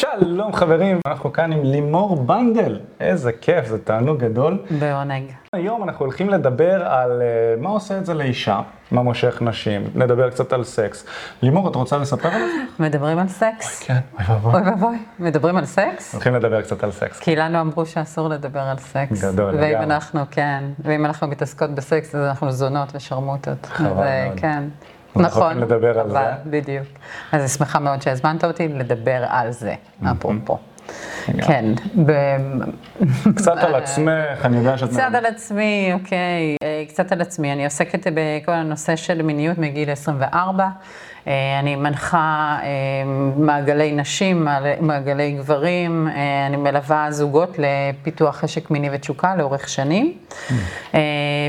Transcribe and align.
שלום 0.00 0.52
חברים, 0.52 1.00
אנחנו 1.06 1.32
כאן 1.32 1.52
עם 1.52 1.64
לימור 1.64 2.16
בנדל, 2.16 2.80
איזה 3.00 3.32
כיף, 3.32 3.66
זה 3.66 3.78
תענוג 3.78 4.18
גדול. 4.18 4.58
בעונג. 4.80 5.24
היום 5.52 5.82
אנחנו 5.82 6.04
הולכים 6.04 6.30
לדבר 6.30 6.86
על 6.86 7.22
uh, 7.22 7.62
מה 7.62 7.68
עושה 7.68 7.98
את 7.98 8.06
זה 8.06 8.14
לאישה, 8.14 8.60
מה 8.90 9.02
מושך 9.02 9.42
נשים, 9.42 9.84
נדבר 9.94 10.30
קצת 10.30 10.52
על 10.52 10.64
סקס. 10.64 11.06
לימור, 11.42 11.68
את 11.68 11.74
רוצה 11.74 11.98
לספר 11.98 12.28
על 12.28 12.40
זה? 12.40 12.82
מדברים 12.82 13.18
על 13.18 13.28
סקס? 13.28 13.82
כן, 13.82 13.98
אוי 14.14 14.24
ואבוי. 14.28 14.52
אוי 14.52 14.62
ואבוי, 14.70 14.98
מדברים 15.18 15.56
על 15.56 15.64
סקס? 15.64 16.14
הולכים 16.14 16.34
לדבר 16.34 16.62
קצת 16.62 16.84
על 16.84 16.90
סקס. 16.92 17.20
כי 17.20 17.36
לנו 17.36 17.60
אמרו 17.60 17.86
שאסור 17.86 18.28
לדבר 18.28 18.60
על 18.60 18.76
סקס. 18.78 19.24
גדול, 19.24 19.54
ואם 19.54 19.62
לגמרי. 19.62 19.84
אנחנו, 19.84 20.20
כן, 20.30 20.64
ואם 20.78 21.06
אנחנו 21.06 21.26
מתעסקות 21.28 21.70
בסקס, 21.70 22.14
אז 22.14 22.24
אנחנו 22.28 22.52
זונות 22.52 22.88
ושרמוטות. 22.94 23.66
חבל 23.66 23.86
אה, 23.86 24.26
מאוד. 24.26 24.40
כן. 24.40 24.64
אנחנו 25.20 25.40
נכון, 25.40 25.58
לדבר 25.58 26.00
על 26.00 26.10
חבל, 26.10 26.12
זה. 26.44 26.50
בדיוק. 26.50 26.86
אז 27.32 27.40
אני 27.40 27.48
שמחה 27.48 27.78
מאוד 27.78 28.02
שהזמנת 28.02 28.44
אותי 28.44 28.68
לדבר 28.68 29.24
על 29.28 29.50
זה, 29.50 29.74
אפרופו. 30.12 30.58
כן, 31.46 31.64
ב- 32.06 32.36
קצת 33.36 33.56
על 33.56 33.74
עצמך, 33.74 34.44
אני 34.44 34.56
יודע 34.56 34.78
שאת... 34.78 34.88
קצת 34.90 35.10
על 35.14 35.26
עצמי, 35.26 35.90
אוקיי, 35.92 36.56
אה, 36.62 36.84
קצת 36.88 37.12
על 37.12 37.20
עצמי. 37.20 37.52
אני 37.52 37.64
עוסקת 37.64 38.06
בכל 38.14 38.52
הנושא 38.52 38.96
של 38.96 39.22
מיניות 39.22 39.58
מגיל 39.58 39.90
24. 39.90 40.68
אה, 41.26 41.58
אני 41.58 41.76
מנחה 41.76 42.58
אה, 42.62 42.68
מעגלי 43.36 43.92
נשים, 43.92 44.48
מעגלי 44.80 45.32
גברים, 45.32 46.08
אה, 46.08 46.46
אני 46.46 46.56
מלווה 46.56 47.06
זוגות 47.10 47.56
לפיתוח 47.58 48.36
חשק 48.36 48.70
מיני 48.70 48.88
ותשוקה 48.92 49.36
לאורך 49.36 49.68
שנים, 49.68 50.12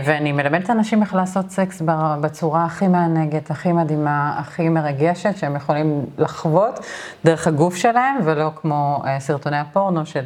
ואני 0.06 0.32
מלמדת 0.32 0.70
אנשים 0.70 1.02
איך 1.02 1.16
לעשות 1.16 1.50
סקס 1.50 1.82
בצורה 2.22 2.66
הכי 2.66 2.88
מענגת, 2.88 3.52
הכי 3.52 3.72
מדהימה, 3.72 4.36
הכי 4.40 4.70
מרגשת, 4.70 5.38
שהם 5.38 5.56
יכולים 5.56 6.06
לחוות 6.18 6.80
דרך 7.26 7.48
הגוף 7.48 7.76
שלהם, 7.76 8.16
ולא 8.24 8.52
כמו 8.56 9.04
סרטוני 9.20 9.58
הפורנו 9.58 10.06
של... 10.06 10.26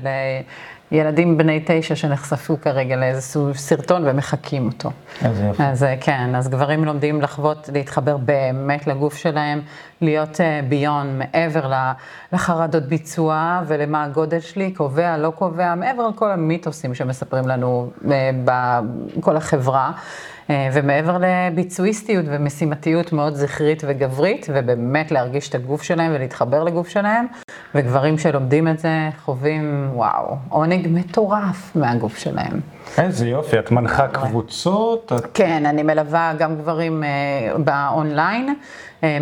ילדים 0.91 1.37
בני 1.37 1.63
תשע 1.65 1.95
שנחשפו 1.95 2.57
כרגע 2.61 2.95
לאיזשהו 2.95 3.53
סרטון 3.53 4.03
ומחקים 4.07 4.67
אותו. 4.67 4.91
איזה 5.25 5.43
יופי. 5.45 5.63
אז 5.63 5.83
אה, 5.83 5.95
כן, 6.01 6.35
אז 6.35 6.49
גברים 6.49 6.85
לומדים 6.85 7.21
לחוות, 7.21 7.69
להתחבר 7.73 8.17
באמת 8.17 8.87
לגוף 8.87 9.15
שלהם, 9.15 9.61
להיות 10.01 10.41
אה, 10.41 10.61
ביון, 10.69 11.19
מעבר 11.19 11.71
לחרדות 12.33 12.83
ביצוע 12.83 13.61
ולמה 13.67 14.03
הגודל 14.03 14.39
שלי, 14.39 14.71
קובע, 14.71 15.17
לא 15.17 15.29
קובע, 15.29 15.75
מעבר 15.75 16.07
לכל 16.07 16.31
המיתוסים 16.31 16.95
שמספרים 16.95 17.47
לנו 17.47 17.91
אה, 18.11 18.31
בכל 18.45 19.37
החברה. 19.37 19.91
אה, 20.49 20.69
ומעבר 20.73 21.17
לביצועיסטיות 21.19 22.25
ומשימתיות 22.27 23.13
מאוד 23.13 23.35
זכרית 23.35 23.83
וגברית, 23.87 24.47
ובאמת 24.49 25.11
להרגיש 25.11 25.49
את 25.49 25.55
הגוף 25.55 25.83
שלהם 25.83 26.11
ולהתחבר 26.15 26.63
לגוף 26.63 26.89
שלהם, 26.89 27.25
וגברים 27.75 28.17
שלומדים 28.17 28.67
את 28.67 28.79
זה 28.79 29.09
חווים, 29.25 29.89
וואו, 29.93 30.35
עונג 30.49 30.87
מטורף 30.89 31.75
מהגוף 31.75 32.17
שלהם. 32.17 32.59
איזה 32.97 33.27
יופי, 33.27 33.59
את 33.59 33.71
מנחה 33.71 34.07
קבוצות, 34.07 35.11
את... 35.15 35.25
כן, 35.33 35.65
אני 35.65 35.83
מלווה 35.83 36.33
גם 36.37 36.55
גברים 36.55 37.03
אה, 37.03 37.09
באונליין. 37.57 38.55
אה, 39.03 39.17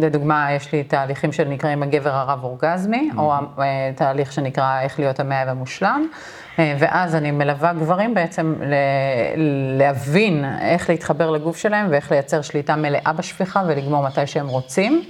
לדוגמה, 0.00 0.48
יש 0.52 0.72
לי 0.72 0.84
תהליכים 0.84 1.32
שנקראים 1.32 1.82
הגבר 1.82 2.10
הרב 2.10 2.44
אורגזמי, 2.44 3.10
או 3.16 3.32
אה, 3.32 3.90
תהליך 3.94 4.32
שנקרא 4.32 4.80
איך 4.80 4.98
להיות 4.98 5.20
המאהב 5.20 5.48
המושלם. 5.48 6.06
אה, 6.58 6.74
ואז 6.78 7.14
אני 7.14 7.30
מלווה 7.30 7.72
גברים 7.72 8.14
בעצם 8.14 8.54
ל- 8.60 8.74
להבין 9.78 10.44
איך 10.60 10.90
להתחבר 10.90 11.30
לגוף 11.30 11.56
שלהם 11.56 11.86
ואיך 11.90 12.10
לייצר 12.10 12.42
שליטה 12.42 12.76
מלאה 12.76 13.12
בשפיכה 13.16 13.62
ולגמור 13.66 14.02
מתי 14.02 14.26
שהם 14.26 14.48
רוצים. 14.48 15.02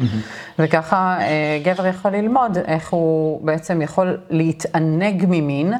וככה 0.58 1.16
אה, 1.20 1.58
גבר 1.64 1.86
יכול 1.86 2.10
ללמוד 2.10 2.58
איך 2.66 2.90
הוא 2.90 3.46
בעצם 3.46 3.82
יכול 3.82 4.18
להתענג 4.30 5.24
ממין, 5.28 5.72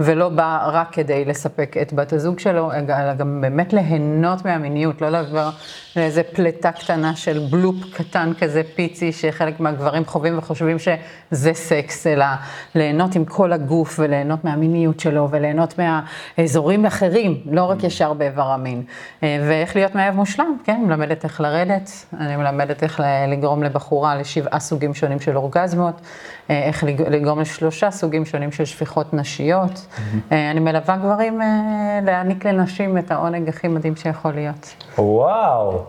ולא 0.00 0.28
בא 0.28 0.70
רק 0.72 0.88
כדי 0.92 1.24
לספק 1.24 1.76
את 1.82 1.92
בת 1.92 2.12
הזוג 2.12 2.38
שלו, 2.38 2.72
אלא 2.72 3.14
גם 3.14 3.40
באמת 3.40 3.72
ליהנות 3.72 4.44
מהמיניות, 4.44 5.00
לא 5.00 5.08
לעבור 5.08 5.50
לאיזה 5.96 6.22
פלטה 6.22 6.72
קטנה 6.72 7.16
של 7.16 7.38
בלופ 7.50 7.76
קטן 7.94 8.32
כזה 8.38 8.62
פיצי, 8.74 9.12
שחלק 9.12 9.60
מהגברים 9.60 10.04
חווים 10.04 10.38
וחושבים 10.38 10.76
שזה 10.78 11.54
סקס, 11.54 12.06
אלא 12.06 12.24
ליהנות 12.74 13.14
עם 13.14 13.24
כל 13.24 13.52
הגוף 13.52 13.98
וליהנות 13.98 14.44
מהמיניות 14.44 15.00
שלו 15.00 15.28
וליהנות 15.30 15.74
מהאזורים 15.78 16.84
האחרים, 16.84 17.40
לא 17.50 17.64
רק 17.64 17.84
ישר 17.84 18.12
באיבר 18.12 18.50
המין. 18.50 18.82
אה, 19.22 19.44
ואיך 19.48 19.76
להיות 19.76 19.94
מאהב 19.94 20.14
מושלם, 20.14 20.56
כן, 20.64 20.72
אני 20.72 20.84
מלמדת 20.84 21.24
איך 21.24 21.40
לרדת, 21.40 21.90
אני 22.20 22.36
מלמדת 22.36 22.82
איך 22.82 23.02
לגרום 23.28 23.62
לבחורה 23.62 24.16
לשבעה 24.16 24.60
סוגים 24.60 24.94
שונים 24.94 25.20
של 25.20 25.36
אורגזמות, 25.36 26.00
איך 26.48 26.84
לג- 26.84 27.08
לגרום 27.08 27.40
לשלושה 27.40 27.90
סוגים 27.90 28.24
שונים 28.24 28.52
של 28.52 28.64
שפיכות 28.64 29.14
נשיות. 29.14 29.86
אה, 30.32 30.50
אני 30.50 30.60
מלווה 30.60 30.96
גברים 30.96 31.42
אה, 31.42 31.46
להעניק 32.02 32.46
לנשים 32.46 32.98
את 32.98 33.10
העונג 33.10 33.48
הכי 33.48 33.68
מדהים 33.68 33.96
שיכול 33.96 34.32
להיות. 34.34 34.74
וואו, 34.98 35.86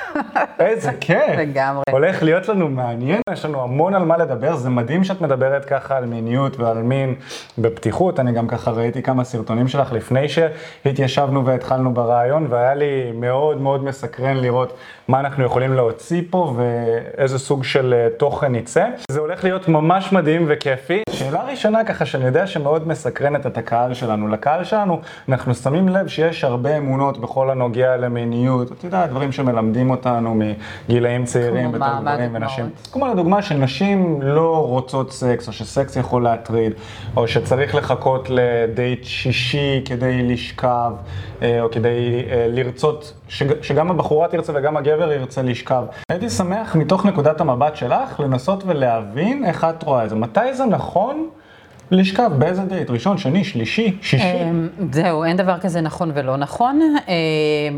איזה 0.60 0.90
כיף. 1.00 1.18
לגמרי. 1.38 1.82
הולך 1.90 2.22
להיות 2.22 2.48
לנו 2.48 2.68
מעניין, 2.68 3.20
יש 3.32 3.44
לנו 3.44 3.62
המון 3.62 3.94
על 3.94 4.04
מה 4.04 4.16
לדבר, 4.16 4.56
זה 4.56 4.70
מדהים 4.70 5.04
שאת 5.04 5.20
מדברת 5.20 5.64
ככה 5.64 5.96
על 5.96 6.04
מיניות 6.06 6.60
ועל 6.60 6.78
מין 6.82 7.14
בפתיחות, 7.58 8.20
אני 8.20 8.32
גם 8.32 8.48
ככה 8.48 8.70
ראיתי 8.70 9.02
כמה 9.02 9.24
סרטונים 9.24 9.68
שלך 9.68 9.92
לפני 9.92 10.26
שהתיישבנו 10.28 11.46
והתחלנו 11.46 11.94
ברעיון, 11.94 12.46
והיה 12.50 12.74
לי 12.74 13.12
מאוד 13.14 13.60
מאוד 13.60 13.84
מסקרן 13.84 14.36
לראות 14.36 14.76
מה 15.08 15.20
אנחנו 15.20 15.44
יכולים 15.44 15.72
להוציא 15.74 16.22
פה 16.30 16.54
ואיזה 16.56 17.38
סוג 17.38 17.64
של 17.64 17.94
אה, 17.96 18.08
תוכן 18.18 18.54
יצא. 18.54 18.86
זה 19.10 19.20
הולך 19.20 19.44
להיות 19.44 19.68
ממש 19.68 19.93
מדהים 20.12 20.44
וכיפי. 20.48 21.02
שאלה 21.10 21.44
ראשונה 21.50 21.84
ככה 21.84 22.06
שאני 22.06 22.24
יודע 22.24 22.46
שמאוד 22.46 22.88
מסקרנת 22.88 23.46
את 23.46 23.58
הקהל 23.58 23.94
שלנו. 23.94 24.28
לקהל 24.28 24.64
שלנו 24.64 25.00
אנחנו 25.28 25.54
שמים 25.54 25.88
לב 25.88 26.08
שיש 26.08 26.44
הרבה 26.44 26.76
אמונות 26.76 27.20
בכל 27.20 27.50
הנוגע 27.50 27.96
למיניות, 27.96 28.72
אתה 28.72 28.86
יודע, 28.86 29.06
דברים 29.06 29.32
שמלמדים 29.32 29.90
אותנו 29.90 30.34
מגילאים 30.88 31.24
צעירים 31.24 31.72
בתור 31.72 31.88
גברים 32.00 32.30
ונשים. 32.34 32.70
כמו 32.92 33.08
לדוגמה 33.08 33.42
שנשים 33.42 34.22
לא 34.22 34.66
רוצות 34.66 35.12
סקס, 35.12 35.48
או 35.48 35.52
שסקס 35.52 35.96
יכול 35.96 36.22
להטריד, 36.22 36.72
או 37.16 37.28
שצריך 37.28 37.74
לחכות 37.74 38.28
לדייט 38.30 39.04
שישי 39.04 39.82
כדי 39.84 40.22
לשכב, 40.22 40.92
או 41.60 41.70
כדי 41.70 41.88
אה, 42.30 42.46
לרצות, 42.48 43.12
שג- 43.28 43.62
שגם 43.62 43.90
הבחורה 43.90 44.28
תרצה 44.28 44.52
וגם 44.56 44.76
הגבר 44.76 45.12
ירצה 45.12 45.42
לשכב. 45.42 45.82
הייתי 46.08 46.30
שמח 46.30 46.76
מתוך 46.76 47.06
נקודת 47.06 47.40
המבט 47.40 47.76
שלך 47.76 48.20
לנסות 48.20 48.62
ולהבין 48.66 49.44
איך 49.44 49.64
את 49.70 49.82
רואה 49.82 50.04
את 50.04 50.10
זה. 50.10 50.16
מתי 50.16 50.54
זה 50.54 50.64
נכון 50.66 51.28
לשכב? 51.90 52.30
באיזה 52.38 52.62
דייט? 52.62 52.90
ראשון, 52.90 53.18
שני, 53.18 53.44
שלישי, 53.44 53.96
שישי? 54.02 54.24
אמ, 54.42 54.68
זהו, 54.92 55.24
אין 55.24 55.36
דבר 55.36 55.58
כזה 55.58 55.80
נכון 55.80 56.10
ולא 56.14 56.36
נכון. 56.36 56.80
אמ, 57.08 57.12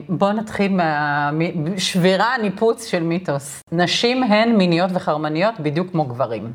בואו 0.09 0.33
נתחיל 0.33 0.73
מהשבירה, 0.73 2.27
ניפוץ 2.43 2.87
של 2.87 3.03
מיתוס. 3.03 3.63
נשים 3.73 4.23
הן 4.23 4.57
מיניות 4.57 4.91
וחרמניות 4.95 5.55
בדיוק 5.61 5.91
כמו 5.93 6.05
גברים, 6.05 6.53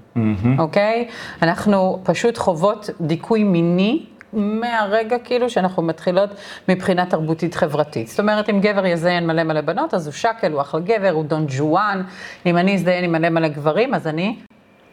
אוקיי? 0.60 1.08
אנחנו 1.42 2.00
פשוט 2.04 2.38
חוות 2.38 2.90
דיכוי 3.02 3.44
מיני. 3.44 4.06
מהרגע 4.34 5.18
כאילו 5.20 5.50
שאנחנו 5.50 5.84
מתחילות 5.84 6.30
מבחינה 6.70 7.06
תרבותית 7.06 7.56
חברתית. 7.56 8.08
זאת 8.08 8.20
אומרת, 8.20 8.50
אם 8.50 8.60
גבר 8.62 8.86
יזיין 8.86 9.28
מלא 9.28 9.44
מלא 9.44 9.62
בנות, 9.62 9.94
אז 9.94 10.08
הוא 10.08 10.14
שקל, 10.14 10.52
הוא 10.52 10.62
אחלה 10.62 10.80
גבר, 10.80 11.10
הוא 11.10 11.26
דון 11.26 11.46
ג'ואן. 11.58 12.02
אם 12.46 12.58
אני 12.58 12.76
אזדיין 12.76 13.04
עם 13.04 13.12
מלא 13.12 13.30
מלא 13.30 13.48
גברים, 13.48 13.94
אז 13.94 14.08
אני 14.08 14.36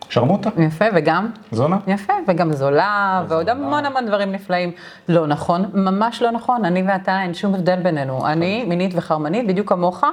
שרמוטה? 0.09 0.51
יפה, 0.59 0.85
וגם 0.95 1.31
זונה? 1.53 1.77
יפה, 1.87 2.13
וגם 2.29 2.53
זולה, 2.53 3.25
ועוד 3.29 3.49
המון 3.49 3.87
המון 3.87 4.07
דברים 4.07 4.33
נפלאים. 4.33 4.73
לא 5.09 5.27
נכון, 5.27 5.65
ממש 5.75 6.23
לא 6.23 6.31
נכון, 6.31 6.65
אני 6.65 6.83
ואתה, 6.87 7.23
אין 7.23 7.35
שום 7.35 7.55
הבדל 7.55 7.77
בינינו. 7.83 8.27
אני 8.27 8.65
מינית 8.65 8.93
וחרמנית, 8.95 9.47
בדיוק 9.47 9.69
כמוך, 9.69 10.05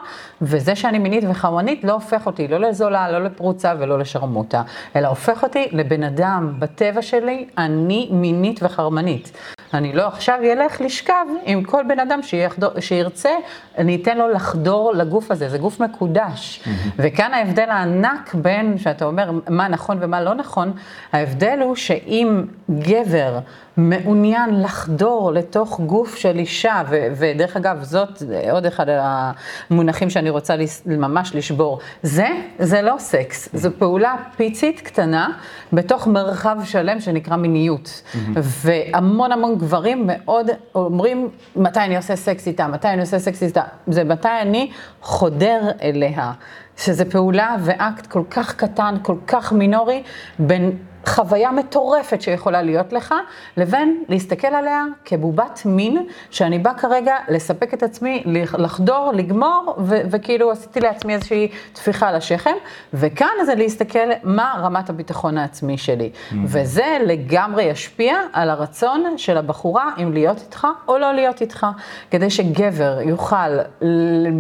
וזה 0.42 0.76
שאני 0.76 1.00
מינית 1.00 1.24
וחרמנית 1.30 1.84
לא 1.84 1.94
הופך 1.94 2.26
אותי 2.26 2.48
לא 2.48 2.58
לזולה, 2.58 3.12
לא 3.12 3.24
לפרוצה 3.24 3.74
ולא 3.80 4.00
לשרמוטה, 4.00 4.62
אלא 4.96 5.08
הופך 5.08 5.44
אותי 5.44 5.68
לבן 5.72 6.04
אדם. 6.04 6.54
בטבע 6.60 7.02
שלי, 7.02 7.48
אני 7.58 8.10
מינית 8.12 8.60
וחרמנית. 8.64 9.32
אני 9.74 9.94
לא 9.94 10.08
עכשיו 10.08 10.40
ילך 10.44 10.82
לשכב 10.82 11.26
עם 11.44 11.64
כל 11.64 11.84
בן 11.88 12.00
אדם 12.00 12.24
שיחדור, 12.24 12.80
שירצה, 12.80 13.30
אני 13.78 13.96
אתן 13.96 14.18
לו 14.18 14.30
לחדור 14.30 14.94
לגוף 14.94 15.32
הזה, 15.32 15.50
זה 15.50 15.58
גוף 15.58 15.80
מקודש. 15.80 16.64
וכאן 16.98 17.34
ההבדל 17.34 17.70
הענק 17.70 18.36
בין, 18.36 18.78
שאתה 18.78 19.06
אומר 19.06 19.32
מה 19.50 19.68
נכון 19.68 19.85
ומה 20.02 20.22
לא 20.22 20.36
נכון, 20.36 20.72
ההבדל 21.14 21.60
הוא 21.64 21.76
שאם 21.76 22.44
גבר 22.72 23.40
מעוניין 23.78 24.62
לחדור 24.62 25.32
לתוך 25.32 25.80
גוף 25.80 26.16
של 26.16 26.40
אישה, 26.40 26.82
ו- 26.90 27.08
ודרך 27.16 27.58
אגב, 27.58 27.84
זאת 27.84 28.22
עוד 28.52 28.66
אחד 28.66 28.86
המונחים 28.90 30.10
שאני 30.10 30.30
רוצה 30.30 30.56
לס- 30.56 30.84
ממש 30.86 31.32
לשבור, 31.36 31.80
זה, 32.04 32.28
זה 32.60 32.82
לא 32.82 32.96
סקס, 33.00 33.50
זו 33.54 33.70
פעולה 33.78 34.16
פיצית 34.36 34.82
קטנה 34.82 35.30
בתוך 35.74 36.08
מרחב 36.08 36.58
שלם 36.64 37.00
שנקרא 37.00 37.36
מיניות. 37.36 38.02
והמון 38.34 39.32
המון 39.32 39.58
גברים 39.58 40.04
מאוד 40.08 40.48
אומרים, 40.76 41.30
מתי 41.56 41.80
אני 41.80 41.98
עושה 41.98 42.16
סקס 42.16 42.48
איתה, 42.48 42.68
מתי 42.68 42.88
אני 42.88 43.02
עושה 43.02 43.20
סקס 43.20 43.44
איתה, 43.44 43.62
זה 43.88 44.04
מתי 44.04 44.28
אני 44.42 44.72
חודר 45.02 45.62
אליה. 45.82 46.32
שזה 46.78 47.12
פעולה 47.12 47.56
ואקט 47.64 48.08
כל 48.08 48.24
כך 48.32 48.56
קטן, 48.56 48.96
כל 49.02 49.16
כך 49.28 49.54
מינורי, 49.54 50.04
בין 50.40 50.72
חוויה 51.08 51.52
מטורפת 51.52 52.22
שיכולה 52.22 52.62
להיות 52.62 52.94
לך, 52.94 53.14
לבין 53.58 54.04
להסתכל 54.10 54.48
עליה 54.48 54.84
כבובת 55.06 55.62
מין, 55.66 56.06
שאני 56.30 56.60
באה 56.60 56.74
כרגע 56.74 57.16
לספק 57.30 57.74
את 57.74 57.84
עצמי, 57.84 58.24
לחדור, 58.58 59.12
לגמור, 59.16 59.76
ו- 59.78 60.02
וכאילו 60.12 60.52
עשיתי 60.52 60.80
לעצמי 60.80 61.14
איזושהי 61.14 61.52
טפיחה 61.74 62.10
על 62.10 62.16
השכם, 62.16 62.56
וכאן 62.94 63.28
זה 63.46 63.56
להסתכל 63.56 64.10
מה 64.24 64.56
רמת 64.62 64.90
הביטחון 64.90 65.38
העצמי 65.38 65.78
שלי. 65.78 66.10
Mm-hmm. 66.14 66.36
וזה 66.44 66.98
לגמרי 67.06 67.64
ישפיע 67.64 68.16
על 68.34 68.50
הרצון 68.50 69.18
של 69.18 69.38
הבחורה 69.38 69.90
אם 69.98 70.14
להיות 70.14 70.38
איתך 70.42 70.68
או 70.88 70.98
לא 70.98 71.14
להיות 71.14 71.42
איתך, 71.42 71.68
כדי 72.12 72.30
שגבר 72.30 73.00
יוכל 73.02 73.58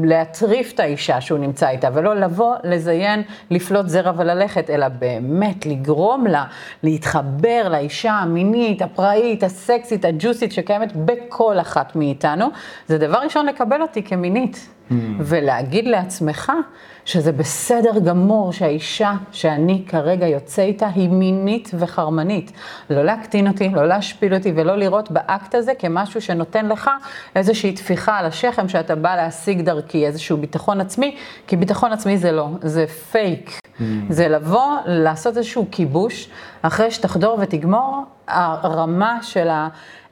להטריף 0.03 0.73
את 0.73 0.79
האישה 0.79 1.21
שהוא 1.21 1.39
נמצא 1.39 1.69
איתה, 1.69 1.89
ולא 1.93 2.15
לבוא, 2.15 2.55
לזיין, 2.63 3.23
לפלוט 3.49 3.87
זרע 3.87 4.11
וללכת, 4.17 4.69
אלא 4.69 4.87
באמת 4.87 5.65
לגרום 5.65 6.27
לה 6.27 6.45
להתחבר 6.83 7.67
לאישה 7.71 8.11
המינית, 8.11 8.81
הפראית, 8.81 9.43
הסקסית, 9.43 10.05
הג'וסית 10.05 10.51
שקיימת 10.51 10.95
בכל 10.95 11.59
אחת 11.59 11.95
מאיתנו, 11.95 12.45
זה 12.87 12.97
דבר 12.97 13.17
ראשון 13.17 13.45
לקבל 13.45 13.81
אותי 13.81 14.03
כמינית. 14.03 14.69
Mm. 14.89 14.93
ולהגיד 15.19 15.87
לעצמך 15.87 16.51
שזה 17.05 17.31
בסדר 17.31 17.99
גמור 17.99 18.53
שהאישה 18.53 19.13
שאני 19.31 19.83
כרגע 19.87 20.27
יוצא 20.27 20.61
איתה 20.61 20.87
היא 20.87 21.09
מינית 21.09 21.71
וחרמנית. 21.79 22.51
לא 22.89 23.03
להקטין 23.03 23.47
אותי, 23.47 23.69
לא 23.69 23.87
להשפיל 23.87 24.33
אותי 24.33 24.53
ולא 24.55 24.75
לראות 24.75 25.11
באקט 25.11 25.55
הזה 25.55 25.73
כמשהו 25.79 26.21
שנותן 26.21 26.65
לך 26.65 26.89
איזושהי 27.35 27.71
טפיחה 27.71 28.17
על 28.17 28.25
השכם 28.25 28.69
שאתה 28.69 28.95
בא 28.95 29.15
להשיג 29.15 29.61
דרכי, 29.61 30.05
איזשהו 30.05 30.37
ביטחון 30.37 30.81
עצמי, 30.81 31.15
כי 31.47 31.55
ביטחון 31.55 31.93
עצמי 31.93 32.17
זה 32.17 32.31
לא, 32.31 32.49
זה 32.61 32.87
פייק. 32.87 33.64
Mm. 33.79 33.83
זה 34.09 34.27
לבוא, 34.27 34.77
לעשות 34.85 35.37
איזשהו 35.37 35.67
כיבוש, 35.71 36.29
אחרי 36.61 36.91
שתחדור 36.91 37.37
ותגמור, 37.41 38.03
הרמה 38.27 39.19
של 39.21 39.47
ה... 39.47 39.67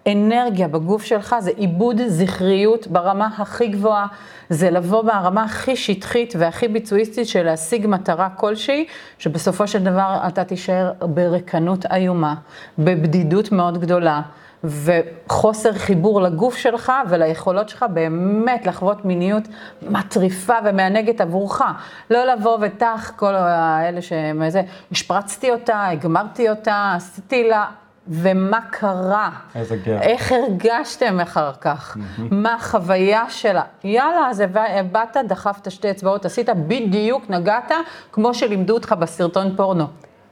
אנרגיה 0.07 0.68
בגוף 0.68 1.04
שלך, 1.04 1.36
זה 1.39 1.51
עיבוד 1.56 2.01
זכריות 2.07 2.88
ברמה 2.88 3.30
הכי 3.38 3.68
גבוהה, 3.68 4.07
זה 4.50 4.69
לבוא 4.69 5.01
ברמה 5.01 5.44
הכי 5.44 5.75
שטחית 5.75 6.33
והכי 6.38 6.68
ביצועיסטית 6.68 7.27
של 7.27 7.44
להשיג 7.44 7.88
מטרה 7.88 8.30
כלשהי, 8.30 8.86
שבסופו 9.18 9.68
של 9.68 9.83
דבר 9.83 10.19
אתה 10.27 10.44
תישאר 10.44 10.92
ברקנות 11.01 11.86
איומה, 11.86 12.36
בבדידות 12.77 13.51
מאוד 13.51 13.77
גדולה. 13.77 14.21
וחוסר 14.63 15.74
חיבור 15.74 16.21
לגוף 16.21 16.56
שלך 16.57 16.92
וליכולות 17.10 17.69
שלך 17.69 17.86
באמת 17.94 18.68
לחוות 18.68 19.06
מיניות 19.06 19.44
מטריפה 19.81 20.56
ומענגת 20.65 21.21
עבורך. 21.21 21.62
לא 22.10 22.25
לבוא 22.25 22.57
וטח 22.62 23.12
כל 23.15 23.36
האלה 23.36 24.01
שהם 24.01 24.44
איזה, 24.44 24.62
השפרצתי 24.92 25.51
אותה, 25.51 25.88
הגמרתי 25.88 26.50
אותה, 26.50 26.94
עשיתי 26.95 27.50
לה, 27.50 27.65
ומה 28.07 28.60
קרה. 28.69 29.30
איזה 29.56 29.75
גר. 29.75 30.01
איך 30.01 30.31
הרגשתם 30.31 31.19
אחר 31.19 31.51
כך? 31.62 31.98
מה 32.18 32.54
החוויה 32.54 33.30
שלה? 33.30 33.63
יאללה, 33.83 34.30
אז 34.30 34.44
באת, 34.92 35.18
דחפת 35.27 35.71
שתי 35.71 35.92
אצבעות, 35.92 36.25
עשית 36.25 36.50
בדיוק, 36.68 37.30
נגעת, 37.30 37.71
כמו 38.12 38.33
שלימדו 38.33 38.74
אותך 38.74 38.95
בסרטון 39.00 39.56
פורנו. 39.56 39.88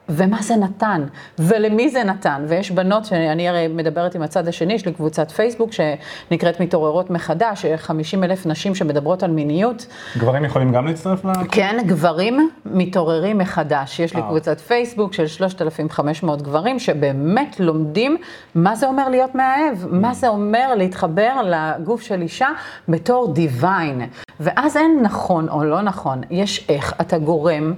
ומה 0.10 0.42
זה 0.42 0.56
נתן, 0.56 1.04
ולמי 1.40 1.90
זה 1.90 2.04
נתן. 2.04 2.44
ויש 2.48 2.72
בנות, 2.72 3.06
שאני 3.06 3.48
הרי 3.48 3.68
מדברת 3.68 4.16
עם 4.16 4.22
הצד 4.22 4.48
השני, 4.48 4.74
יש 4.74 4.86
לי 4.86 4.94
קבוצת 4.94 5.32
פייסבוק 5.32 5.70
שנקראת 5.72 6.60
מתעוררות 6.60 7.10
מחדש, 7.10 7.66
50 7.78 8.24
אלף 8.24 8.46
נשים 8.46 8.76
שמדברות 8.76 9.24
על 9.24 9.32
מיניות. 9.32 9.88
גברים 10.18 10.46
יכולים 10.46 10.72
גם 10.72 10.86
להצטרף 10.86 11.26
ל... 11.26 11.30
כן, 11.52 11.78
גברים 11.86 12.50
מתעוררים 12.66 13.38
מחדש. 13.38 14.00
יש 14.00 14.16
לי 14.16 14.22
אה. 14.22 14.28
קבוצת 14.28 14.60
פייסבוק 14.60 15.14
של 15.14 15.28
3,500 15.28 16.42
גברים 16.42 16.80
שבאמת 16.80 17.60
לומדים 17.60 18.18
מה 18.56 18.76
זה 18.76 18.88
אומר 18.88 19.10
להיות 19.10 19.36
מאהב, 19.36 19.78
מה 19.90 20.14
זה 20.14 20.28
אומר 20.28 20.76
להתחבר 20.76 21.34
לגוף 21.44 22.02
של 22.02 22.22
אישה 22.22 22.50
בתור 22.88 23.34
דיוויין. 23.34 24.02
ואז 24.40 24.78
אין 24.78 25.00
נכון 25.02 25.50
או 25.50 25.64
לא 25.64 25.82
נכון, 25.82 26.22
יש 26.30 26.66
איך 26.70 26.94
אתה 27.02 27.18
גורם. 27.18 27.74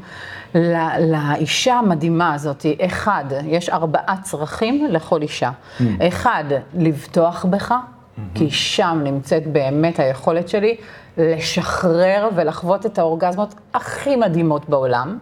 לאישה 1.00 1.74
המדהימה 1.74 2.34
הזאת, 2.34 2.66
אחד, 2.86 3.26
יש 3.46 3.70
ארבעה 3.70 4.16
צרכים 4.22 4.88
לכל 4.90 5.22
אישה. 5.22 5.52
Mm. 5.52 5.84
אחד, 6.08 6.44
לבטוח 6.74 7.46
בך, 7.46 7.72
mm-hmm. 7.72 8.22
כי 8.36 8.52
שם 8.52 9.02
נמצאת 9.04 9.48
באמת 9.48 10.00
היכולת 10.00 10.50
שלי 10.50 10.76
לשחרר 11.18 12.30
ולחוות 12.36 12.86
את 12.86 13.00
האורגזמות 13.00 13.56
הכי 13.74 14.16
מדהימות 14.16 14.70
בעולם. 14.70 15.18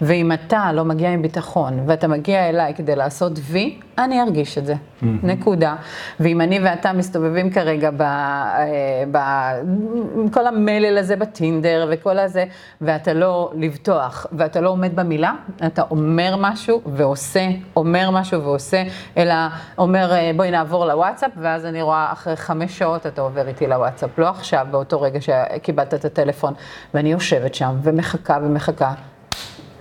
ואם 0.00 0.32
אתה 0.32 0.72
לא 0.72 0.84
מגיע 0.84 1.10
עם 1.10 1.22
ביטחון, 1.22 1.80
ואתה 1.86 2.08
מגיע 2.08 2.48
אליי 2.48 2.74
כדי 2.74 2.96
לעשות 2.96 3.32
וי, 3.42 3.80
אני 4.04 4.22
ארגיש 4.22 4.58
את 4.58 4.66
זה. 4.66 4.74
Mm-hmm. 4.74 5.04
נקודה. 5.22 5.76
ואם 6.20 6.40
אני 6.40 6.58
ואתה 6.58 6.92
מסתובבים 6.92 7.50
כרגע 7.50 7.90
ב... 7.90 8.02
אה, 8.02 9.60
המלל 10.70 10.98
הזה 10.98 11.16
בטינדר 11.16 11.88
וכל 11.90 12.18
הזה, 12.18 12.44
ואתה 12.80 13.12
לא 13.12 13.50
לבטוח, 13.54 14.26
ואתה 14.32 14.60
לא 14.60 14.70
עומד 14.70 14.96
במילה, 14.96 15.32
אתה 15.66 15.82
אומר 15.90 16.34
משהו 16.38 16.80
ועושה, 16.86 17.48
אומר 17.76 18.10
משהו 18.10 18.42
ועושה, 18.42 18.82
אלא 19.16 19.34
אומר, 19.78 20.12
אה, 20.12 20.30
בואי 20.36 20.50
נעבור 20.50 20.86
לוואטסאפ, 20.86 21.30
ואז 21.36 21.66
אני 21.66 21.82
רואה 21.82 22.12
אחרי 22.12 22.36
חמש 22.36 22.78
שעות 22.78 23.06
אתה 23.06 23.22
עובר 23.22 23.48
איתי 23.48 23.66
לוואטסאפ, 23.66 24.18
לא 24.18 24.28
עכשיו, 24.28 24.66
באותו 24.70 25.00
רגע 25.00 25.20
שקיבלת 25.20 25.94
את 25.94 26.04
הטלפון, 26.04 26.54
ואני 26.94 27.12
יושבת 27.12 27.54
שם 27.54 27.76
ומחכה 27.82 28.38
ומחכה. 28.42 28.92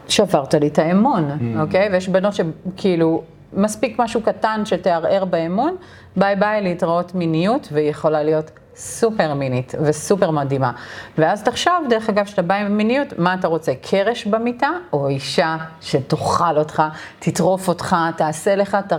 שברת 0.07 0.53
לי 0.53 0.67
את 0.67 0.79
האמון, 0.79 1.31
mm. 1.31 1.59
אוקיי? 1.59 1.89
ויש 1.91 2.09
בנות 2.09 2.33
שכאילו, 2.33 3.23
מספיק 3.53 3.99
משהו 3.99 4.21
קטן 4.21 4.61
שתערער 4.65 5.25
באמון, 5.25 5.75
ביי 6.15 6.35
ביי 6.35 6.61
להתראות 6.61 7.15
מיניות, 7.15 7.67
והיא 7.71 7.89
יכולה 7.89 8.23
להיות 8.23 8.51
סופר 8.75 9.33
מינית 9.33 9.75
וסופר 9.81 10.31
מדהימה. 10.31 10.71
ואז 11.17 11.43
תחשוב, 11.43 11.73
דרך 11.89 12.09
אגב, 12.09 12.25
כשאתה 12.25 12.41
בא 12.41 12.55
עם 12.55 12.77
מיניות, 12.77 13.19
מה 13.19 13.33
אתה 13.33 13.47
רוצה, 13.47 13.71
קרש 13.81 14.25
במיטה, 14.25 14.69
או 14.93 15.07
אישה 15.07 15.57
שתאכל 15.81 16.57
אותך, 16.57 16.83
תטרוף 17.19 17.67
אותך, 17.67 17.95
תעשה 18.17 18.55
לך, 18.55 18.77
ת... 18.87 18.93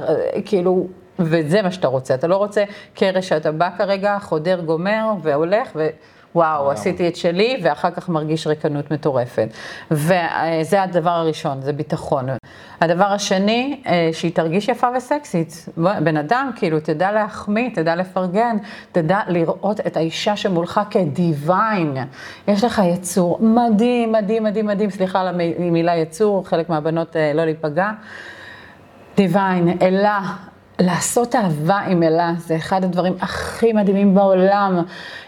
כאילו, 0.45 0.87
וזה 1.19 1.63
מה 1.63 1.71
שאתה 1.71 1.89
רוצה. 1.89 2.15
אתה 2.15 2.27
לא 2.27 2.37
רוצה 2.37 2.65
קרש 2.95 3.29
שאתה 3.29 3.53
בא 3.53 3.69
כרגע, 3.79 4.19
חודר, 4.21 4.61
גומר, 4.61 5.05
והולך, 5.23 5.69
ו... 5.75 5.89
וואו, 6.35 6.61
וואו, 6.61 6.71
עשיתי 6.71 7.09
את 7.09 7.17
שלי, 7.17 7.61
ואחר 7.63 7.91
כך 7.91 8.09
מרגיש 8.09 8.47
ריקנות 8.47 8.91
מטורפת. 8.91 9.49
וזה 9.91 10.83
הדבר 10.83 11.11
הראשון, 11.11 11.61
זה 11.63 11.73
ביטחון. 11.73 12.27
הדבר 12.81 13.05
השני, 13.05 13.83
אה, 13.87 14.11
שהיא 14.13 14.35
תרגיש 14.35 14.69
יפה 14.69 14.89
וסקסית. 14.97 15.67
בן 15.77 16.17
אדם, 16.17 16.51
כאילו, 16.57 16.81
תדע 16.81 17.13
להחמיא, 17.13 17.71
תדע 17.75 17.97
לפרגן, 17.97 18.57
תדע 18.93 19.21
לראות 19.29 19.81
את 19.81 19.97
האישה 19.97 20.37
שמולך 20.37 20.81
כדיוויין. 20.91 21.97
יש 22.49 22.65
לך 22.65 22.83
יצור 22.85 23.39
מדהים, 23.41 24.13
מדהים, 24.13 24.45
מדהים, 24.45 24.67
מדהים, 24.67 24.91
סליחה 24.91 25.21
על 25.21 25.29
המילה 25.59 25.97
יצור, 25.97 26.49
חלק 26.49 26.69
מהבנות 26.69 27.17
אה, 27.17 27.33
לא 27.33 27.45
להיפגע. 27.45 27.91
דיוויין, 29.17 29.79
אלה, 29.83 30.21
לעשות 30.81 31.35
אהבה 31.35 31.79
עם 31.79 32.03
אלה 32.03 32.33
זה 32.39 32.57
אחד 32.57 32.85
הדברים 32.85 33.15
הכי 33.21 33.73
מדהימים 33.73 34.15
בעולם. 34.15 34.83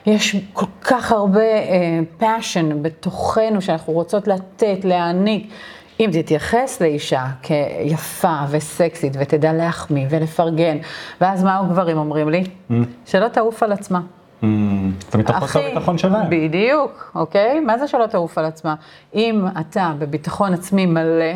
יש 0.06 0.37
כל 0.52 0.66
כך 0.82 1.12
הרבה 1.12 1.40
uh, 1.40 2.23
passion 2.23 2.75
בתוכנו 2.82 3.62
שאנחנו 3.62 3.92
רוצות 3.92 4.28
לתת, 4.28 4.85
להעניק. 4.85 5.50
אם 6.00 6.11
תתייחס 6.12 6.80
לאישה 6.80 7.26
כיפה 7.42 8.37
וסקסית 8.50 9.12
ותדע 9.18 9.52
להחמיא 9.52 10.06
ולפרגן, 10.11 10.78
ואז 11.21 11.44
מה 11.44 11.59
הגברים 11.59 11.99
אומרים 11.99 12.28
לי? 12.28 12.44
Mm. 12.71 12.73
שלא 13.06 13.28
תעוף 13.28 13.62
על 13.62 13.73
עצמה. 13.73 14.00
Mm. 14.42 14.47
זה 15.12 15.18
מתוך 15.18 15.56
הביטחון 15.56 15.99
שלהם. 15.99 16.30
בדיוק, 16.30 17.12
אוקיי? 17.14 17.61
מה 17.61 17.78
זה 17.78 17.88
שלא 17.88 18.06
תעוף 18.06 18.38
על 18.38 18.44
עצמה? 18.44 18.75
אם 19.14 19.44
אתה 19.61 19.92
בביטחון 19.99 20.54
עצמי 20.54 20.87
מלא, 20.87 21.32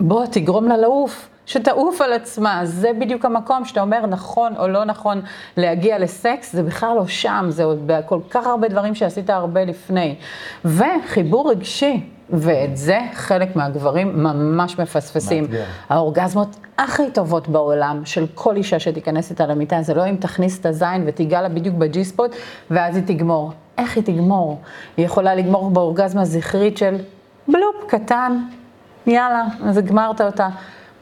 בוא 0.00 0.26
תגרום 0.26 0.68
לה 0.68 0.76
לעוף. 0.76 1.28
שתעוף 1.46 2.00
על 2.00 2.12
עצמה, 2.12 2.60
זה 2.64 2.90
בדיוק 3.00 3.24
המקום 3.24 3.64
שאתה 3.64 3.80
אומר 3.80 4.06
נכון 4.06 4.56
או 4.56 4.68
לא 4.68 4.84
נכון 4.84 5.20
להגיע 5.56 5.98
לסקס, 5.98 6.52
זה 6.52 6.62
בכלל 6.62 6.96
לא 6.96 7.06
שם, 7.06 7.46
זה 7.48 7.64
עוד 7.64 7.82
בכל 7.86 8.18
כך 8.30 8.46
הרבה 8.46 8.68
דברים 8.68 8.94
שעשית 8.94 9.30
הרבה 9.30 9.64
לפני. 9.64 10.16
וחיבור 10.64 11.50
רגשי, 11.50 12.00
ואת 12.30 12.76
זה 12.76 12.98
חלק 13.14 13.56
מהגברים 13.56 14.22
ממש 14.22 14.78
מפספסים. 14.78 15.42
מאתגר. 15.42 15.64
האורגזמות 15.88 16.56
הכי 16.78 17.10
טובות 17.10 17.48
בעולם 17.48 18.00
של 18.04 18.26
כל 18.34 18.56
אישה 18.56 18.78
שתיכנס 18.78 19.30
איתה 19.30 19.46
למיטה, 19.46 19.82
זה 19.82 19.94
לא 19.94 20.08
אם 20.08 20.16
תכניס 20.16 20.60
את 20.60 20.66
הזין 20.66 21.04
ותיגע 21.06 21.42
לה 21.42 21.48
בדיוק 21.48 21.76
בג'י 21.76 22.04
ספוט, 22.04 22.36
ואז 22.70 22.96
היא 22.96 23.04
תגמור. 23.06 23.52
איך 23.78 23.96
היא 23.96 24.04
תגמור? 24.04 24.60
היא 24.96 25.06
יכולה 25.06 25.34
לגמור 25.34 25.70
באורגזמה 25.70 26.24
זכרית 26.24 26.78
של 26.78 26.96
בלופ 27.48 27.76
קטן, 27.88 28.38
יאללה, 29.06 29.44
אז 29.64 29.78
הגמרת 29.78 30.20
אותה. 30.20 30.48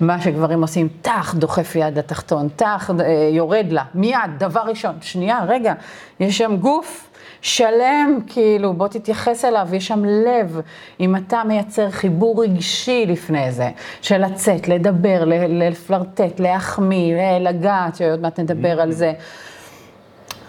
מה 0.02 0.20
שגברים 0.20 0.62
עושים, 0.62 0.88
טח, 1.02 1.34
דוחף 1.34 1.76
יד 1.76 1.98
לתחתון, 1.98 2.48
טח, 2.56 2.90
אה, 3.00 3.28
יורד 3.32 3.66
לה, 3.70 3.84
מיד, 3.94 4.18
דבר 4.38 4.60
ראשון. 4.60 4.94
שנייה, 5.00 5.38
רגע, 5.48 5.74
יש 6.20 6.38
שם 6.38 6.56
גוף. 6.56 7.08
שלם, 7.44 8.18
כאילו, 8.26 8.72
בוא 8.72 8.88
תתייחס 8.88 9.44
אליו, 9.44 9.68
יש 9.72 9.86
שם 9.86 10.04
לב. 10.04 10.60
אם 11.00 11.16
אתה 11.16 11.42
מייצר 11.48 11.90
חיבור 11.90 12.42
רגשי 12.42 13.04
לפני 13.06 13.52
זה, 13.52 13.70
של 14.00 14.24
לצאת, 14.24 14.68
לדבר, 14.68 15.24
לפלרטט, 15.48 16.40
להחמיא, 16.40 17.16
לגעת, 17.40 17.96
שעוד 17.96 18.20
מעט 18.20 18.40
נדבר 18.40 18.80
על 18.80 18.92
זה. 18.92 19.12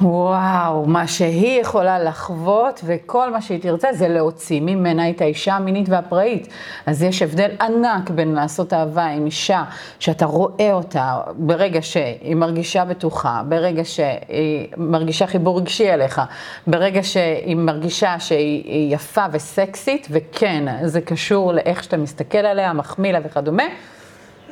וואו, 0.02 0.86
מה 0.86 1.08
שהיא 1.08 1.62
יכולה 1.62 2.00
לחוות 2.00 2.82
וכל 2.86 3.32
מה 3.32 3.42
שהיא 3.42 3.62
תרצה 3.62 3.94
זה 3.94 4.08
להוציא 4.08 4.62
ממנה 4.62 5.10
את 5.10 5.22
האישה 5.22 5.54
המינית 5.56 5.90
והפראית. 5.90 6.48
אז 6.86 7.04
יש 7.04 7.22
הבדל 7.22 7.52
ענק 7.62 8.10
בין 8.10 8.34
לעשות 8.34 8.74
אהבה 8.74 9.06
עם 9.06 9.26
אישה 9.26 9.64
שאתה 10.00 10.26
רואה 10.26 10.74
אותה 10.74 11.18
ברגע 11.36 11.82
שהיא 11.82 12.36
מרגישה 12.36 12.86
בטוחה, 12.86 13.42
ברגע 13.50 13.86
שהיא 13.86 14.68
מרגישה 14.78 15.28
חיבור 15.28 15.60
רגשי 15.60 15.94
אליך, 15.94 16.22
ברגע 16.68 17.04
שהיא 17.04 17.56
מרגישה 17.56 18.20
שהיא 18.20 18.96
יפה 18.96 19.26
וסקסית, 19.32 20.08
וכן, 20.12 20.86
זה 20.86 21.02
קשור 21.02 21.54
לאיך 21.54 21.84
שאתה 21.84 21.98
מסתכל 21.98 22.38
עליה, 22.38 22.74
מחמיא 22.74 23.12
לה 23.12 23.20
וכדומה. 23.24 23.64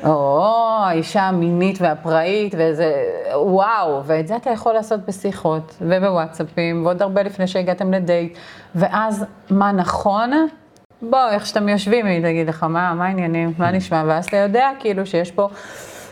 או, 0.04 0.46
האישה 0.84 1.22
המינית 1.22 1.82
והפראית, 1.82 2.56
וזה, 2.58 2.94
וואו, 3.36 4.02
ואת 4.06 4.28
זה 4.28 4.36
אתה 4.36 4.50
יכול 4.50 4.74
לעשות 4.74 5.00
בשיחות 5.08 5.78
ובוואטסאפים, 5.82 6.86
ועוד 6.86 7.02
הרבה 7.02 7.24
לפני 7.24 7.48
שהגעתם 7.48 7.94
לדייט, 7.94 8.38
ואז 8.76 9.26
מה 9.50 9.72
נכון? 9.72 10.32
בוא, 11.02 11.30
איך 11.32 11.46
שאתם 11.46 11.70
יושבים, 11.70 12.06
היא 12.06 12.24
תגיד 12.24 12.50
לך, 12.50 12.64
מה, 12.64 12.94
מה 12.94 13.06
העניינים, 13.06 13.54
מה 13.58 13.72
נשמע, 13.72 14.04
ואז 14.08 14.26
אתה 14.26 14.38
יודע 14.38 14.70
כאילו 14.80 15.06
שיש 15.06 15.32
פה 15.32 15.48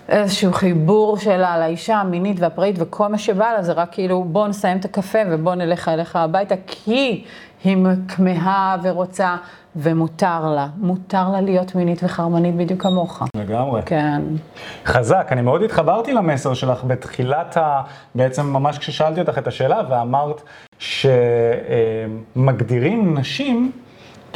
איזשהו 0.09 0.53
חיבור 0.53 1.17
שלה 1.17 1.59
לאישה 1.59 1.95
המינית 1.95 2.39
והפראית, 2.39 2.75
וכל 2.79 3.07
מה 3.07 3.17
שבא 3.17 3.51
לה 3.53 3.63
זה 3.63 3.73
רק 3.73 3.89
כאילו, 3.91 4.23
בוא 4.23 4.47
נסיים 4.47 4.77
את 4.77 4.85
הקפה 4.85 5.19
ובוא 5.31 5.55
נלך 5.55 5.87
אליך 5.87 6.15
הביתה, 6.15 6.55
כי 6.67 7.23
היא 7.63 7.85
כמהה 8.07 8.77
ורוצה 8.83 9.35
ומותר 9.75 10.49
לה, 10.55 10.67
מותר 10.77 11.29
לה 11.29 11.41
להיות 11.41 11.75
מינית 11.75 12.03
וחרמנית 12.03 12.55
בדיוק 12.55 12.81
כמוך. 12.81 13.23
לגמרי. 13.35 13.81
כן. 13.85 14.21
חזק, 14.85 15.27
אני 15.31 15.41
מאוד 15.41 15.61
התחברתי 15.63 16.13
למסר 16.13 16.53
שלך 16.53 16.83
בתחילת 16.83 17.57
ה... 17.57 17.81
בעצם 18.15 18.45
ממש 18.45 18.77
כששאלתי 18.77 19.19
אותך 19.21 19.37
את 19.37 19.47
השאלה 19.47 19.81
ואמרת 19.89 20.41
שמגדירים 22.35 23.17
נשים 23.17 23.71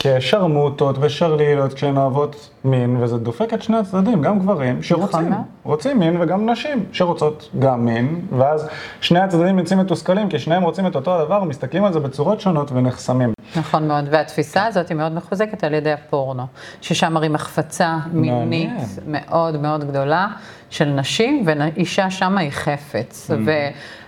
כשרמוטות 0.04 0.96
ושרלילות 1.00 1.74
כשהן 1.74 1.98
אוהבות 1.98 2.50
מין, 2.66 2.98
וזה 3.00 3.18
דופק 3.18 3.54
את 3.54 3.62
שני 3.62 3.78
הצדדים, 3.78 4.22
גם 4.22 4.40
גברים 4.40 4.84
שרוצים, 4.84 5.30
נכון. 5.30 5.44
רוצים 5.64 6.00
מין 6.00 6.22
וגם 6.22 6.50
נשים 6.50 6.86
שרוצות 6.92 7.50
גם 7.60 7.86
מין, 7.86 8.22
ואז 8.38 8.68
שני 9.02 9.20
הצדדים 9.20 9.60
יוצאים 9.60 9.80
מתוסכלים 9.80 10.30
כי 10.30 10.40
שניהם 10.40 10.64
רוצים 10.64 10.88
את 10.88 10.96
אותו 10.96 11.16
הדבר 11.16 11.42
ומסתכלים 11.42 11.86
על 11.86 11.94
זה 11.94 12.00
בצורות 12.00 12.42
שונות 12.42 12.72
ונחסמים. 12.72 13.34
נכון 13.56 13.88
מאוד, 13.88 14.06
והתפיסה 14.12 14.66
הזאת 14.66 14.90
היא 14.90 14.98
מאוד 14.98 15.12
מחוזקת 15.12 15.64
על 15.64 15.74
ידי 15.74 15.92
הפורנו, 15.92 16.44
ששם 16.82 17.14
מראים 17.14 17.36
החפצה 17.36 17.98
מינית 18.14 18.72
מאוד 19.08 19.62
מאוד 19.62 19.84
גדולה 19.84 20.28
של 20.70 20.86
נשים, 20.86 21.46
ואישה 21.46 22.10
שמה 22.10 22.42
היא 22.42 22.52
חפץ, 22.52 23.32
mm. 23.32 23.34
ו... 23.46 23.52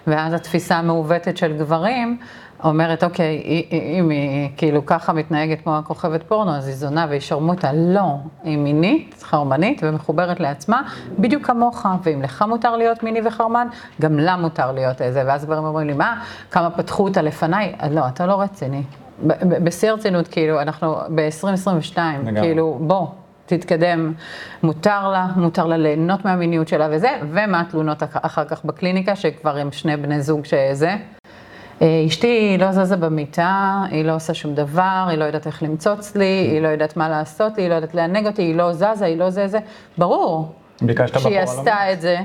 ואז 0.07 0.33
התפיסה 0.33 0.75
המעוותת 0.75 1.37
של 1.37 1.57
גברים, 1.57 2.17
אומרת, 2.65 3.03
אוקיי, 3.03 3.63
אם 3.71 4.09
היא 4.09 4.49
כאילו 4.57 4.85
ככה 4.85 5.13
מתנהגת 5.13 5.61
כמו 5.61 5.77
הכוכבת 5.77 6.23
פורנו, 6.23 6.51
אז 6.51 6.67
היא 6.67 6.75
זונה 6.75 7.05
והיא 7.09 7.19
שרמוטה. 7.19 7.71
לא, 7.73 8.15
היא 8.43 8.57
מינית, 8.57 9.15
חרמנית 9.23 9.81
ומחוברת 9.83 10.39
לעצמה, 10.39 10.81
בדיוק 11.19 11.45
כמוך. 11.45 11.85
ואם 12.03 12.21
לך 12.21 12.45
מותר 12.47 12.75
להיות 12.75 13.03
מיני 13.03 13.19
וחרמן, 13.27 13.67
גם 14.01 14.19
לה 14.19 14.35
מותר 14.37 14.71
להיות 14.71 15.01
איזה. 15.01 15.23
ואז 15.27 15.45
גברים 15.45 15.63
אומרים 15.63 15.87
לי, 15.87 15.93
מה, 15.93 16.21
כמה 16.51 16.69
פתחו 16.69 17.03
אותה 17.03 17.21
לפניי? 17.21 17.75
לא, 17.91 18.07
אתה 18.07 18.25
לא 18.25 18.41
רציני. 18.41 18.83
בשיא 19.63 19.89
הרצינות, 19.89 20.27
כאילו, 20.27 20.61
אנחנו 20.61 20.95
ב-2022, 21.15 21.97
כאילו, 22.41 22.77
בוא. 22.81 23.07
תתקדם, 23.45 24.13
מותר 24.63 25.09
לה, 25.09 25.27
מותר 25.35 25.65
לה 25.65 25.77
ליהנות 25.77 26.25
מהמיניות 26.25 26.67
שלה 26.67 26.87
וזה, 26.91 27.09
ומה 27.31 27.61
התלונות 27.61 28.03
אחר 28.13 28.45
כך 28.45 28.65
בקליניקה, 28.65 29.15
שכבר 29.15 29.57
הם 29.57 29.71
שני 29.71 29.97
בני 29.97 30.21
זוג 30.21 30.45
שזה. 30.45 30.95
אה, 31.81 32.03
אשתי 32.07 32.57
לא 32.59 32.71
זזה 32.71 32.95
במיטה, 32.97 33.81
היא 33.91 34.05
לא 34.05 34.15
עושה 34.15 34.33
שום 34.33 34.55
דבר, 34.55 35.05
היא 35.09 35.17
לא 35.17 35.23
יודעת 35.25 35.47
איך 35.47 35.63
למצוץ 35.63 36.15
לי, 36.15 36.25
היא 36.25 36.61
לא 36.61 36.67
יודעת 36.67 36.97
מה 36.97 37.09
לעשות 37.09 37.57
לי, 37.57 37.63
היא 37.63 37.69
לא 37.69 37.75
יודעת 37.75 37.95
לענג 37.95 38.27
אותי, 38.27 38.41
היא 38.41 38.55
לא 38.55 38.73
זזה, 38.73 39.05
היא 39.05 39.17
לא 39.17 39.29
זה 39.29 39.47
זה. 39.47 39.59
ברור. 39.97 40.55
ביקשת 40.81 41.15
בחורה 41.15 41.29
לא? 41.29 41.45
שהיא 41.45 41.59
עשתה 41.59 41.93
את 41.93 42.01
זה, 42.01 42.17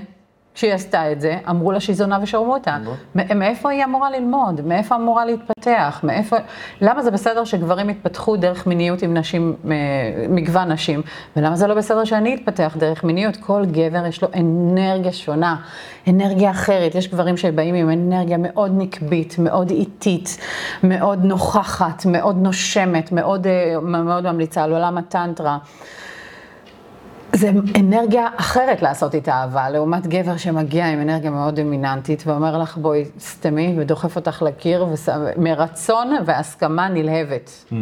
כשהיא 0.61 0.75
עשתה 0.75 1.13
את 1.13 1.21
זה, 1.21 1.39
אמרו 1.51 1.73
לה 1.73 1.81
שהיא 1.81 1.97
זונה 1.97 2.19
ושרמו 2.23 2.55
אותה. 2.55 2.77
מאיפה 3.15 3.71
היא 3.71 3.85
אמורה 3.85 4.11
ללמוד? 4.11 4.61
מאיפה 4.67 4.97
אמורה 4.97 5.25
להתפתח? 5.25 6.01
מאיפה... 6.03 6.37
למה 6.81 7.03
זה 7.03 7.11
בסדר 7.11 7.45
שגברים 7.45 7.91
יתפתחו 7.91 8.37
דרך 8.37 8.67
מיניות 8.67 9.03
עם 9.03 9.17
נשים, 9.17 9.57
מגוון 10.29 10.73
נשים? 10.73 11.03
ולמה 11.37 11.57
זה 11.57 11.67
לא 11.67 11.75
בסדר 11.75 12.05
שאני 12.05 12.35
אתפתח 12.35 12.77
דרך 12.79 13.05
מיניות? 13.05 13.37
כל 13.37 13.65
גבר 13.67 14.07
יש 14.07 14.23
לו 14.23 14.29
אנרגיה 14.35 15.13
שונה, 15.13 15.57
אנרגיה 16.09 16.51
אחרת. 16.51 16.95
יש 16.95 17.09
גברים 17.09 17.37
שבאים 17.37 17.75
עם 17.75 17.91
אנרגיה 17.91 18.37
מאוד 18.39 18.73
נקבית, 18.75 19.39
מאוד 19.39 19.71
איטית, 19.71 20.39
מאוד 20.83 21.25
נוכחת, 21.25 22.07
מאוד 22.07 22.37
נושמת, 22.43 23.13
מאוד, 23.13 23.47
אה, 23.47 23.81
מאוד 23.81 24.33
ממליצה 24.33 24.63
על 24.63 24.73
עולם 24.73 24.99
הטנטרה. 24.99 25.59
זה 27.33 27.51
אנרגיה 27.81 28.29
אחרת 28.37 28.83
לעשות 28.83 29.15
איתה 29.15 29.33
אהבה, 29.33 29.71
לעומת 29.71 30.07
גבר 30.07 30.37
שמגיע 30.37 30.87
עם 30.87 31.01
אנרגיה 31.01 31.31
מאוד 31.31 31.57
דומיננטית 31.61 32.23
ואומר 32.27 32.59
לך 32.59 32.77
בואי 32.77 33.05
סתמי 33.21 33.75
ודוחף 33.79 34.17
אותך 34.17 34.43
לקיר 34.43 34.87
מרצון 35.37 36.17
והסכמה 36.27 36.89
נלהבת. 36.89 37.51
Mm-hmm. 37.51 37.75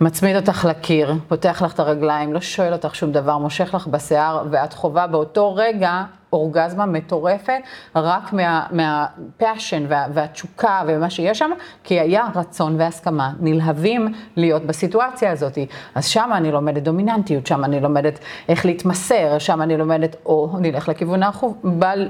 מצמיד 0.00 0.36
אותך 0.36 0.64
לקיר, 0.70 1.14
פותח 1.28 1.62
לך 1.62 1.74
את 1.74 1.80
הרגליים, 1.80 2.32
לא 2.32 2.40
שואל 2.40 2.72
אותך 2.72 2.94
שום 2.94 3.12
דבר, 3.12 3.38
מושך 3.38 3.74
לך 3.74 3.86
בשיער 3.86 4.44
ואת 4.50 4.72
חווה 4.72 5.06
באותו 5.06 5.54
רגע 5.54 6.02
אורגזמה 6.32 6.86
מטורפת, 6.86 7.58
רק 7.96 8.32
מה, 8.32 8.66
מהפאשן 8.70 9.86
וה, 9.88 10.06
והתשוקה 10.14 10.82
ומה 10.86 11.10
שיש 11.10 11.38
שם, 11.38 11.50
כי 11.84 12.00
היה 12.00 12.26
רצון 12.34 12.76
והסכמה 12.78 13.32
נלהבים 13.40 14.14
להיות 14.36 14.62
בסיטואציה 14.62 15.32
הזאת. 15.32 15.58
אז 15.94 16.06
שם 16.06 16.30
אני 16.34 16.52
לומדת 16.52 16.82
דומיננטיות, 16.82 17.46
שם 17.46 17.64
אני 17.64 17.80
לומדת 17.80 18.18
איך 18.48 18.66
להתמסר, 18.66 19.38
שם 19.38 19.62
אני 19.62 19.76
לומדת, 19.76 20.16
או 20.26 20.56
נלך 20.60 20.88
לכיוון 20.88 21.20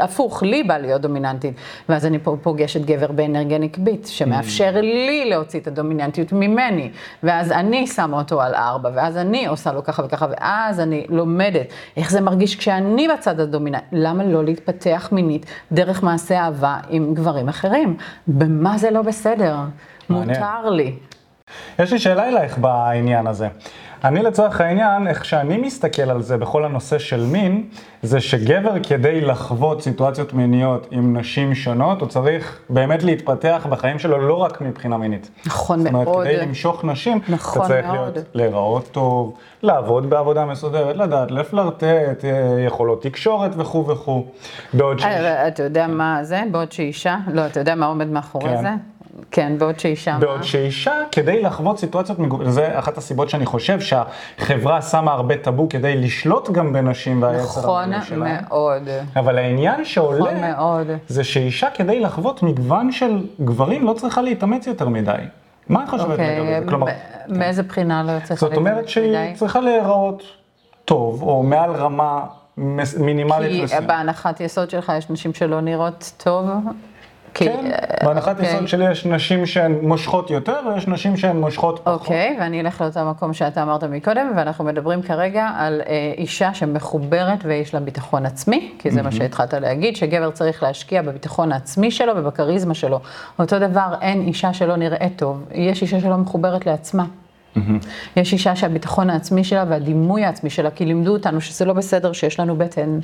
ההפוך, 0.00 0.42
לי 0.42 0.62
בא 0.62 0.78
להיות 0.78 1.00
דומיננטית. 1.00 1.54
ואז 1.88 2.06
אני 2.06 2.18
פוגשת 2.42 2.80
גבר 2.80 3.12
באנרגיה 3.12 3.58
נקבית, 3.58 4.06
שמאפשר 4.06 4.72
mm. 4.74 4.80
לי 4.80 5.30
להוציא 5.30 5.60
את 5.60 5.66
הדומיננטיות 5.66 6.32
ממני, 6.32 6.90
ואז 7.22 7.52
אני 7.52 7.86
שמה 7.86 8.18
אותו 8.18 8.42
על 8.42 8.54
ארבע, 8.54 8.90
ואז 8.94 9.16
אני 9.16 9.46
עושה 9.46 9.72
לו 9.72 9.84
ככה 9.84 10.02
וככה, 10.04 10.26
ואז 10.30 10.80
אני 10.80 11.06
לומדת 11.08 11.66
איך 11.96 12.10
זה 12.10 12.20
מרגיש 12.20 12.56
כשאני 12.56 13.08
בצד 13.08 13.40
הדומיננטי. 13.40 13.86
למה 14.06 14.24
לא 14.24 14.44
להתפתח 14.44 15.08
מינית 15.12 15.46
דרך 15.72 16.02
מעשה 16.02 16.40
אהבה 16.40 16.76
עם 16.88 17.14
גברים 17.14 17.48
אחרים? 17.48 17.96
במה 18.28 18.78
זה 18.78 18.90
לא 18.90 19.02
בסדר? 19.02 19.56
מעניין. 20.08 20.28
מותר 20.28 20.70
לי. 20.70 20.94
יש 21.78 21.92
לי 21.92 21.98
שאלה 21.98 22.28
אלייך 22.28 22.58
בעניין 22.58 23.26
הזה. 23.26 23.48
אני 24.04 24.22
לצורך 24.22 24.60
העניין, 24.60 25.08
איך 25.08 25.24
שאני 25.24 25.56
מסתכל 25.56 26.10
על 26.10 26.22
זה 26.22 26.36
בכל 26.36 26.64
הנושא 26.64 26.98
של 26.98 27.24
מין, 27.24 27.64
זה 28.02 28.20
שגבר 28.20 28.82
כדי 28.82 29.20
לחוות 29.20 29.82
סיטואציות 29.82 30.32
מיניות 30.32 30.86
עם 30.90 31.16
נשים 31.16 31.54
שונות, 31.54 32.00
הוא 32.00 32.08
צריך 32.08 32.58
באמת 32.70 33.02
להתפתח 33.02 33.66
בחיים 33.70 33.98
שלו 33.98 34.18
לא 34.18 34.34
רק 34.34 34.60
מבחינה 34.60 34.96
מינית. 34.96 35.30
נכון 35.46 35.82
מאוד. 35.84 36.04
זאת 36.04 36.14
אומרת, 36.14 36.26
כדי 36.26 36.36
למשוך 36.36 36.84
נשים, 36.84 37.20
נכון 37.28 37.62
אתה 37.62 37.68
צריך 37.68 37.86
מאוד. 37.86 37.96
להיות, 37.96 38.26
להיראות 38.34 38.88
טוב, 38.92 39.34
לעבוד 39.62 40.10
בעבודה 40.10 40.44
מסודרת, 40.44 40.96
לדעת 40.96 41.30
לפלרטט, 41.30 41.84
אה, 42.24 42.64
יכולות 42.66 43.02
תקשורת 43.02 43.50
וכו' 43.56 43.86
וכו'. 43.86 44.24
בעוד 44.72 44.98
שיש... 44.98 45.06
אה, 45.06 45.48
אתה 45.48 45.62
יודע 45.62 45.86
מה 45.86 46.18
זה? 46.22 46.42
בעוד 46.50 46.72
שאישה? 46.72 47.16
לא, 47.32 47.46
אתה 47.46 47.60
יודע 47.60 47.74
מה 47.74 47.86
עומד 47.86 48.06
מאחורי 48.08 48.48
כן. 48.48 48.62
זה? 48.62 48.68
כן, 49.30 49.58
בעוד 49.58 49.78
שאישה... 49.78 50.16
בעוד 50.20 50.42
שאישה, 50.42 50.92
כדי 51.12 51.42
לחוות 51.42 51.78
סיטואציות 51.78 52.18
מגוונות, 52.18 52.52
זה 52.52 52.78
אחת 52.78 52.98
הסיבות 52.98 53.30
שאני 53.30 53.46
חושב 53.46 53.80
שהחברה 53.80 54.82
שמה 54.82 55.12
הרבה 55.12 55.36
טאבו 55.36 55.68
כדי 55.68 55.96
לשלוט 55.96 56.50
גם 56.50 56.72
בנשים 56.72 57.22
והיצר 57.22 57.60
נכון 57.60 57.90
מאוד. 58.16 58.88
אבל 59.16 59.38
העניין 59.38 59.84
שעולה, 59.84 60.18
נכון 60.18 60.40
מאוד. 60.40 60.86
זה 61.08 61.24
שאישה 61.24 61.68
כדי 61.74 62.00
לחוות 62.00 62.42
מגוון 62.42 62.92
של 62.92 63.26
גברים 63.40 63.84
לא 63.84 63.92
צריכה 63.92 64.22
להתאמץ 64.22 64.66
יותר 64.66 64.88
מדי. 64.88 65.12
מה 65.68 65.84
את 65.84 65.88
חושבת 65.88 66.10
אוקיי, 66.10 66.40
לגבי 66.40 66.60
זה? 66.60 66.68
כלומר... 66.68 66.86
מאיזה 67.28 67.62
בחינה 67.62 68.02
לא 68.02 68.12
צריכה 68.24 68.34
להתאמץ 68.34 68.42
מדי? 68.42 68.48
זאת 68.48 68.56
אומרת 68.56 68.88
שהיא 68.88 69.34
צריכה 69.34 69.60
להיראות 69.60 70.22
טוב, 70.84 71.22
או 71.22 71.42
מעל 71.42 71.70
רמה 71.70 72.24
מינימלית. 72.98 73.70
כי 73.70 73.80
בהנחת 73.86 74.40
יסוד 74.40 74.70
שלך 74.70 74.92
יש 74.98 75.10
נשים 75.10 75.34
שלא 75.34 75.60
נראות 75.60 76.12
טוב, 76.16 76.50
כן, 77.44 77.70
בהנחת 78.04 78.36
אוקיי. 78.36 78.54
יסוד 78.54 78.68
שלי 78.68 78.90
יש 78.90 79.06
נשים 79.06 79.46
שהן 79.46 79.78
מושכות 79.82 80.30
יותר 80.30 80.56
ויש 80.74 80.88
נשים 80.88 81.16
שהן 81.16 81.36
מושכות 81.36 81.80
פחות. 81.84 82.00
אוקיי, 82.00 82.36
ואני 82.40 82.60
אלך 82.60 82.80
לאותו 82.80 83.04
מקום 83.04 83.34
שאתה 83.34 83.62
אמרת 83.62 83.84
מקודם, 83.84 84.32
ואנחנו 84.36 84.64
מדברים 84.64 85.02
כרגע 85.02 85.50
על 85.56 85.82
אה, 85.86 86.12
אישה 86.18 86.54
שמחוברת 86.54 87.38
ויש 87.44 87.74
לה 87.74 87.80
ביטחון 87.80 88.26
עצמי, 88.26 88.72
כי 88.78 88.90
זה 88.90 89.02
מה 89.02 89.12
שהתחלת 89.12 89.54
להגיד, 89.54 89.96
שגבר 89.96 90.30
צריך 90.30 90.62
להשקיע 90.62 91.02
בביטחון 91.02 91.52
העצמי 91.52 91.90
שלו 91.90 92.12
ובכריזמה 92.16 92.74
שלו. 92.74 93.00
אותו 93.38 93.58
דבר, 93.58 93.94
אין 94.00 94.20
אישה 94.20 94.52
שלא 94.52 94.76
נראית 94.76 95.12
טוב, 95.16 95.44
יש 95.52 95.82
אישה 95.82 96.00
שלא 96.00 96.16
מחוברת 96.16 96.66
לעצמה. 96.66 97.04
יש 98.16 98.32
אישה 98.32 98.56
שהביטחון 98.56 99.10
העצמי 99.10 99.44
שלה 99.44 99.64
והדימוי 99.68 100.24
העצמי 100.24 100.50
שלה, 100.50 100.70
כי 100.70 100.84
לימדו 100.84 101.12
אותנו 101.12 101.40
שזה 101.40 101.64
לא 101.64 101.72
בסדר 101.72 102.12
שיש 102.12 102.40
לנו 102.40 102.56
בטן, 102.56 102.98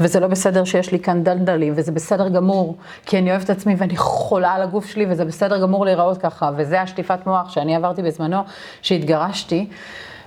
וזה 0.00 0.20
לא 0.20 0.26
בסדר 0.26 0.64
שיש 0.64 0.92
לי 0.92 0.98
כאן 0.98 1.24
דלדלים, 1.24 1.72
וזה 1.76 1.92
בסדר 1.92 2.28
גמור, 2.28 2.76
כי 3.06 3.18
אני 3.18 3.30
אוהבת 3.30 3.50
עצמי 3.50 3.74
ואני 3.78 3.96
חולה 3.96 4.52
על 4.52 4.62
הגוף 4.62 4.86
שלי, 4.86 5.06
וזה 5.08 5.24
בסדר 5.24 5.62
גמור 5.62 5.84
להיראות 5.84 6.18
ככה, 6.18 6.50
וזה 6.56 6.80
השטיפת 6.80 7.26
מוח 7.26 7.50
שאני 7.50 7.76
עברתי 7.76 8.02
בזמנו, 8.02 8.40
שהתגרשתי. 8.82 9.66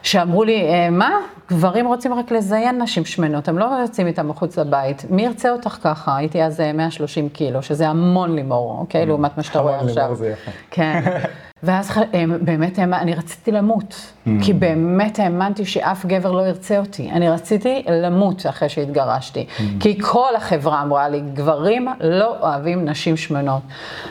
שאמרו 0.03 0.43
לי, 0.43 0.61
"אה, 0.69 0.89
מה? 0.89 1.09
גברים 1.49 1.87
רוצים 1.87 2.13
רק 2.13 2.31
לזיין 2.31 2.81
נשים 2.81 3.05
שמנות, 3.05 3.47
הם 3.47 3.57
לא 3.59 3.65
יוצאים 3.81 4.07
איתם 4.07 4.27
מחוץ 4.27 4.57
לבית. 4.59 5.05
מי 5.09 5.21
ירצה 5.25 5.49
אותך 5.51 5.77
ככה? 5.83 6.15
הייתי 6.17 6.43
אז 6.43 6.59
אה, 6.61 6.73
130 6.73 7.29
קילו, 7.29 7.61
שזה 7.63 7.87
המון 7.87 8.35
לימור, 8.35 8.77
אוקיי? 8.79 9.05
לעומת 9.05 9.37
מה 9.37 9.43
שאתה 9.43 9.59
רואה 9.59 9.75
המון 9.75 9.87
עכשיו. 9.89 10.01
לימור 10.03 10.15
זה 10.15 10.27
יפה. 10.29 10.51
כן. 10.71 11.01
ואז 11.63 11.91
הם- 12.13 12.37
באמת, 12.41 12.79
אני 12.79 13.13
רציתי 13.15 13.51
למות, 13.51 13.95
כי 14.41 14.53
באמת 14.53 15.19
האמנתי 15.19 15.65
שאף 15.65 16.05
גבר 16.05 16.31
לא 16.31 16.41
ירצה 16.47 16.79
אותי. 16.79 17.09
אני 17.11 17.29
רציתי 17.29 17.83
למות 17.91 18.45
אחרי 18.49 18.69
שהתגרשתי, 18.69 19.45
כי 19.79 19.99
כל 20.01 20.35
החברה 20.37 20.81
אמרה 20.81 21.09
לי, 21.09 21.21
גברים 21.33 21.87
לא 22.01 22.35
אוהבים 22.41 22.85
נשים 22.85 23.17
שמנות. 23.17 23.61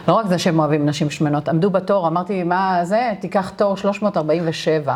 לא 0.08 0.12
רק 0.14 0.26
זה 0.26 0.38
שהם 0.38 0.58
אוהבים 0.58 0.86
נשים 0.86 1.10
שמנות, 1.10 1.48
עמדו 1.48 1.70
בתור, 1.70 2.08
אמרתי, 2.08 2.42
מה 2.44 2.80
זה? 2.82 3.12
תיקח 3.20 3.50
תור 3.56 3.76
347. 3.76 4.94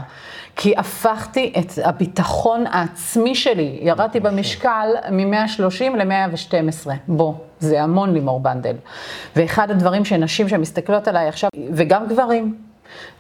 כי 0.57 0.75
הפכתי 0.77 1.53
את 1.59 1.73
הביטחון 1.85 2.65
העצמי 2.67 3.35
שלי, 3.35 3.79
ירדתי 3.83 4.21
במשקל 4.21 4.87
מ-130 5.11 5.97
ל-112. 5.97 6.91
בוא, 7.09 7.35
זה 7.61 7.83
המון 7.83 8.15
לימור 8.15 8.41
בנדל. 8.41 8.77
ואחד 9.37 9.71
הדברים 9.71 10.05
שנשים 10.05 10.49
שמסתכלות 10.49 11.09
עליי 11.09 11.29
עכשיו, 11.29 11.51
וגם 11.73 12.07
גברים, 12.07 12.55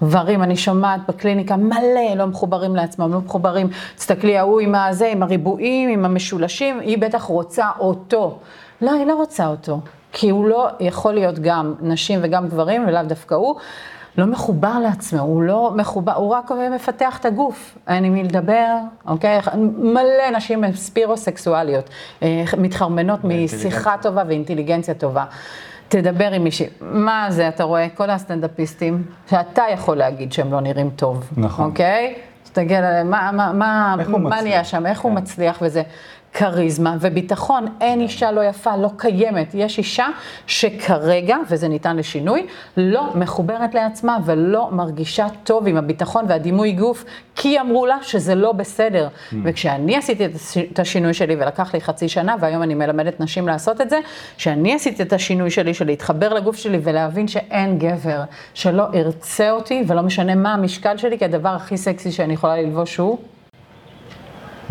גברים, 0.02 0.42
אני 0.42 0.56
שומעת 0.56 1.00
בקליניקה 1.08 1.56
מלא 1.56 2.14
לא 2.16 2.26
מחוברים 2.26 2.76
לעצמם, 2.76 3.12
לא 3.12 3.20
מחוברים. 3.20 3.68
תסתכלי, 3.96 4.38
ההוא 4.38 4.60
עם 4.60 4.74
הזה, 4.74 5.08
עם 5.08 5.22
הריבועים, 5.22 5.88
עם 5.88 6.04
המשולשים, 6.04 6.80
היא 6.80 6.98
בטח 6.98 7.22
רוצה 7.22 7.68
אותו. 7.78 8.38
לא, 8.80 8.92
היא 8.92 9.06
לא 9.06 9.14
רוצה 9.14 9.46
אותו. 9.46 9.80
כי 10.12 10.30
הוא 10.30 10.48
לא 10.48 10.68
יכול 10.80 11.14
להיות 11.14 11.38
גם 11.38 11.74
נשים 11.80 12.20
וגם 12.22 12.48
גברים, 12.48 12.84
ולאו 12.88 13.02
דווקא 13.02 13.34
הוא. 13.34 13.56
לא 14.18 14.26
מחובר 14.26 14.78
לעצמו, 14.78 15.20
הוא 15.20 15.42
לא 15.42 15.72
מחובר, 15.76 16.12
הוא 16.12 16.34
רק 16.34 16.50
מפתח 16.74 17.18
את 17.18 17.24
הגוף. 17.24 17.78
אין 17.88 18.04
עם 18.04 18.12
מי 18.12 18.22
לדבר, 18.22 18.76
אוקיי? 19.06 19.40
מלא 19.78 20.30
נשים 20.36 20.72
ספירוסקסואליות, 20.74 21.90
אה, 22.22 22.44
מתחרמנות 22.58 23.20
משיחה 23.24 23.94
טובה 24.02 24.22
ואינטליגנציה 24.26 24.94
טובה. 24.94 25.24
תדבר 25.88 26.32
עם 26.32 26.44
מישהי. 26.44 26.66
מה 26.80 27.26
זה, 27.30 27.48
אתה 27.48 27.64
רואה, 27.64 27.86
כל 27.94 28.10
הסטנדאפיסטים, 28.10 29.02
שאתה 29.30 29.62
יכול 29.72 29.96
להגיד 29.96 30.32
שהם 30.32 30.52
לא 30.52 30.60
נראים 30.60 30.90
טוב. 30.96 31.30
נכון. 31.36 31.64
אוקיי? 31.64 32.14
תסתכל 32.42 32.74
עליהם, 32.74 33.10
מה, 33.10 33.30
מה, 33.32 33.52
מה, 33.52 33.96
הוא 34.10 34.20
מה? 34.20 34.42
נהיה 34.42 34.64
שם, 34.64 34.86
איך 34.86 35.00
הוא 35.00 35.12
כן. 35.12 35.18
מצליח 35.18 35.58
וזה. 35.62 35.82
כריזמה 36.32 36.96
וביטחון, 37.00 37.66
אין 37.80 38.00
אישה 38.00 38.30
לא 38.30 38.40
יפה, 38.40 38.76
לא 38.76 38.90
קיימת. 38.96 39.54
יש 39.54 39.78
אישה 39.78 40.06
שכרגע, 40.46 41.36
וזה 41.48 41.68
ניתן 41.68 41.96
לשינוי, 41.96 42.46
לא 42.76 43.10
מחוברת 43.14 43.74
לעצמה 43.74 44.18
ולא 44.24 44.68
מרגישה 44.72 45.26
טוב 45.44 45.66
עם 45.66 45.76
הביטחון 45.76 46.24
והדימוי 46.28 46.72
גוף, 46.72 47.04
כי 47.34 47.60
אמרו 47.60 47.86
לה 47.86 47.96
שזה 48.02 48.34
לא 48.34 48.52
בסדר. 48.52 49.08
וכשאני 49.44 49.96
עשיתי 49.96 50.26
את 50.72 50.78
השינוי 50.78 51.14
שלי, 51.14 51.34
ולקח 51.34 51.74
לי 51.74 51.80
חצי 51.80 52.08
שנה, 52.08 52.34
והיום 52.40 52.62
אני 52.62 52.74
מלמדת 52.74 53.20
נשים 53.20 53.48
לעשות 53.48 53.80
את 53.80 53.90
זה, 53.90 54.00
כשאני 54.36 54.74
עשיתי 54.74 55.02
את 55.02 55.12
השינוי 55.12 55.50
שלי, 55.50 55.74
של 55.74 55.86
להתחבר 55.86 56.34
לגוף 56.34 56.56
שלי 56.56 56.78
ולהבין 56.82 57.28
שאין 57.28 57.78
גבר 57.78 58.22
שלא 58.54 58.84
ירצה 58.92 59.50
אותי, 59.50 59.84
ולא 59.86 60.02
משנה 60.02 60.34
מה 60.34 60.54
המשקל 60.54 60.96
שלי, 60.96 61.18
כי 61.18 61.24
הדבר 61.24 61.48
הכי 61.48 61.76
סקסי 61.76 62.12
שאני 62.12 62.34
יכולה 62.34 62.56
ללבוש 62.56 62.96
הוא 62.96 63.18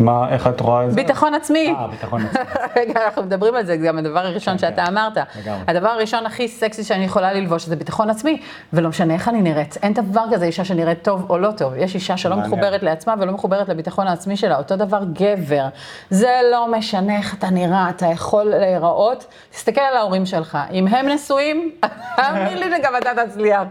מה, 0.02 0.28
איך 0.30 0.46
את 0.46 0.60
רואה 0.60 0.84
את 0.84 0.90
זה? 0.90 0.96
ביטחון 0.96 1.34
עצמי. 1.34 1.74
אה, 1.78 1.86
ביטחון 1.88 2.22
עצמי. 2.26 2.42
רגע, 2.76 3.04
אנחנו 3.04 3.22
מדברים 3.22 3.54
על 3.54 3.64
זה, 3.64 3.78
זה 3.78 3.86
גם 3.86 3.98
הדבר 3.98 4.18
הראשון 4.18 4.54
כן, 4.54 4.58
שאתה 4.58 4.84
כן. 4.84 4.92
אמרת. 4.92 5.16
לגמרי. 5.16 5.62
הדבר 5.66 5.88
הראשון 5.88 6.26
הכי 6.26 6.48
סקסי 6.48 6.84
שאני 6.84 7.04
יכולה 7.04 7.32
ללבוש 7.32 7.66
זה 7.66 7.76
ביטחון 7.76 8.10
עצמי, 8.10 8.40
ולא 8.72 8.88
משנה 8.88 9.14
איך 9.14 9.28
אני 9.28 9.42
נראית. 9.42 9.76
אין 9.82 9.92
דבר 9.92 10.24
כזה 10.32 10.44
אישה 10.44 10.64
שנראית 10.64 11.02
טוב 11.02 11.30
או 11.30 11.38
לא 11.38 11.50
טוב. 11.56 11.72
יש 11.76 11.94
אישה 11.94 12.16
שלא. 12.16 12.36
מחוברת 12.36 12.82
לעצמה 12.82 13.14
ולא 13.18 13.32
מחוברת 13.32 13.68
לביטחון 13.68 14.06
העצמי 14.06 14.36
שלה. 14.36 14.58
אותו 14.58 14.76
דבר 14.76 15.02
גבר. 15.12 15.66
זה 16.10 16.40
לא 16.52 16.72
משנה 16.72 17.16
איך 17.16 17.34
אתה 17.34 17.50
נראה, 17.50 17.90
אתה 17.90 18.06
יכול 18.06 18.44
להיראות. 18.44 19.26
תסתכל 19.50 19.80
על 19.80 19.96
ההורים 19.96 20.26
שלך. 20.26 20.58
אם 20.72 20.86
הם 20.86 21.08
נשואים, 21.08 21.70
תאמין 22.16 22.58
לי 22.58 22.76
שגם 22.78 22.92
אתה 22.96 23.10
תצליח. 23.26 23.62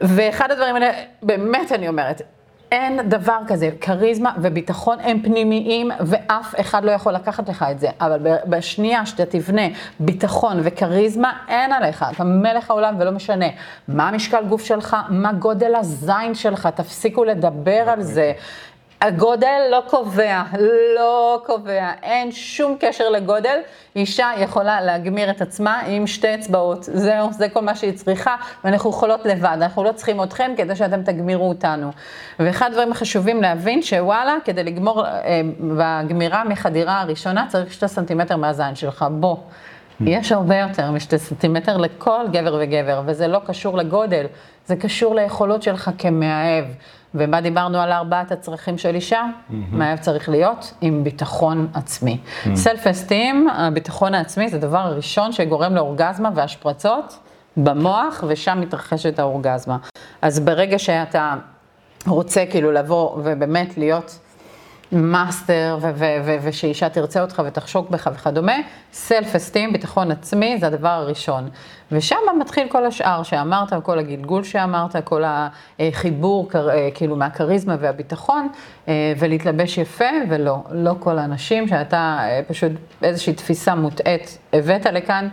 ואחד 0.00 0.50
הדברים 0.50 0.74
האלה, 0.74 0.90
באמת 1.22 1.72
אני 1.72 1.88
אומרת, 1.88 2.22
אין 2.72 3.08
דבר 3.08 3.38
כזה, 3.46 3.70
כריזמה 3.80 4.32
וביטחון 4.42 4.98
הם 5.00 5.22
פנימיים 5.22 5.90
ואף 6.00 6.54
אחד 6.60 6.84
לא 6.84 6.90
יכול 6.90 7.12
לקחת 7.12 7.48
לך 7.48 7.64
את 7.70 7.80
זה, 7.80 7.88
אבל 8.00 8.18
בשנייה 8.46 9.06
שאתה 9.06 9.26
תבנה 9.26 9.62
ביטחון 10.00 10.60
וכריזמה, 10.62 11.32
אין 11.48 11.72
עליך, 11.72 12.04
אתה 12.12 12.24
מלך 12.24 12.70
העולם 12.70 12.94
ולא 12.98 13.10
משנה 13.10 13.46
מה 13.88 14.08
המשקל 14.08 14.44
גוף 14.48 14.64
שלך, 14.64 14.96
מה 15.08 15.32
גודל 15.32 15.74
הזין 15.74 16.34
שלך, 16.34 16.68
תפסיקו 16.74 17.24
לדבר 17.24 17.84
על 17.86 18.02
זה. 18.02 18.32
הגודל 19.02 19.60
לא 19.70 19.82
קובע, 19.86 20.42
לא 20.96 21.42
קובע, 21.46 21.90
אין 22.02 22.32
שום 22.32 22.76
קשר 22.80 23.08
לגודל. 23.08 23.58
אישה 23.96 24.30
יכולה 24.38 24.80
להגמיר 24.80 25.30
את 25.30 25.40
עצמה 25.40 25.80
עם 25.86 26.06
שתי 26.06 26.34
אצבעות, 26.34 26.82
זהו, 26.82 27.32
זה 27.32 27.48
כל 27.48 27.60
מה 27.60 27.74
שהיא 27.74 27.92
צריכה, 27.92 28.36
ואנחנו 28.64 28.90
יכולות 28.90 29.24
לבד, 29.24 29.56
אנחנו 29.60 29.84
לא 29.84 29.92
צריכים 29.92 30.22
אתכם 30.22 30.52
כדי 30.56 30.76
שאתם 30.76 31.02
תגמירו 31.02 31.48
אותנו. 31.48 31.90
ואחד 32.38 32.66
הדברים 32.70 32.92
החשובים 32.92 33.42
להבין, 33.42 33.82
שוואלה, 33.82 34.36
כדי 34.44 34.64
לגמור 34.64 35.06
אה, 35.06 35.40
בגמירה 35.60 36.44
מחדירה 36.44 37.00
הראשונה, 37.00 37.46
צריך 37.48 37.72
שתי 37.72 37.88
סנטימטר 37.88 38.36
מהזין 38.36 38.74
שלך, 38.74 39.04
בוא. 39.10 39.36
יש 40.00 40.32
הרבה 40.32 40.56
יותר 40.56 40.90
משתי 40.90 41.18
סנטימטר 41.18 41.76
לכל 41.76 42.24
גבר 42.32 42.58
וגבר, 42.60 43.02
וזה 43.06 43.28
לא 43.28 43.40
קשור 43.46 43.76
לגודל, 43.76 44.26
זה 44.66 44.76
קשור 44.76 45.14
ליכולות 45.14 45.62
שלך 45.62 45.90
כמאהב. 45.98 46.64
ומה 47.14 47.40
דיברנו 47.40 47.78
על 47.78 47.92
ארבעת 47.92 48.32
הצרכים 48.32 48.78
של 48.78 48.94
אישה? 48.94 49.22
מאהב 49.72 49.98
צריך 49.98 50.28
להיות 50.28 50.74
עם 50.80 51.04
ביטחון 51.04 51.68
עצמי. 51.74 52.18
self 52.54 52.86
esteem, 52.86 53.48
הביטחון 53.52 54.14
העצמי, 54.14 54.48
זה 54.48 54.56
הדבר 54.56 54.78
הראשון 54.78 55.32
שגורם 55.32 55.74
לאורגזמה 55.74 56.30
והשפרצות 56.34 57.18
במוח, 57.56 58.24
ושם 58.28 58.60
מתרחשת 58.60 59.18
האורגזמה. 59.18 59.76
אז 60.22 60.40
ברגע 60.40 60.78
שאתה 60.78 61.34
רוצה 62.06 62.44
כאילו 62.50 62.72
לבוא 62.72 63.10
ובאמת 63.16 63.78
להיות 63.78 64.18
מאסטר, 64.92 65.78
ושאישה 66.42 66.88
תרצה 66.88 67.22
אותך 67.22 67.42
ותחשוק 67.46 67.90
בך 67.90 68.10
וכדומה, 68.14 68.56
self 68.92 69.34
esteem, 69.34 69.72
ביטחון 69.72 70.10
עצמי, 70.10 70.58
זה 70.60 70.66
הדבר 70.66 70.88
הראשון. 70.88 71.48
ושם 71.92 72.16
מתחיל 72.40 72.68
כל 72.68 72.86
השאר 72.86 73.22
שאמרת, 73.22 73.72
כל 73.82 73.98
הגלגול 73.98 74.44
שאמרת, 74.44 74.96
כל 75.04 75.22
החיבור 75.26 76.50
אה, 76.54 76.88
כאילו 76.94 77.16
מהכריזמה 77.16 77.76
והביטחון, 77.80 78.48
אה, 78.88 79.12
ולהתלבש 79.18 79.78
יפה, 79.78 80.04
ולא, 80.28 80.56
לא 80.70 80.94
כל 80.98 81.18
האנשים 81.18 81.68
שאתה 81.68 82.18
אה, 82.20 82.40
פשוט 82.48 82.72
איזושהי 83.02 83.32
תפיסה 83.32 83.74
מוטעית 83.74 84.38
הבאת 84.52 84.86
לכאן, 84.86 85.28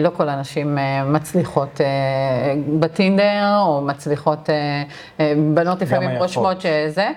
לא 0.00 0.10
כל 0.16 0.28
הנשים 0.28 0.78
מצליחות 1.04 1.80
בטינדר, 2.78 3.58
או 3.58 3.80
מצליחות, 3.80 4.50
בנות 5.54 5.82
לפעמים. 5.82 6.10
רושמות 6.10 6.60
שזה. 6.60 7.08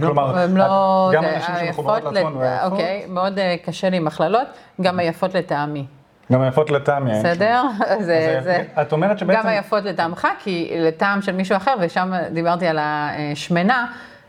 לא- 0.00 0.06
כלומר, 0.06 0.38
הם 0.38 0.56
לא... 0.56 1.10
גם 1.14 1.24
הנשים 1.24 1.54
שמחוברות 1.66 2.04
לעצמן 2.04 2.36
והיפות? 2.36 2.72
אוקיי, 2.72 3.04
מאוד 3.08 3.38
אה, 3.38 3.56
קשה 3.64 3.90
לי 3.90 3.96
עם 3.96 4.06
הכללות, 4.06 4.46
גם 4.80 4.98
היפות 4.98 5.34
לטעמי, 5.34 5.86
גם 6.32 6.42
היפות 6.42 6.70
לטעמי. 6.70 7.10
בסדר? 7.18 7.62
זה, 8.00 8.34
אז 8.38 8.44
זה... 8.44 8.62
את 8.82 8.92
אומרת 8.92 9.18
שבעצם... 9.18 9.40
גם 9.40 9.46
היפות 9.46 9.84
לטעמך, 9.84 10.28
כי 10.38 10.72
לטעם 10.78 11.22
של 11.22 11.32
מישהו 11.32 11.56
אחר, 11.56 11.74
ושם 11.80 12.12
דיברתי 12.32 12.66
על 12.66 12.78
השמנה, 12.80 13.86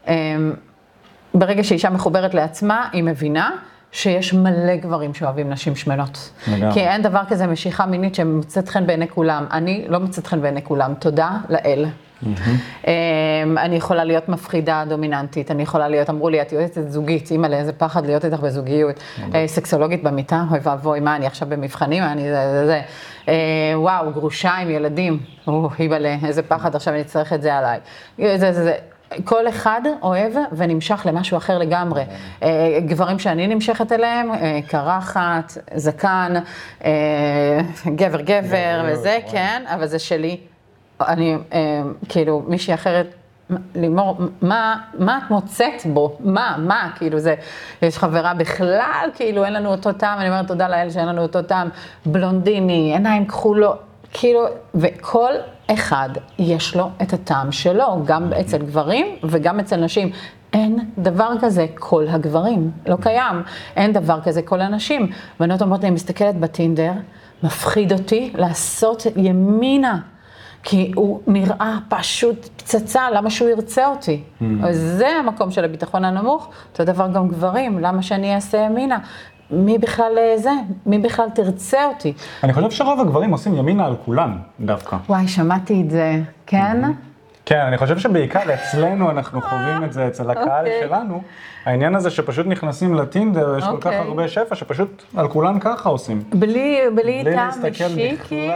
אמ, 0.07 0.53
ברגע 1.33 1.63
שאישה 1.63 1.89
מחוברת 1.89 2.33
לעצמה, 2.33 2.89
היא 2.91 3.03
מבינה 3.03 3.51
שיש 3.91 4.33
מלא 4.33 4.75
גברים 4.75 5.13
שאוהבים 5.13 5.49
נשים 5.49 5.75
שמנות. 5.75 6.31
לגמרי. 6.47 6.73
כי 6.73 6.79
אין 6.79 7.01
דבר 7.01 7.21
כזה 7.27 7.47
משיכה 7.47 7.85
מינית 7.85 8.15
שמוצאת 8.15 8.69
חן 8.69 8.87
בעיני 8.87 9.07
כולם. 9.07 9.45
אני 9.51 9.85
לא 9.87 9.99
מוצאת 9.99 10.27
חן 10.27 10.41
בעיני 10.41 10.63
כולם, 10.63 10.93
תודה 10.99 11.29
לאל. 11.49 11.85
אמ, 12.23 13.57
אני 13.57 13.75
יכולה 13.75 14.03
להיות 14.03 14.29
מפחידה 14.29 14.83
דומיננטית, 14.89 15.51
אני 15.51 15.63
יכולה 15.63 15.87
להיות, 15.87 16.09
אמרו 16.09 16.29
לי, 16.29 16.41
את 16.41 16.51
יועצת 16.51 16.89
זוגית, 16.89 17.31
אימא'לה, 17.31 17.57
איזה 17.57 17.73
פחד 17.73 18.05
להיות 18.05 18.25
איתך 18.25 18.39
בזוגיות. 18.39 18.95
אה, 19.33 19.47
סקסולוגית 19.47 20.03
במיטה, 20.03 20.43
אוי 20.51 20.59
ואבוי, 20.63 20.99
מה, 20.99 21.15
אני 21.15 21.27
עכשיו 21.27 21.49
במבחנים, 21.49 22.03
אני 22.03 22.21
זה, 22.21 22.49
זה, 22.51 22.65
זה. 22.65 22.81
אה, 23.27 23.33
וואו, 23.75 24.11
גרושה 24.11 24.51
עם 24.51 24.69
ילדים, 24.69 25.19
או, 25.47 25.69
אימא'לה, 25.79 26.15
איזה 26.25 26.43
פחד, 26.43 26.75
עכשיו 26.75 26.93
אני 26.93 27.01
אצטרך 27.01 27.33
את 27.33 27.41
זה 27.41 27.55
עליי. 27.55 27.79
זה, 28.17 28.37
זה, 28.37 28.53
זה. 28.53 28.75
כל 29.23 29.47
אחד 29.49 29.81
אוהב 30.01 30.33
ונמשך 30.51 31.01
למשהו 31.05 31.37
אחר 31.37 31.57
לגמרי. 31.57 32.03
אה, 32.43 32.79
גברים 32.85 33.19
שאני 33.19 33.47
נמשכת 33.47 33.91
אליהם, 33.91 34.31
אה, 34.31 34.59
קרחת, 34.67 35.53
זקן, 35.75 36.33
אה, 36.85 37.59
גבר 37.95 38.21
גבר 38.21 38.85
וזה, 38.85 39.19
כן, 39.31 39.63
אבל 39.67 39.85
זה 39.85 39.99
שלי. 39.99 40.37
אני, 41.01 41.37
כאילו, 42.09 42.43
מישהי 42.47 42.73
אחרת, 42.73 43.15
לימור, 43.75 44.17
מה, 44.41 44.77
מה 44.99 45.17
את 45.17 45.31
מוצאת 45.31 45.85
בו? 45.93 46.17
מה, 46.19 46.55
מה, 46.59 46.89
כאילו 46.95 47.19
זה, 47.19 47.35
יש 47.81 47.97
חברה 47.97 48.33
בכלל, 48.33 49.09
כאילו 49.15 49.45
אין 49.45 49.53
לנו 49.53 49.71
אותו 49.71 49.93
טעם, 49.93 50.19
אני 50.19 50.29
אומרת 50.29 50.47
תודה 50.47 50.67
לאל 50.67 50.89
שאין 50.89 51.07
לנו 51.07 51.21
אותו 51.21 51.41
טעם, 51.41 51.69
בלונדיני, 52.05 52.93
עיניים 52.93 53.25
כחולות, 53.25 53.79
כאילו, 54.13 54.45
וכל 54.75 55.31
אחד 55.73 56.09
יש 56.39 56.75
לו 56.75 56.89
את 57.01 57.13
הטעם 57.13 57.51
שלו, 57.51 58.05
גם 58.05 58.33
אצל 58.33 58.57
גברים 58.57 59.05
וגם 59.23 59.59
אצל 59.59 59.75
נשים. 59.75 60.11
אין 60.53 60.79
דבר 60.97 61.29
כזה 61.41 61.65
כל 61.79 62.05
הגברים, 62.09 62.71
לא 62.85 62.97
קיים. 63.01 63.43
אין 63.75 63.93
דבר 63.93 64.21
כזה 64.21 64.41
כל 64.41 64.61
הנשים. 64.61 65.11
בנות 65.39 65.61
אומרות 65.61 65.81
לי, 65.81 65.87
אני 65.87 65.95
מסתכלת 65.95 66.39
בטינדר, 66.39 66.91
מפחיד 67.43 67.93
אותי 67.93 68.33
לעשות 68.35 69.03
ימינה. 69.15 69.99
כי 70.67 70.91
הוא 70.95 71.21
נראה 71.27 71.77
פשוט 71.89 72.49
פצצה, 72.57 73.11
למה 73.11 73.29
שהוא 73.29 73.49
ירצה 73.49 73.87
אותי? 73.87 74.23
Mm. 74.41 74.43
זה 74.71 75.07
המקום 75.07 75.51
של 75.51 75.65
הביטחון 75.65 76.05
הנמוך, 76.05 76.49
אותו 76.71 76.83
דבר 76.83 77.07
גם 77.13 77.27
גברים, 77.27 77.79
למה 77.79 78.01
שאני 78.01 78.35
אעשה 78.35 78.57
ימינה? 78.57 78.97
מי 79.51 79.77
בכלל 79.77 80.11
אה, 80.17 80.37
זה? 80.37 80.51
מי 80.85 80.97
בכלל 80.99 81.29
תרצה 81.29 81.85
אותי? 81.85 82.13
אני 82.43 82.53
חושב 82.53 82.71
שרוב 82.71 82.99
הגברים 82.99 83.31
עושים 83.31 83.55
ימינה 83.55 83.85
על 83.85 83.95
כולם, 84.05 84.37
דווקא. 84.59 84.97
וואי, 85.09 85.27
שמעתי 85.27 85.81
את 85.85 85.91
זה, 85.91 86.19
כן? 86.45 86.81
כן, 87.45 87.59
אני 87.59 87.77
חושב 87.77 87.99
שבעיקר 87.99 88.53
אצלנו 88.53 89.11
אנחנו 89.11 89.41
חווים 89.41 89.83
את 89.83 89.93
זה, 89.93 90.07
אצל 90.07 90.31
הקהל 90.31 90.65
okay. 90.65 90.69
אוקיי. 90.69 90.87
שלנו. 90.87 91.21
העניין 91.65 91.95
הזה 91.95 92.09
שפשוט 92.09 92.47
נכנסים 92.47 92.95
לטינדר, 92.95 93.57
יש 93.57 93.63
okay. 93.63 93.67
כל 93.67 93.77
כך 93.77 93.85
אוקיי. 93.85 93.99
הרבה 93.99 94.27
שפע, 94.27 94.55
שפשוט 94.55 95.03
על 95.15 95.27
כולן 95.27 95.59
ככה 95.59 95.89
עושים. 95.89 96.23
בלי, 96.33 96.79
בלי 96.95 97.23
טעם 97.23 97.65
אישי, 97.65 98.17
כאילו? 98.17 98.53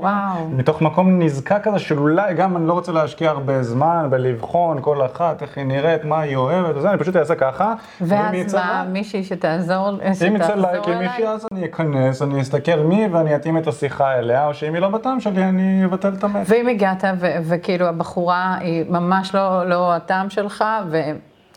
וואו. 0.00 0.48
מתוך 0.50 0.82
מקום 0.82 1.22
נזקק 1.22 1.60
כזה, 1.62 1.78
של 1.78 1.98
אולי 1.98 2.34
גם 2.34 2.56
אני 2.56 2.66
לא 2.66 2.72
רוצה 2.72 2.92
להשקיע 2.92 3.30
הרבה 3.30 3.62
זמן 3.62 4.06
בלבחון 4.10 4.78
כל 4.80 5.06
אחת, 5.06 5.42
איך 5.42 5.58
היא 5.58 5.64
נראית, 5.64 6.04
מה 6.04 6.20
היא 6.20 6.36
אוהבת, 6.36 6.76
וזה, 6.76 6.90
אני 6.90 6.98
פשוט 6.98 7.16
אעשה 7.16 7.34
ככה. 7.34 7.74
ואז 8.00 8.54
מה, 8.54 8.84
מישהי 8.92 9.24
שתעזור, 9.24 9.88
אם 10.28 10.36
יצא 10.36 10.54
לייק 10.54 10.88
עם 10.88 10.98
מישהי, 10.98 11.26
אז 11.26 11.46
אני 11.52 11.64
אכנס, 11.64 12.22
אני 12.22 12.40
אסתכל 12.40 12.76
מי, 12.76 13.08
ואני 13.12 13.36
אתאים 13.36 13.58
את 13.58 13.66
השיחה 13.66 14.18
אליה, 14.18 14.46
או 14.46 14.54
שאם 14.54 14.74
היא 14.74 14.82
לא 14.82 14.88
בטעם 14.88 15.20
שלי, 15.20 15.44
אני 15.44 15.84
אבטל 15.84 16.14
את 16.18 16.24
המט. 16.24 16.46
ואם 16.46 16.68
הגעת, 16.68 17.04
וכאילו 17.44 17.86
הבחורה 17.86 18.56
היא 18.60 18.84
ממש 18.88 19.34
לא, 19.34 19.68
לא 19.68 19.94
הטעם 19.94 20.30
שלך, 20.30 20.64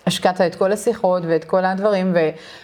השקעת 0.07 0.41
את 0.41 0.55
כל 0.55 0.71
השיחות 0.71 1.23
ואת 1.27 1.43
כל 1.43 1.65
הדברים, 1.65 2.13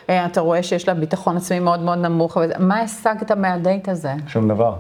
ואתה 0.10 0.42
רואה 0.42 0.64
שיש 0.64 0.88
לה 0.88 0.94
ביטחון 0.94 1.38
עצמי 1.38 1.60
מאוד 1.60 1.80
מאוד 1.80 1.98
נמוך, 1.98 2.38
מה 2.60 2.82
השגת 2.82 3.32
מהדייט 3.32 3.90
הזה? 3.90 4.14
שום 4.28 4.48
דבר. 4.48 4.76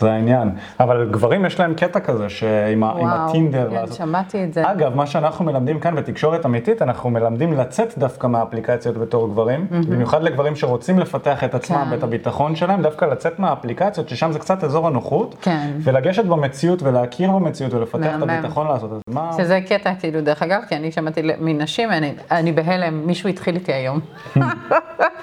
זה 0.00 0.12
העניין. 0.12 0.50
אבל 0.80 1.08
גברים 1.10 1.44
יש 1.44 1.60
להם 1.60 1.74
קטע 1.74 2.00
כזה, 2.00 2.28
שעם 2.28 2.82
וואו, 2.82 3.06
הטינדר. 3.06 3.68
כן, 3.70 3.74
לעשות... 3.74 3.96
שמעתי 3.96 4.44
את 4.44 4.54
זה. 4.54 4.70
אגב, 4.70 4.96
מה 4.96 5.06
שאנחנו 5.06 5.44
מלמדים 5.44 5.80
כאן 5.80 5.94
בתקשורת 5.94 6.46
אמיתית, 6.46 6.82
אנחנו 6.82 7.10
מלמדים 7.10 7.52
לצאת 7.52 7.98
דווקא 7.98 8.26
מהאפליקציות 8.26 8.96
בתור 8.96 9.28
גברים, 9.28 9.66
mm-hmm. 9.70 9.86
במיוחד 9.90 10.22
לגברים 10.22 10.56
שרוצים 10.56 10.98
לפתח 10.98 11.44
את 11.44 11.54
עצמם 11.54 11.84
כן. 11.84 11.92
ואת 11.92 12.02
הביטחון 12.02 12.56
שלהם, 12.56 12.82
דווקא 12.82 13.04
לצאת 13.04 13.38
מהאפליקציות, 13.38 14.08
ששם 14.08 14.32
זה 14.32 14.38
קצת 14.38 14.64
אזור 14.64 14.86
הנוחות, 14.86 15.34
כן. 15.42 15.70
ולגשת 15.82 16.24
במציאות 16.24 16.82
ולהכיר 16.82 17.30
במציאות 17.30 17.74
ולפתח 17.74 18.10
את 18.16 18.22
הביטחון 18.22 18.68
לעשות 18.68 18.92
את 18.92 18.96
זה. 18.96 19.14
מה... 19.14 19.30
שזה 19.36 19.60
קטע, 19.68 19.92
כאילו, 20.00 20.20
דרך 20.20 20.42
אגב, 20.42 20.62
כי 20.68 20.76
אני 20.76 20.92
שמעתי 20.92 21.22
מנשים, 21.40 21.90
אני, 21.90 22.14
אני 22.30 22.52
בהלם, 22.52 23.06
מישהו 23.06 23.28
התחיל 23.28 23.54
איתי 23.54 23.72
היום. 23.72 24.00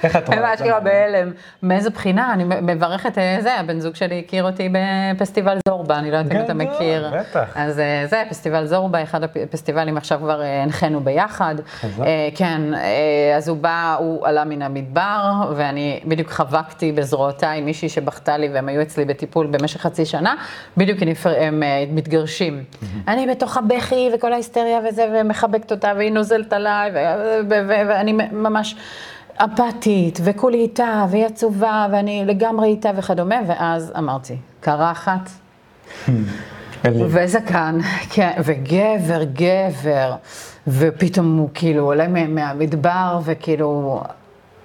איך 0.03 0.15
את 0.15 0.27
רואה? 0.27 0.53
אני 0.53 0.69
בהלם. 0.83 1.31
מאיזה 1.63 1.89
בחינה? 1.89 2.33
אני 2.33 2.43
מברכת 2.61 3.17
אה, 3.17 3.37
זה, 3.41 3.59
הבן 3.59 3.79
זוג 3.79 3.95
שלי 3.95 4.19
הכיר 4.19 4.43
אותי 4.43 4.66
בפסטיבל 4.71 5.57
זורבה, 5.67 5.99
אני 5.99 6.11
לא 6.11 6.17
יודעת 6.17 6.31
אם 6.31 6.45
אתה 6.45 6.53
מכיר. 6.53 7.11
בטח. 7.13 7.49
אז 7.55 7.79
אה, 7.79 8.03
זה, 8.09 8.23
פסטיבל 8.29 8.65
זורבה, 8.65 9.03
אחד 9.03 9.23
הפסטיבלים 9.23 9.97
עכשיו 9.97 10.19
כבר 10.19 10.41
אה, 10.41 10.63
הנחינו 10.63 10.99
ביחד. 10.99 11.55
אה, 11.83 12.29
כן, 12.35 12.61
אז 13.37 13.49
הוא 13.49 13.57
בא, 13.57 13.95
הוא 13.99 14.27
עלה 14.27 14.45
מן 14.45 14.61
המדבר, 14.61 15.53
ואני 15.55 15.99
בדיוק 16.05 16.29
חבקתי 16.29 16.91
בזרועותיי 16.91 17.61
מישהי 17.61 17.89
שבכתה 17.89 18.37
לי, 18.37 18.49
והם 18.53 18.67
היו 18.67 18.81
אצלי 18.81 19.05
בטיפול 19.05 19.47
במשך 19.47 19.81
חצי 19.81 20.05
שנה, 20.05 20.35
בדיוק 20.77 20.99
הם 21.23 21.63
מתגרשים. 21.91 22.63
אני 23.07 23.27
בתוך 23.27 23.57
הבכי 23.57 24.09
וכל 24.13 24.33
ההיסטריה 24.33 24.79
וזה, 24.89 25.07
ומחבקת 25.13 25.71
אותה, 25.71 25.91
והיא 25.97 26.11
נוזלת 26.11 26.53
עליי, 26.53 26.91
ואני 27.49 28.13
ממש... 28.31 28.75
אפתית, 29.37 30.19
וכולי 30.23 30.57
איתה, 30.57 31.05
והיא 31.09 31.25
עצובה, 31.25 31.87
ואני 31.91 32.25
לגמרי 32.25 32.67
איתה 32.67 32.89
וכדומה, 32.95 33.35
ואז 33.47 33.93
אמרתי, 33.97 34.37
קרחת, 34.59 35.29
וזקן, 36.85 37.79
כן, 38.09 38.31
וגבר, 38.43 39.23
גבר, 39.23 40.15
ופתאום 40.67 41.37
הוא 41.37 41.49
כאילו 41.53 41.85
עולה 41.85 42.07
מהמדבר, 42.27 43.19
וכאילו... 43.23 44.01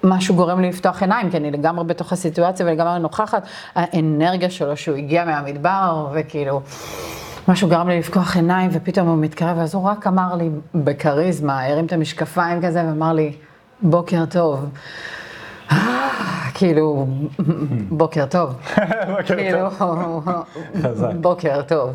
משהו 0.05 0.35
גורם 0.35 0.59
לי 0.59 0.69
לפתוח 0.69 1.01
עיניים, 1.01 1.31
כי 1.31 1.37
אני 1.37 1.51
לגמרי 1.51 1.85
בתוך 1.85 2.13
הסיטואציה 2.13 2.65
ולגמרי 2.65 2.99
נוכחת, 2.99 3.43
האנרגיה 3.75 4.49
שלו 4.49 4.77
שהוא 4.77 4.97
הגיע 4.97 5.25
מהמדבר, 5.25 6.07
וכאילו, 6.13 6.61
משהו 7.47 7.69
גרם 7.69 7.89
לי 7.89 7.99
לפקוח 7.99 8.35
עיניים, 8.35 8.69
ופתאום 8.73 9.07
הוא 9.07 9.17
מתקרב, 9.17 9.59
אז 9.59 9.75
הוא 9.75 9.83
רק 9.83 10.07
אמר 10.07 10.35
לי 10.35 10.49
בכריזמה, 10.75 11.65
הרים 11.65 11.85
את 11.85 11.93
המשקפיים 11.93 12.61
כזה, 12.61 12.83
ואמר 12.87 13.13
לי, 13.13 13.33
בוקר 13.81 14.25
טוב. 14.25 14.69
כאילו, 16.53 17.07
בוקר 17.89 18.25
טוב. 18.25 18.53
בוקר 19.15 19.69
טוב. 19.77 20.25
בוקר 21.21 21.61
טוב. 21.61 21.93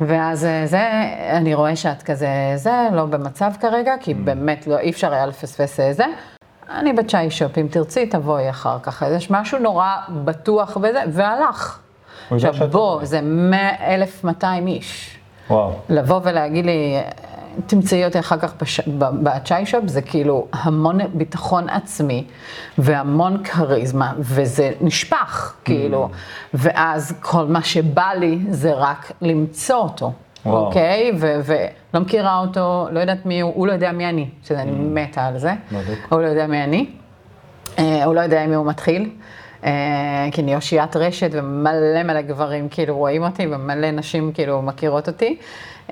ואז 0.00 0.44
אה, 0.44 0.66
זה, 0.66 0.90
אני 1.30 1.54
רואה 1.54 1.76
שאת 1.76 2.02
כזה, 2.02 2.28
זה, 2.56 2.88
לא 2.92 3.04
במצב 3.04 3.50
כרגע, 3.60 3.94
כי 4.00 4.12
mm. 4.12 4.14
באמת 4.24 4.66
לא, 4.66 4.78
אי 4.78 4.90
אפשר 4.90 5.12
היה 5.12 5.26
לפספס 5.26 5.80
אה, 5.80 5.92
זה. 5.92 6.04
אני 6.70 6.92
בצ'אי 6.92 7.30
שופ, 7.30 7.58
אם 7.58 7.66
תרצי, 7.70 8.06
תבואי 8.06 8.50
אחר 8.50 8.78
כך. 8.82 9.04
יש 9.16 9.30
משהו 9.30 9.58
נורא 9.58 9.88
בטוח 10.24 10.76
וזה, 10.76 11.02
והלך. 11.12 11.78
עכשיו 12.30 12.54
בוא, 12.70 13.04
זה 13.04 13.20
1,200 13.80 14.66
איש. 14.66 15.18
וואו. 15.50 15.72
לבוא 15.88 16.20
ולהגיד 16.22 16.66
לי, 16.66 16.96
תמצאי 17.66 18.04
אותי 18.04 18.18
אחר 18.18 18.38
כך 18.38 18.54
בש... 18.62 18.80
בצ'אי 18.98 19.66
שופ, 19.66 19.86
זה 19.86 20.02
כאילו 20.02 20.46
המון 20.52 20.98
ביטחון 21.14 21.68
עצמי 21.68 22.24
והמון 22.78 23.44
כריזמה, 23.44 24.12
וזה 24.18 24.70
נשפך, 24.80 25.54
כאילו. 25.64 26.08
Mm. 26.12 26.16
ואז 26.54 27.14
כל 27.20 27.44
מה 27.44 27.62
שבא 27.62 28.10
לי 28.18 28.38
זה 28.48 28.72
רק 28.72 29.12
למצוא 29.22 29.76
אותו. 29.76 30.12
וואו. 30.46 30.66
אוקיי? 30.66 31.12
ולא 31.18 32.00
מכירה 32.00 32.38
אותו, 32.38 32.88
לא 32.90 33.00
יודעת 33.00 33.26
מי 33.26 33.40
הוא, 33.40 33.52
הוא 33.54 33.66
לא 33.66 33.72
יודע 33.72 33.92
מי 33.92 34.08
אני, 34.08 34.28
שאני 34.42 34.70
mm. 34.70 34.74
מתה 34.74 35.26
על 35.26 35.38
זה. 35.38 35.52
בדיוק. 35.72 35.98
הוא 36.08 36.20
לא 36.20 36.26
יודע 36.26 36.46
מי 36.46 36.64
אני. 36.64 36.86
אה, 37.78 38.04
הוא 38.04 38.14
לא 38.14 38.20
יודע 38.20 38.46
מי 38.46 38.54
הוא 38.54 38.66
מתחיל. 38.66 39.10
אה, 39.64 40.28
כי 40.32 40.40
אני 40.40 40.56
אושיית 40.56 40.96
רשת 40.96 41.30
ומלא 41.32 42.02
מלא 42.04 42.20
גברים 42.20 42.68
כאילו 42.68 42.96
רואים 42.96 43.22
אותי 43.22 43.46
ומלא 43.50 43.90
נשים 43.90 44.32
כאילו 44.32 44.62
מכירות 44.62 45.08
אותי. 45.08 45.36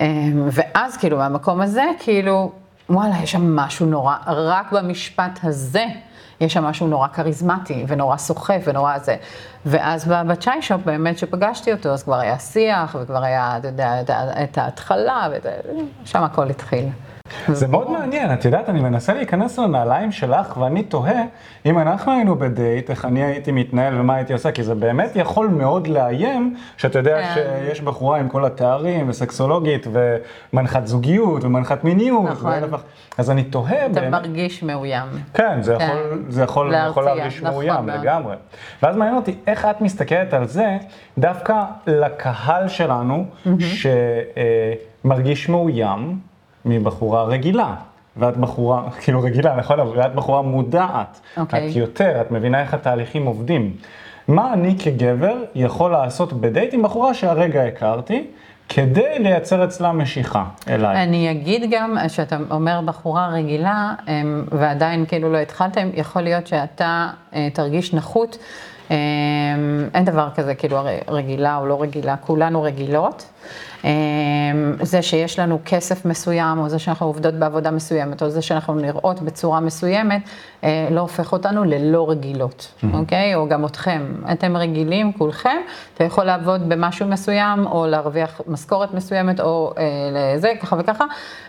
אמ, 0.00 0.48
ואז 0.52 0.96
כאילו 0.96 1.16
מהמקום 1.16 1.60
הזה, 1.60 1.84
כאילו, 1.98 2.52
וואלה, 2.90 3.14
יש 3.22 3.32
שם 3.32 3.56
משהו 3.56 3.86
נורא, 3.86 4.16
רק 4.26 4.72
במשפט 4.72 5.38
הזה, 5.42 5.84
יש 6.40 6.52
שם 6.52 6.64
משהו 6.64 6.86
נורא 6.86 7.08
כריזמטי 7.08 7.84
ונורא 7.88 8.16
סוחף 8.16 8.62
ונורא 8.64 8.98
זה. 8.98 9.16
ואז 9.66 10.08
בצ'אי 10.08 10.62
שופ 10.62 10.80
באמת 10.84 11.18
שפגשתי 11.18 11.72
אותו, 11.72 11.88
אז 11.88 12.02
כבר 12.02 12.18
היה 12.18 12.38
שיח 12.38 12.96
וכבר 13.00 13.22
היה, 13.22 13.56
אתה 13.58 13.68
יודע, 13.68 14.00
את 14.42 14.58
ההתחלה, 14.58 15.28
ושם 16.04 16.22
הכל 16.22 16.50
התחיל. 16.50 16.84
זה 17.48 17.68
מאוד 17.68 17.90
מעניין, 17.90 18.32
את 18.32 18.44
יודעת, 18.44 18.68
אני 18.68 18.80
מנסה 18.80 19.14
להיכנס 19.14 19.58
לנעליים 19.58 20.12
שלך, 20.12 20.56
ואני 20.56 20.82
תוהה, 20.82 21.22
אם 21.66 21.78
אנחנו 21.78 22.12
היינו 22.12 22.36
בדייט, 22.36 22.90
איך 22.90 23.04
אני 23.04 23.24
הייתי 23.24 23.52
מתנהל 23.52 24.00
ומה 24.00 24.14
הייתי 24.14 24.32
עושה, 24.32 24.52
כי 24.52 24.62
זה 24.62 24.74
באמת 24.74 25.10
יכול 25.14 25.48
מאוד 25.48 25.86
לאיים, 25.86 26.56
שאתה 26.76 26.98
יודע 26.98 27.22
כן. 27.22 27.34
שיש 27.34 27.80
בחורה 27.80 28.18
עם 28.18 28.28
כל 28.28 28.44
התארים, 28.44 29.08
וסקסולוגית, 29.08 29.86
ומנחת 30.52 30.86
זוגיות, 30.86 31.44
ומנחת 31.44 31.84
מיניות, 31.84 32.30
נכון. 32.30 32.50
ואלף 32.50 32.70
אז 33.18 33.30
אני 33.30 33.44
תוהה 33.44 33.86
אתה 33.86 34.00
באמת. 34.00 34.10
מרגיש 34.10 34.62
מאוים. 34.62 35.06
כן, 35.34 35.62
זה 35.62 35.76
כן. 35.78 35.84
יכול, 35.84 36.24
זה 36.28 36.42
יכול, 36.42 36.74
יכול 36.88 37.04
להרגיש 37.04 37.42
נכון 37.42 37.66
מאוים. 37.66 37.88
לגמרי. 37.88 38.36
ואז 38.82 38.96
מעניין 38.96 39.16
אותי 39.16 39.34
איך 39.46 39.64
את 39.64 39.80
מסתכלת 39.80 40.34
על 40.34 40.46
זה, 40.46 40.76
דווקא 41.18 41.62
לקהל 41.86 42.68
שלנו, 42.68 43.24
שמרגיש 45.04 45.48
מאוים 45.48 46.29
מבחורה 46.64 47.24
רגילה. 47.24 47.74
ואת 48.16 48.36
בחורה, 48.36 48.90
כאילו 49.02 49.22
רגילה, 49.22 49.56
נכון? 49.56 49.80
אבל 49.80 50.00
את 50.00 50.14
בחורה 50.14 50.42
מודעת. 50.42 51.20
אוקיי. 51.36 51.70
את 51.70 51.76
יותר, 51.76 52.20
את 52.20 52.30
מבינה 52.30 52.60
איך 52.60 52.74
התהליכים 52.74 53.26
עובדים. 53.26 53.72
מה 54.28 54.52
אני 54.52 54.78
כגבר 54.78 55.36
יכול 55.54 55.90
לעשות 55.92 56.32
בדייט 56.32 56.74
עם 56.74 56.82
בחורה 56.82 57.14
שהרגע 57.14 57.62
הכרתי, 57.62 58.26
כדי 58.68 59.18
לייצר 59.18 59.64
אצלה 59.64 59.92
משיכה 59.92 60.44
אליי? 60.68 61.02
אני 61.02 61.30
אגיד 61.30 61.70
גם, 61.70 61.96
שאתה 62.08 62.36
אומר 62.50 62.80
בחורה 62.84 63.28
רגילה, 63.28 63.94
אמ, 64.08 64.44
ועדיין 64.50 65.06
כאילו 65.06 65.32
לא 65.32 65.38
התחלתם, 65.38 65.88
יכול 65.94 66.22
להיות 66.22 66.46
שאתה 66.46 67.08
אה, 67.34 67.48
תרגיש 67.52 67.94
נחות. 67.94 68.38
אמ, 68.90 68.96
אין 69.94 70.04
דבר 70.04 70.28
כזה, 70.34 70.54
כאילו 70.54 70.78
רגילה 71.08 71.56
או 71.56 71.66
לא 71.66 71.82
רגילה, 71.82 72.16
כולנו 72.16 72.62
רגילות. 72.62 73.30
אמ, 73.84 73.90
זה 74.82 75.02
שיש 75.02 75.38
לנו 75.38 75.58
כסף 75.64 76.04
מסוים, 76.04 76.58
או 76.58 76.68
זה 76.68 76.78
שאנחנו 76.78 77.06
עובדות 77.06 77.34
בעבודה 77.34 77.70
מסוימת, 77.70 78.22
או 78.22 78.30
זה 78.30 78.42
שאנחנו 78.42 78.74
נראות 78.74 79.20
בצורה 79.20 79.60
מסוימת, 79.60 80.22
אה, 80.64 80.88
לא 80.90 81.00
הופך 81.00 81.32
אותנו 81.32 81.64
ללא 81.64 82.10
רגילות, 82.10 82.72
אוקיי? 82.92 83.34
או 83.34 83.48
גם 83.48 83.64
אתכם. 83.64 84.14
אתם 84.32 84.56
רגילים, 84.56 85.12
כולכם, 85.12 85.56
אתה 85.94 86.04
יכול 86.04 86.24
לעבוד 86.24 86.68
במשהו 86.68 87.06
מסוים, 87.06 87.66
או 87.66 87.86
להרוויח 87.86 88.40
משכורת 88.46 88.94
מסוימת, 88.94 89.40
או 89.40 89.72
אה, 89.78 89.84
לזה, 90.12 90.52
ככה 90.60 90.76
וככה, 90.78 91.04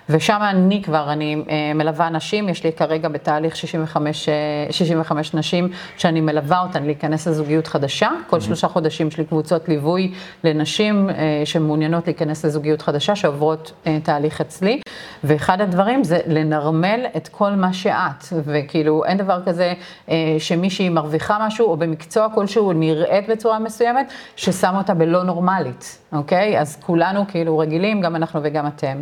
ושם 0.10 0.40
אני 0.42 0.84
כבר, 0.84 1.14
אני 1.14 1.44
אה, 1.50 1.74
מלווה 1.76 2.10
נשים, 2.10 2.50
יש 2.50 2.64
לי 2.64 2.72
כרגע 2.72 3.10
בתהליך 3.10 3.56
65, 3.56 4.30
אה, 4.30 4.34
65 4.72 5.34
נשים, 5.34 5.70
שאני 5.98 6.22
מלווה 6.22 6.62
אותן 6.62 6.84
להיכנס 6.84 7.28
לזוגיות 7.28 7.68
חדשה. 7.68 8.10
כל 8.28 8.40
שלושה 8.40 8.68
חודשים 8.68 9.08
יש 9.08 9.18
לי 9.18 9.26
קבוצות 9.26 9.70
ליווי 9.70 10.12
לנשים 10.44 11.10
אה, 11.10 11.42
שמעוניינות 11.46 12.08
להיכנס 12.08 12.21
לזוגיות 12.28 12.82
חדשה, 12.82 13.16
שעוברות 13.16 13.72
אה, 13.88 13.98
תהליך 14.04 14.42
אצלי, 14.42 14.82
ואחד 15.24 15.62
הדברים 15.62 16.04
זה 16.04 16.20
לנרמל 16.28 17.06
את 17.18 17.28
כל 17.28 17.52
מה 17.52 17.74
שאת, 17.74 18.26
וכאילו 18.32 19.06
אין 19.06 19.18
דבר 19.18 19.40
כזה 19.46 19.74
אה, 20.10 20.36
שמישהי 20.40 20.90
מרוויחה 20.90 21.38
משהו, 21.42 21.68
או 21.68 21.78
במקצוע 21.78 22.28
כלשהו 22.36 22.74
נראית 22.74 23.30
בצורה 23.30 23.60
מסוימת, 23.60 24.12
ששם 24.36 24.74
אותה 24.78 24.94
בלא 24.94 25.24
נורמלית, 25.24 25.98
אוקיי? 26.14 26.60
אז 26.60 26.78
כולנו 26.86 27.28
כאילו 27.28 27.58
רגילים, 27.58 28.02
גם 28.02 28.16
אנחנו 28.16 28.40
וגם 28.44 28.68
אתם. 28.68 29.02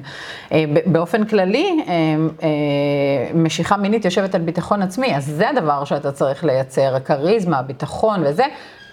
אה, 0.51 0.63
באופן 0.85 1.25
כללי, 1.25 1.83
אה, 1.87 1.93
אה, 2.43 3.33
משיכה 3.33 3.77
מינית 3.77 4.05
יושבת 4.05 4.35
על 4.35 4.41
ביטחון 4.41 4.81
עצמי, 4.81 5.15
אז 5.15 5.25
זה 5.25 5.49
הדבר 5.49 5.83
שאתה 5.83 6.11
צריך 6.11 6.43
לייצר, 6.43 6.95
הכריזמה, 6.95 7.59
הביטחון 7.59 8.23
וזה. 8.25 8.43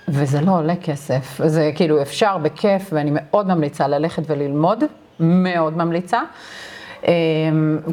וזה 0.08 0.40
לא 0.40 0.58
עולה 0.58 0.76
כסף, 0.76 1.40
זה 1.46 1.70
כאילו 1.74 2.02
אפשר 2.02 2.38
בכיף, 2.38 2.88
ואני 2.92 3.10
מאוד 3.14 3.46
ממליצה 3.46 3.88
ללכת 3.88 4.22
וללמוד, 4.30 4.84
מאוד 5.20 5.76
ממליצה. 5.76 6.20
אמ, 7.04 7.10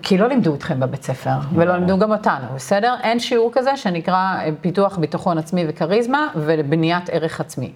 כי 0.03 0.17
לא 0.17 0.27
לימדו 0.27 0.55
אתכם 0.55 0.79
בבית 0.79 1.03
ספר, 1.03 1.29
ולא 1.55 1.75
לימדו 1.75 1.97
גם 1.99 2.11
אותנו, 2.11 2.45
בסדר? 2.55 2.95
אין 3.03 3.19
שיעור 3.19 3.49
כזה 3.53 3.77
שנקרא 3.77 4.15
אה, 4.15 4.49
פיתוח 4.61 4.97
ביטחון 4.97 5.37
עצמי 5.37 5.65
וכריזמה 5.67 6.27
ובניית 6.35 7.09
ערך 7.09 7.39
עצמי. 7.39 7.71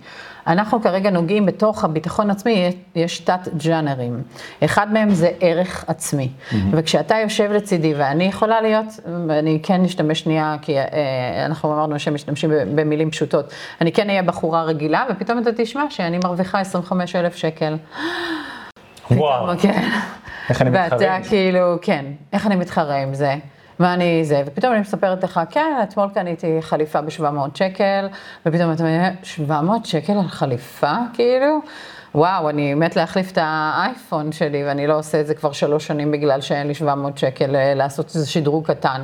אנחנו 0.48 0.82
כרגע 0.82 1.10
נוגעים 1.10 1.46
בתוך 1.46 1.84
הביטחון 1.84 2.30
עצמי, 2.30 2.52
יש- 2.52 2.74
יש 2.96 3.20
תת 3.20 3.40
ג'אנרים. 3.58 4.22
אחד 4.66 4.94
מהם 4.94 5.10
זה 5.10 5.30
ערך 5.40 5.86
עצמי. 5.88 6.30
וכשאתה 6.72 7.16
יושב 7.24 7.52
לצידי, 7.52 7.94
ואני 7.98 8.24
יכולה 8.24 8.62
להיות, 8.62 8.86
ואני 9.28 9.60
כן 9.64 9.84
אשתמש 9.84 10.20
שנייה, 10.20 10.56
כי 10.62 10.78
אה, 10.80 10.86
אנחנו 11.46 11.74
אמרנו 11.74 12.00
שמשתמשים 12.00 12.50
ב- 12.50 12.82
במילים 12.82 13.12
פשוטות, 13.12 13.46
אני 13.82 13.92
כן 13.92 14.10
אהיה 14.10 14.24
בחורה 14.24 14.64
רגילה, 14.64 15.06
ופתאום 15.10 15.40
אתה 15.40 15.50
תשמע 15.58 15.84
שאני 15.90 16.18
מרוויחה 16.24 16.60
25 16.60 17.16
אלף 17.16 17.36
שקל. 17.36 17.76
וואו, 19.12 19.44
פתאום, 19.58 19.58
כן. 19.74 19.90
איך 20.50 20.62
אני 20.62 20.70
מתחרה 20.70 20.88
ואתה? 20.92 21.18
כאילו, 21.30 21.78
כן, 21.82 22.06
איך 22.34 22.46
אני 22.46 22.56
מתחרה 22.56 22.96
עם 22.96 23.14
זה? 23.14 23.36
מה 23.80 23.94
אני 23.94 24.26
זה, 24.26 24.44
ופתאום 24.46 24.74
אני 24.74 24.82
מספרת 24.82 25.24
לך, 25.24 25.40
כן, 25.50 25.80
אתמול 25.84 26.10
קניתי 26.14 26.58
חליפה 26.62 27.02
ב-700 27.02 27.58
שקל, 27.58 28.08
ופתאום 28.46 28.72
אתה 28.72 28.84
אומר, 28.84 29.10
700 29.24 29.86
שקל 29.86 30.14
על 30.14 30.28
חליפה, 30.28 30.94
כאילו? 31.14 31.60
וואו, 32.16 32.50
אני 32.50 32.74
מת 32.74 32.96
להחליף 32.96 33.32
את 33.32 33.38
האייפון 33.42 34.32
שלי, 34.32 34.64
ואני 34.66 34.88
לא 34.88 35.00
עושה 35.00 35.22
את 35.22 35.28
זה 35.28 35.34
כבר 35.36 35.52
שלוש 35.52 35.88
שנים 35.88 36.12
בגלל 36.12 36.42
שאין 36.42 36.68
לי 36.68 36.74
700 36.74 37.18
שקל 37.18 37.56
אה, 37.56 37.74
לעשות 37.74 38.16
איזה 38.16 38.30
שדרוג 38.30 38.68
קטן. 38.68 39.04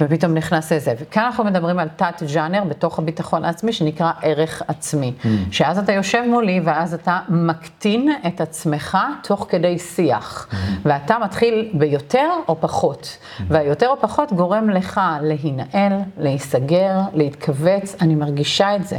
ופתאום 0.00 0.34
נכנס 0.34 0.72
לזה. 0.72 0.94
וכאן 0.98 1.22
אנחנו 1.22 1.44
מדברים 1.44 1.78
על 1.78 1.88
תת 1.96 2.22
ג'אנר 2.34 2.64
בתוך 2.64 2.98
הביטחון 2.98 3.44
העצמי 3.44 3.72
שנקרא 3.72 4.12
ערך 4.22 4.62
עצמי. 4.68 5.12
שאז 5.50 5.78
אתה 5.78 5.92
יושב 5.92 6.22
מולי 6.28 6.60
ואז 6.64 6.94
אתה 6.94 7.18
מקטין 7.28 8.12
את 8.26 8.40
עצמך 8.40 8.98
תוך 9.22 9.46
כדי 9.48 9.78
שיח. 9.78 10.48
ואתה 10.84 11.18
מתחיל 11.18 11.70
ביותר 11.74 12.30
או 12.48 12.56
פחות. 12.60 13.18
והיותר 13.48 13.88
או 13.88 14.00
פחות 14.00 14.32
גורם 14.32 14.70
לך 14.70 15.00
להינעל, 15.22 15.92
להיסגר, 16.18 16.98
להתכווץ. 17.14 17.96
אני 18.00 18.14
מרגישה 18.14 18.76
את 18.76 18.86
זה. 18.86 18.98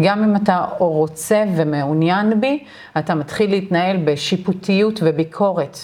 גם 0.00 0.22
אם 0.24 0.36
אתה 0.36 0.64
או 0.80 0.90
רוצה 0.90 1.44
ומעוניין 1.56 2.40
בי, 2.40 2.64
אתה 2.98 3.14
מתחיל 3.14 3.50
להתנהל 3.50 3.96
בשיפוטיות 4.04 5.00
וביקורת. 5.02 5.78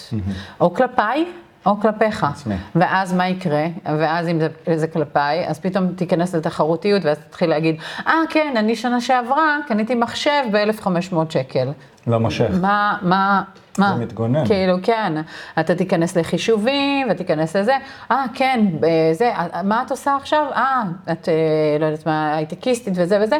או 0.60 0.74
כלפיי. 0.74 1.24
או 1.66 1.80
כלפיך. 1.80 2.24
עצמי. 2.24 2.54
ואז 2.74 3.12
מה 3.12 3.28
יקרה? 3.28 3.66
ואז 3.84 4.28
אם 4.28 4.40
זה, 4.40 4.48
זה 4.76 4.86
כלפיי, 4.86 5.48
אז 5.48 5.58
פתאום 5.58 5.94
תיכנס 5.94 6.34
לתחרותיות, 6.34 7.04
ואז 7.04 7.18
תתחיל 7.18 7.50
להגיד, 7.50 7.76
אה, 8.06 8.14
כן, 8.30 8.54
אני 8.56 8.76
שנה 8.76 9.00
שעברה 9.00 9.58
קניתי 9.68 9.94
מחשב 9.94 10.42
ב-1,500 10.52 11.16
שקל. 11.30 11.68
לא 12.06 12.20
מושך. 12.20 12.50
מה, 12.60 12.98
מה, 13.02 13.42
מה? 13.78 13.96
מתגונן. 13.96 14.46
כאילו, 14.46 14.76
כן. 14.82 15.12
אתה 15.60 15.74
תיכנס 15.74 16.16
לחישובים 16.16 17.06
ותיכנס 17.10 17.56
לזה, 17.56 17.76
אה, 18.10 18.24
כן, 18.34 18.66
זה, 19.12 19.30
מה 19.64 19.82
את 19.86 19.90
עושה 19.90 20.16
עכשיו? 20.16 20.46
אה, 20.54 20.82
את, 21.12 21.28
אה, 21.28 21.34
לא 21.80 21.86
יודעת 21.86 22.06
מה, 22.06 22.34
הייטקיסטית 22.36 22.94
וזה 22.96 23.18
וזה. 23.22 23.36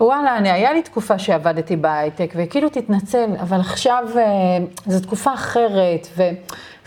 וואלה, 0.00 0.36
אני, 0.36 0.50
היה 0.50 0.72
לי 0.72 0.82
תקופה 0.82 1.18
שעבדתי 1.18 1.76
בהייטק, 1.76 2.32
וכאילו 2.36 2.68
תתנצל, 2.68 3.30
אבל 3.40 3.60
עכשיו 3.60 4.04
אה, 4.16 4.22
זו 4.86 5.00
תקופה 5.00 5.34
אחרת, 5.34 6.06
ו... 6.16 6.22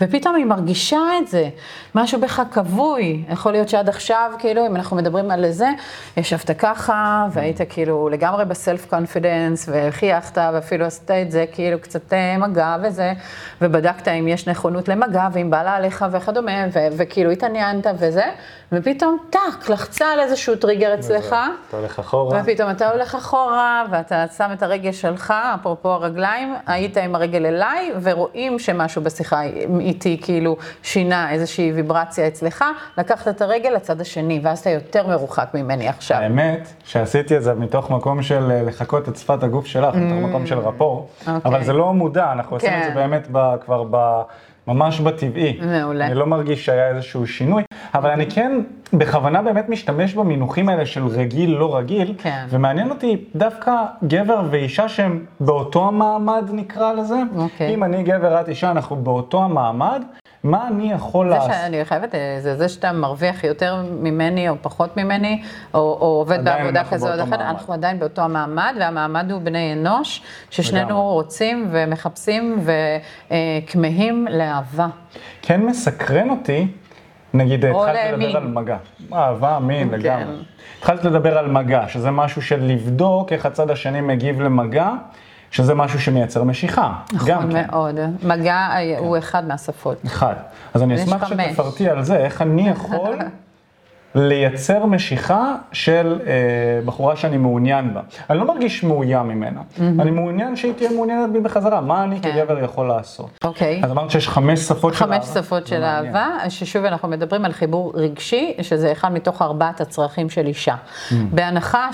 ופתאום 0.00 0.34
היא 0.34 0.44
מרגישה 0.44 1.00
את 1.22 1.28
זה, 1.28 1.48
משהו 1.96 2.20
בך 2.20 2.42
כבוי. 2.50 3.24
יכול 3.28 3.52
להיות 3.52 3.68
שעד 3.68 3.88
עכשיו, 3.88 4.32
כאילו, 4.38 4.66
אם 4.66 4.76
אנחנו 4.76 4.96
מדברים 4.96 5.30
על 5.30 5.50
זה, 5.50 5.68
ישבת 6.16 6.50
ככה, 6.58 7.26
והיית 7.32 7.60
כאילו 7.68 8.08
לגמרי 8.08 8.44
ב 8.44 8.52
self 8.52 8.86
confidence, 8.86 9.68
וחייכת, 9.72 10.38
ואפילו 10.54 10.84
עשית 10.84 11.10
את 11.10 11.30
זה 11.30 11.44
כאילו 11.52 11.80
קצת 11.80 12.12
אה, 12.12 12.38
מגע 12.38 12.76
וזה, 12.82 13.12
ובדקת 13.60 14.08
אם 14.08 14.28
יש 14.28 14.48
נכונות 14.48 14.88
למגע, 14.88 15.28
ואם 15.32 15.50
בא 15.50 15.62
לה 15.62 15.74
עליך 15.74 16.04
וכדומה, 16.12 16.66
ו- 16.72 16.86
וכאילו 16.96 17.30
התעניינת 17.30 17.86
וזה, 17.98 18.24
ופתאום 18.72 19.18
טאק, 19.30 19.68
לחצה 19.68 20.06
על 20.06 20.20
איזשהו 20.20 20.56
טריגר 20.56 20.94
אצלך. 20.94 21.26
אתה 21.68 21.76
הולך 21.76 21.98
אחורה. 21.98 22.40
ופתאום 22.42 22.70
אתה 22.70 22.90
הולך 22.90 23.14
אחורה, 23.14 23.84
ואתה 23.90 24.24
שם 24.36 24.50
את 24.52 24.62
הרגל 24.62 24.92
שלך, 24.92 25.34
אפרופו 25.54 25.88
הרגליים, 25.88 26.54
היית 26.66 26.96
עם 26.96 27.14
הרגל 27.14 27.46
אליי, 27.46 27.92
ורואים 28.02 28.58
שמשהו 28.58 29.02
בשיחה 29.02 29.42
איתי 29.80 30.18
כאילו 30.22 30.56
שינה 30.82 31.30
איזושהי 31.30 31.72
ויברציה 31.86 32.28
אצלך, 32.28 32.64
לקחת 32.98 33.28
את 33.28 33.42
הרגל 33.42 33.70
לצד 33.70 34.00
השני, 34.00 34.40
ואז 34.42 34.58
אתה 34.58 34.70
יותר 34.70 35.06
מרוחק 35.06 35.48
ממני 35.54 35.88
עכשיו. 35.88 36.16
האמת 36.16 36.68
שעשיתי 36.84 37.36
את 37.36 37.42
זה 37.42 37.54
מתוך 37.54 37.90
מקום 37.90 38.22
של 38.22 38.50
אה, 38.50 38.62
לחקות 38.62 39.08
את 39.08 39.16
שפת 39.16 39.42
הגוף 39.42 39.66
שלך, 39.66 39.94
מתוך 39.94 40.28
מקום 40.28 40.46
של 40.46 40.58
רפור, 40.58 41.08
אוקיי. 41.20 41.34
אבל 41.44 41.64
זה 41.64 41.72
לא 41.72 41.94
מודע, 41.94 42.32
אנחנו 42.32 42.56
עושים 42.56 42.72
את 42.78 42.84
זה 42.84 42.88
כן. 42.88 42.94
באמת 42.94 43.28
ב- 43.32 43.56
כבר 43.64 43.84
ב... 43.90 44.22
ממש 44.68 45.00
בטבעי. 45.00 45.58
מעולה. 45.62 46.06
אני 46.06 46.14
לא 46.14 46.26
מרגיש 46.26 46.66
שהיה 46.66 46.88
איזשהו 46.88 47.26
שינוי, 47.26 47.62
אבל 47.94 48.10
אני 48.10 48.30
כן 48.30 48.60
בכוונה 48.92 49.42
באמת 49.42 49.68
משתמש 49.68 50.14
במינוחים 50.14 50.68
האלה 50.68 50.86
של 50.86 51.06
רגיל, 51.06 51.50
לא 51.50 51.76
רגיל, 51.76 52.14
כן. 52.18 52.46
ומעניין 52.50 52.90
אותי 52.90 53.24
דווקא 53.36 53.72
גבר 54.04 54.42
ואישה 54.50 54.88
שהם 54.88 55.24
באותו 55.40 55.88
המעמד 55.88 56.50
נקרא 56.52 56.92
לזה. 56.92 57.18
אוקיי. 57.36 57.74
אם 57.74 57.84
אני 57.84 58.02
גבר, 58.02 58.40
את 58.40 58.48
אישה, 58.48 58.70
אנחנו 58.70 58.96
באותו 58.96 59.44
המעמד. 59.44 60.02
מה 60.46 60.68
אני 60.68 60.92
יכול 60.92 61.28
זה 61.28 61.34
לעשות? 61.34 61.50
שאני 61.52 61.84
חייבת, 61.84 62.14
אה, 62.14 62.36
זה 62.40 62.56
זה 62.56 62.68
שאתה 62.68 62.92
מרוויח 62.92 63.44
יותר 63.44 63.82
ממני 64.00 64.48
או 64.48 64.54
פחות 64.62 64.96
ממני, 64.96 65.42
או, 65.74 65.78
או 65.80 66.06
עובד 66.06 66.44
בעבודה 66.44 66.84
כזו 66.84 67.08
או 67.08 67.22
אחרת. 67.22 67.40
אנחנו 67.40 67.74
עדיין 67.74 67.98
באותו 67.98 68.22
המעמד, 68.22 68.74
והמעמד 68.80 69.32
הוא 69.32 69.40
בני 69.40 69.72
אנוש, 69.72 70.22
ששנינו 70.50 70.86
לגמרי. 70.86 71.02
רוצים 71.02 71.68
ומחפשים 71.70 72.64
וכמהים 73.28 74.26
לאהבה. 74.30 74.86
כן 75.42 75.60
מסקרן 75.60 76.30
אותי, 76.30 76.66
נגיד 77.34 77.64
התחלת 77.64 77.96
למין. 78.12 78.28
לדבר 78.28 78.38
על 78.38 78.48
מגע. 78.48 78.76
אהבה, 79.12 79.58
מין, 79.58 79.88
כן. 79.90 79.94
לגמרי. 79.98 80.36
התחלת 80.78 81.04
לדבר 81.04 81.38
על 81.38 81.48
מגע, 81.48 81.88
שזה 81.88 82.10
משהו 82.10 82.42
של 82.42 82.62
לבדוק 82.62 83.32
איך 83.32 83.46
הצד 83.46 83.70
השני 83.70 84.00
מגיב 84.00 84.40
למגע, 84.40 84.90
שזה 85.50 85.74
משהו 85.74 86.00
שמייצר 86.00 86.44
משיכה. 86.44 86.92
גם 87.26 87.38
נכון 87.38 87.52
כן. 87.52 87.66
מאוד. 87.70 87.94
מגע 88.22 88.54
אה, 88.54 88.98
הוא 88.98 89.18
אחד 89.18 89.48
מהשפות. 89.48 89.96
אחד. 90.06 90.34
אז 90.74 90.82
אני 90.82 90.94
אשמח 90.94 91.24
חמש. 91.24 91.46
שתפרטי 91.50 91.88
על 91.88 92.02
זה, 92.02 92.16
איך 92.16 92.42
אני 92.42 92.68
יכול 92.68 93.18
לייצר 94.16 94.86
משיכה 94.86 95.54
של 95.72 96.20
אה, 96.26 96.32
בחורה 96.84 97.16
שאני 97.16 97.36
מעוניין 97.36 97.94
בה. 97.94 98.00
אני 98.30 98.38
לא 98.38 98.46
מרגיש 98.46 98.84
מאוים 98.84 99.28
ממנה, 99.28 99.60
אני 99.80 100.10
מעוניין 100.10 100.56
שהיא 100.56 100.72
תהיה 100.72 100.90
מעוניינת 100.90 101.32
בי 101.32 101.40
בחזרה, 101.40 101.80
מה 101.80 102.04
אני 102.04 102.20
כן. 102.20 102.32
כגבר 102.32 102.64
יכול 102.64 102.88
לעשות? 102.88 103.38
אוקיי. 103.44 103.80
אז 103.84 103.90
אמרת 103.90 104.10
שיש 104.10 104.28
חמש 104.28 104.60
שפות 104.60 104.94
של 104.94 105.04
אהבה. 105.04 105.20
חמש 105.20 105.26
שפות 105.34 105.66
של. 105.66 105.82
אהבה, 105.82 106.28
ששוב 106.48 106.84
אנחנו 106.84 107.08
מדברים 107.08 107.44
על 107.44 107.52
חיבור 107.52 107.92
רגשי, 107.94 108.54
שזה 108.62 108.92
אחד 108.92 109.12
מתוך 109.12 109.42
ארבעת 109.42 109.80
הצרכים 109.80 110.30
של 110.30 110.46
אישה. 110.46 110.74
Mm. 110.74 111.14
בהנחה 111.32 111.92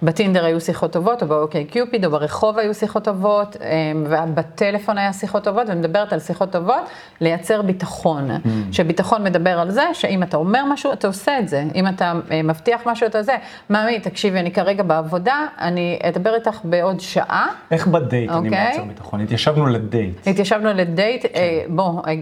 שבטינדר 0.00 0.44
היו 0.44 0.60
שיחות 0.60 0.92
טובות, 0.92 1.22
או 1.22 1.28
באוקיי 1.28 1.64
קיופיד, 1.64 2.04
או 2.04 2.10
ברחוב 2.10 2.58
היו 2.58 2.74
שיחות 2.74 3.04
טובות, 3.04 3.56
אמ, 3.56 4.04
ובטלפון 4.08 4.98
היה 4.98 5.12
שיחות 5.12 5.44
טובות, 5.44 5.62
ומדברת 5.68 6.12
על 6.12 6.20
שיחות 6.20 6.50
טובות, 6.52 6.82
לייצר 7.20 7.62
ביטחון. 7.62 8.30
Mm. 8.30 8.48
שביטחון 8.72 9.24
מדבר 9.24 9.60
על 9.60 9.70
זה, 9.70 9.82
שאם 9.92 10.22
אתה 10.22 10.36
אומר 10.36 10.64
משהו, 10.72 10.92
אתה 10.92 11.06
עושה 11.06 11.38
את 11.38 11.48
זה. 11.48 11.64
אם 11.74 11.88
אתה 11.88 12.12
אה, 12.30 12.42
מבטיח 12.42 12.80
משהו, 12.86 13.06
אתה 13.06 13.22
זה. 13.22 13.36
ממי, 13.70 14.00
תקשיבי, 14.00 14.38
אני 14.38 14.50
כרגע 14.52 14.82
בעבודה, 14.82 15.34
אני 15.60 15.98
אדבר 16.02 16.34
איתך 16.34 16.58
בעוד 16.64 17.00
שעה. 17.00 17.46
איך 17.70 17.86
בדייט 17.86 18.30
אני 18.30 18.38
אוקיי. 18.38 18.50
מייצר 18.50 18.84
ביטחון? 18.84 19.20
התיישבנו 19.20 19.66
לדייט. 19.66 20.26
התיישבנו 20.26 20.72
לדייט, 20.74 21.22
כן. 21.22 21.28
אה, 21.34 21.62
בוא, 21.68 22.02
אה, 22.06 22.12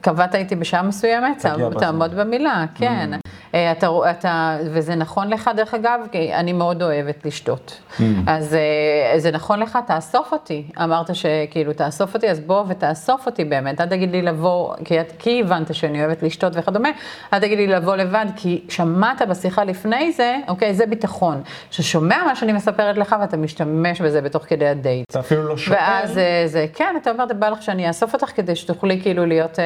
קבעת 0.00 0.34
איתי 0.34 0.56
בשעה 0.56 0.82
מסוימת, 0.82 1.46
תעמוד- 1.78 2.14
במילה, 2.14 2.64
כן. 2.74 3.10
Mm. 3.14 3.16
אה, 3.56 3.72
אתה, 3.72 3.88
אתה, 4.10 4.56
וזה 4.64 4.94
נכון 4.94 5.28
לך, 5.28 5.50
דרך 5.56 5.74
אגב, 5.74 6.00
כי 6.12 6.34
אני 6.34 6.52
מאוד 6.52 6.82
אוהבת 6.82 7.26
לשתות. 7.26 7.78
Mm. 7.98 8.02
אז 8.26 8.54
אה, 8.54 9.18
זה 9.18 9.30
נכון 9.30 9.60
לך, 9.60 9.78
תאסוף 9.86 10.32
אותי. 10.32 10.64
אמרת 10.82 11.14
שכאילו, 11.14 11.72
תאסוף 11.72 12.14
אותי, 12.14 12.30
אז 12.30 12.40
בוא 12.40 12.64
ותאסוף 12.68 13.26
אותי 13.26 13.44
באמת. 13.44 13.80
אל 13.80 13.86
תגיד 13.86 14.10
לי 14.10 14.22
לבוא, 14.22 14.74
כי, 14.84 15.00
את- 15.00 15.12
כי 15.18 15.40
הבנת 15.40 15.74
שאני 15.74 16.00
אוהבת 16.04 16.22
לשתות 16.22 16.52
וכדומה, 16.56 16.88
אל 17.32 17.38
תגיד 17.38 17.58
לי 17.58 17.66
לבוא 17.66 17.96
לבד, 17.96 18.26
כי 18.36 18.64
שמעת 18.68 19.22
בשיחה 19.28 19.64
לפני 19.64 20.12
זה, 20.12 20.36
אוקיי, 20.48 20.74
זה 20.74 20.86
ביטחון. 20.86 21.42
ששומע 21.70 22.16
מה 22.26 22.36
שאני 22.36 22.52
מספרת 22.52 22.96
לך 22.98 23.16
ואתה 23.20 23.36
משתמש 23.36 24.00
בזה 24.00 24.20
בתוך 24.20 24.44
כדי 24.48 24.68
הדייט. 24.68 25.10
אתה 25.10 25.20
אפילו 25.20 25.42
לא 25.48 25.56
שואל. 25.56 25.76
ואז 25.78 26.18
אה, 26.18 26.42
זה, 26.46 26.66
כן, 26.74 26.94
אתה 27.02 27.10
אומר, 27.10 27.24
בא 27.38 27.48
לך 27.48 27.62
שאני 27.62 27.88
אאסוף 27.88 28.14
אותך 28.14 28.30
כדי 28.36 28.56
שתוכלי 28.56 29.00
כאילו 29.02 29.26
להיות, 29.26 29.58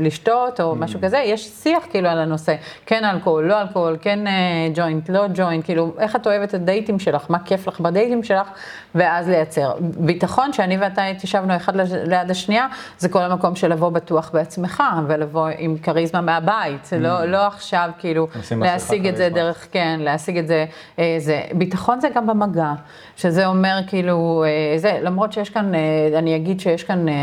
לשתות 0.00 0.60
או 0.60 0.74
משהו 0.76 1.00
כזה, 1.02 1.18
יש 1.18 1.48
שיח 1.48 1.82
כאילו 1.90 2.08
על 2.08 2.18
הנושא, 2.18 2.54
כן 2.86 3.04
אלכוהול, 3.14 3.44
לא 3.44 3.60
אלכוהול, 3.60 3.96
כן 4.00 4.26
אה, 4.26 4.32
ג'וינט, 4.74 5.10
לא 5.10 5.24
ג'וינט, 5.34 5.64
כאילו, 5.64 5.94
איך 5.98 6.16
את 6.16 6.26
אוהבת 6.26 6.48
את 6.48 6.54
הדייטים 6.54 6.98
שלך, 6.98 7.26
מה 7.28 7.38
כיף 7.38 7.68
לך 7.68 7.80
בדייטים 7.80 8.22
שלך, 8.22 8.48
ואז 8.94 9.28
לייצר. 9.28 9.72
ביטחון 9.80 10.52
שאני 10.52 10.76
ואתה 10.78 11.06
התיישבנו 11.06 11.56
אחד 11.56 11.76
ליד 12.06 12.30
השנייה, 12.30 12.66
זה 12.98 13.08
כל 13.08 13.22
המקום 13.22 13.56
של 13.56 13.72
לבוא 13.72 13.90
בטוח 13.90 14.30
בעצמך, 14.34 14.82
ולבוא 15.08 15.48
עם 15.58 15.76
כריזמה 15.78 16.20
מהבית, 16.20 16.90
לא, 17.00 17.24
לא 17.24 17.46
עכשיו 17.46 17.90
כאילו 17.98 18.28
להשיג 18.50 19.06
את 19.06 19.16
זה. 19.16 19.28
דרך, 19.28 19.66
כן, 19.72 19.98
להשיג 20.00 20.38
את 20.38 20.46
זה, 20.46 20.64
אה, 20.98 21.16
זה, 21.18 21.42
ביטחון 21.52 22.00
זה 22.00 22.08
גם 22.14 22.26
במגע, 22.26 22.72
שזה 23.16 23.46
אומר 23.46 23.78
כאילו, 23.86 24.44
אה, 24.46 24.78
זה, 24.78 24.98
למרות 25.02 25.32
שיש 25.32 25.50
כאן, 25.50 25.74
אה, 25.74 26.18
אני 26.18 26.36
אגיד 26.36 26.60
שיש 26.60 26.84
כאן 26.84 27.08
אה, 27.08 27.14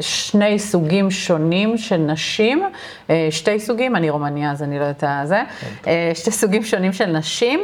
שני 0.00 0.58
סוגים 0.58 1.10
שונים 1.10 1.78
של 1.78 1.96
נשים, 1.96 2.62
אה, 3.10 3.28
שתי 3.30 3.60
סוגים, 3.60 3.96
אני 3.96 4.10
רומניה 4.10 4.50
אז 4.50 4.62
אני 4.62 4.78
לא 4.78 4.84
יודעת 4.84 5.01
זה, 5.24 5.42
אה, 5.86 6.12
שתי 6.14 6.30
סוגים 6.30 6.62
שונים 6.62 6.92
של 6.92 7.06
נשים, 7.06 7.60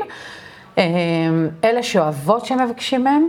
אה, 0.78 0.84
אלה 1.64 1.82
שאוהבות 1.82 2.46
שמבקשים 2.46 3.04
מהם. 3.04 3.28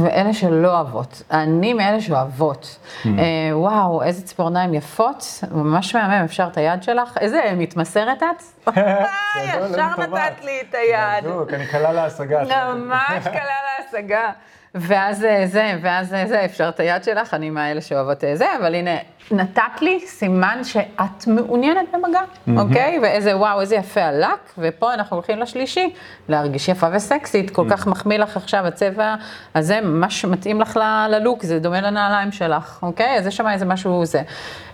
ואלה 0.00 0.32
שלא 0.32 0.74
אוהבות. 0.74 1.22
אני 1.30 1.72
מאלה 1.72 2.00
שאוהבות. 2.00 2.78
Hmm. 3.02 3.06
אה, 3.06 3.58
וואו, 3.58 4.02
איזה 4.02 4.22
ציפורניים 4.26 4.74
יפות, 4.74 5.24
ממש 5.50 5.94
מהמם, 5.94 6.24
אפשר 6.24 6.48
את 6.52 6.56
היד 6.56 6.82
שלך? 6.82 7.18
איזה 7.20 7.40
מתמסרת 7.56 8.22
את? 8.22 8.68
גדול, 8.68 9.70
ישר. 9.70 9.88
נתת 9.98 10.44
לי 10.44 10.60
את 10.68 10.74
היד. 10.74 11.24
בדיוק, 11.24 11.52
אני 11.54 11.66
קלה 11.66 11.92
להשגה. 11.92 12.44
ממש 12.74 13.26
קלה 13.36 13.54
להשגה. 13.78 14.30
ואז 14.74 15.24
אה, 15.24 15.46
זה, 15.46 15.74
ואז 15.82 16.08
זה, 16.08 16.44
אפשר 16.44 16.68
את 16.68 16.80
היד 16.80 17.04
שלך, 17.04 17.34
אני 17.34 17.50
מהאלה 17.50 17.80
שאוהבות 17.80 18.24
זה, 18.34 18.46
אבל 18.60 18.74
הנה, 18.74 18.96
נתת 19.32 19.82
לי 19.82 20.00
סימן 20.06 20.58
שאת 20.64 21.26
מעוניינת 21.26 21.84
במגע, 21.92 22.20
אוקיי? 22.56 22.98
ואיזה, 23.02 23.36
וואו, 23.36 23.60
איזה 23.60 23.76
יפה 23.76 24.00
הלק, 24.04 24.28
ופה 24.58 24.94
אנחנו 24.94 25.16
הולכים 25.16 25.38
לשלישי, 25.38 25.90
להרגיש 26.28 26.68
יפה 26.68 26.86
וסקסית, 26.92 27.50
כל 27.50 27.66
כך 27.70 27.86
מחמיא 27.86 28.18
לך 28.18 28.36
עכשיו, 28.36 28.66
הצבע 28.66 29.14
הזה 29.54 29.80
ממש 29.80 30.24
מתאים 30.24 30.60
לך 30.60 30.76
ל- 30.76 31.06
ללוק, 31.10 31.42
זה 31.42 31.58
דומה 31.58 31.80
לנעליים 31.80 32.32
שלך, 32.32 32.78
אוקיי? 32.82 33.18
אז 33.18 33.26
יש 33.26 33.36
שם 33.36 33.48
איזה 33.48 33.64
משהו 33.64 34.04
זה. 34.04 34.22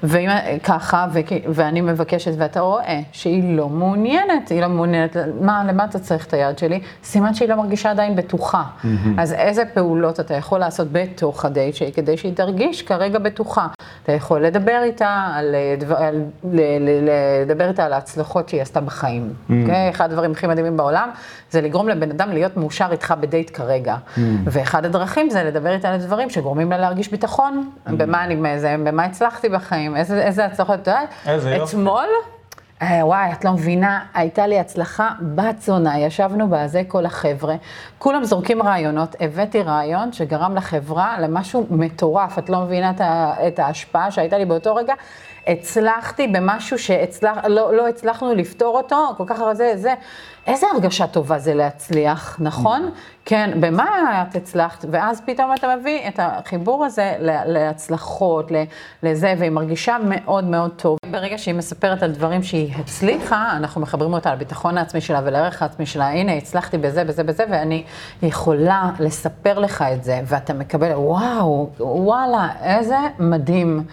ואם 0.03 0.29
ככה, 0.63 1.07
וכי- 1.13 1.43
ואני 1.49 1.81
מבקשת, 1.81 2.33
ואתה 2.39 2.61
רואה 2.61 3.01
שהיא 3.13 3.57
לא 3.57 3.69
מעוניינת, 3.69 4.49
היא 4.49 4.61
לא 4.63 4.69
מעוניינת, 4.69 5.17
מה, 5.41 5.63
למה 5.69 5.85
אתה 5.85 5.99
צריך 5.99 6.27
את 6.27 6.33
היד 6.35 6.59
שלי? 6.59 6.81
סימן 7.05 7.35
שהיא 7.35 7.49
לא 7.49 7.55
מרגישה 7.57 7.91
עדיין 7.91 8.17
בטוחה. 8.17 8.63
אז 9.19 9.33
איזה 9.33 9.63
פעולות 9.75 10.21
אתה 10.21 10.35
יכול 10.35 10.59
לעשות 10.59 10.89
בתוך 10.93 11.45
הדייט 11.45 11.75
שלי, 11.75 11.93
כדי 11.93 12.17
שהיא 12.17 12.35
תרגיש 12.35 12.83
כרגע 12.83 13.19
בטוחה? 13.19 13.67
אתה 14.05 14.13
יכול 14.13 14.41
לדבר 14.49 14.81
איתה 14.83 15.31
על, 15.35 15.55
אה, 15.55 15.75
דבר, 15.79 15.97
על 15.97 16.23
ל, 16.53 16.61
ל, 16.61 17.11
לדבר 17.43 17.69
איתה 17.69 17.85
על 17.85 17.93
ההצלחות 17.93 18.49
שהיא 18.49 18.63
עשתה 18.63 18.81
בחיים. 18.81 19.33
אוקיי? 19.43 19.91
אחד 19.91 20.11
הדברים 20.11 20.33
הכי 20.33 20.47
מדהימים 20.47 20.77
בעולם, 20.77 21.11
זה 21.51 21.61
לגרום 21.61 21.89
לבן 21.89 22.11
אדם 22.11 22.31
להיות 22.31 22.57
מאושר 22.57 22.89
איתך 22.93 23.15
בדייט 23.21 23.51
כרגע. 23.57 23.97
ואחד 24.45 24.85
הדרכים 24.85 25.31
זה 25.31 25.45
לדבר 25.45 25.73
איתה 25.73 25.89
על 25.89 26.01
דברים 26.01 26.31
שגורמים 26.31 26.71
לה 26.71 26.79
להרגיש 26.79 27.11
ביטחון. 27.11 27.71
במה 27.87 28.25
אני, 28.25 28.59
זה, 28.59 28.77
במה 28.85 29.05
הצלחתי 29.05 29.49
בחיים, 29.49 29.97
איזה, 29.97 30.23
איזה 30.23 30.45
הצלחות, 30.45 30.81
את 30.81 30.87
יודעת? 30.87 31.09
איזה 31.27 31.51
יופי. 31.51 31.77
אה, 32.83 33.07
וואי, 33.07 33.33
את 33.33 33.45
לא 33.45 33.53
מבינה, 33.53 34.01
הייתה 34.15 34.47
לי 34.47 34.59
הצלחה 34.59 35.11
בת 35.21 35.61
זונה, 35.61 35.99
ישבנו 35.99 36.49
בזה 36.51 36.83
כל 36.89 37.07
החבר'ה, 37.07 37.55
כולם 37.99 38.25
זורקים 38.25 38.63
רעיונות, 38.63 39.17
הבאתי 39.21 39.63
רעיון 39.63 40.13
שגרם 40.13 40.55
לחברה 40.55 41.21
למשהו 41.21 41.67
מטורף, 41.71 42.39
את 42.39 42.51
לא 42.51 42.61
מבינה 42.61 42.93
את, 43.47 43.59
ההשפעה 43.59 44.11
שהייתה 44.11 44.39
לי 44.39 44.45
באותו 44.45 44.75
רגע. 44.75 44.95
הצלחתי 45.47 46.27
במשהו 46.27 46.79
שלא 46.79 47.73
לא, 47.77 47.89
הצלחנו 47.89 48.35
לפתור 48.35 48.77
אותו, 48.77 49.15
כל 49.17 49.25
כך 49.27 49.41
הרבה 49.41 49.55
זה, 49.55 49.73
זה. 49.77 49.95
איזה 50.47 50.67
הרגשה 50.73 51.07
טובה 51.07 51.39
זה 51.39 51.55
להצליח, 51.55 52.37
נכון? 52.41 52.91
כן, 53.25 53.51
במה 53.61 54.25
את 54.31 54.37
הצלחת? 54.37 54.85
ואז 54.91 55.23
פתאום 55.27 55.55
אתה 55.55 55.77
מביא 55.77 56.09
את 56.09 56.21
החיבור 56.23 56.85
הזה 56.85 57.15
להצלחות, 57.21 58.53
לזה, 59.03 59.35
והיא 59.39 59.51
מרגישה 59.51 59.97
מאוד 60.05 60.45
מאוד 60.45 60.71
טוב. 60.77 60.98
ברגע 61.11 61.39
שהיא 61.39 61.55
מספרת 61.55 62.03
על 62.03 62.13
דברים 62.13 62.43
שהיא 62.43 62.75
הצליחה, 62.75 63.57
אנחנו 63.57 63.81
מחברים 63.81 64.13
אותה 64.13 64.35
לביטחון 64.35 64.79
העצמי 64.79 65.01
שלה 65.01 65.21
ולערך 65.25 65.63
העצמי 65.63 65.87
שלה. 65.87 66.09
הנה, 66.09 66.33
הצלחתי 66.33 66.79
בזה, 66.79 67.05
בזה, 67.05 67.25
בזה, 67.25 67.45
ואני 67.51 67.83
יכולה 68.23 68.91
לספר 69.01 69.59
לך 69.59 69.83
את 69.83 70.05
זה, 70.05 70.21
ואתה 70.25 70.55
מקבל, 70.55 70.93
וואו, 70.93 71.71
וואלה, 71.81 72.49
איזה 72.63 72.99
מדהים. 73.19 73.85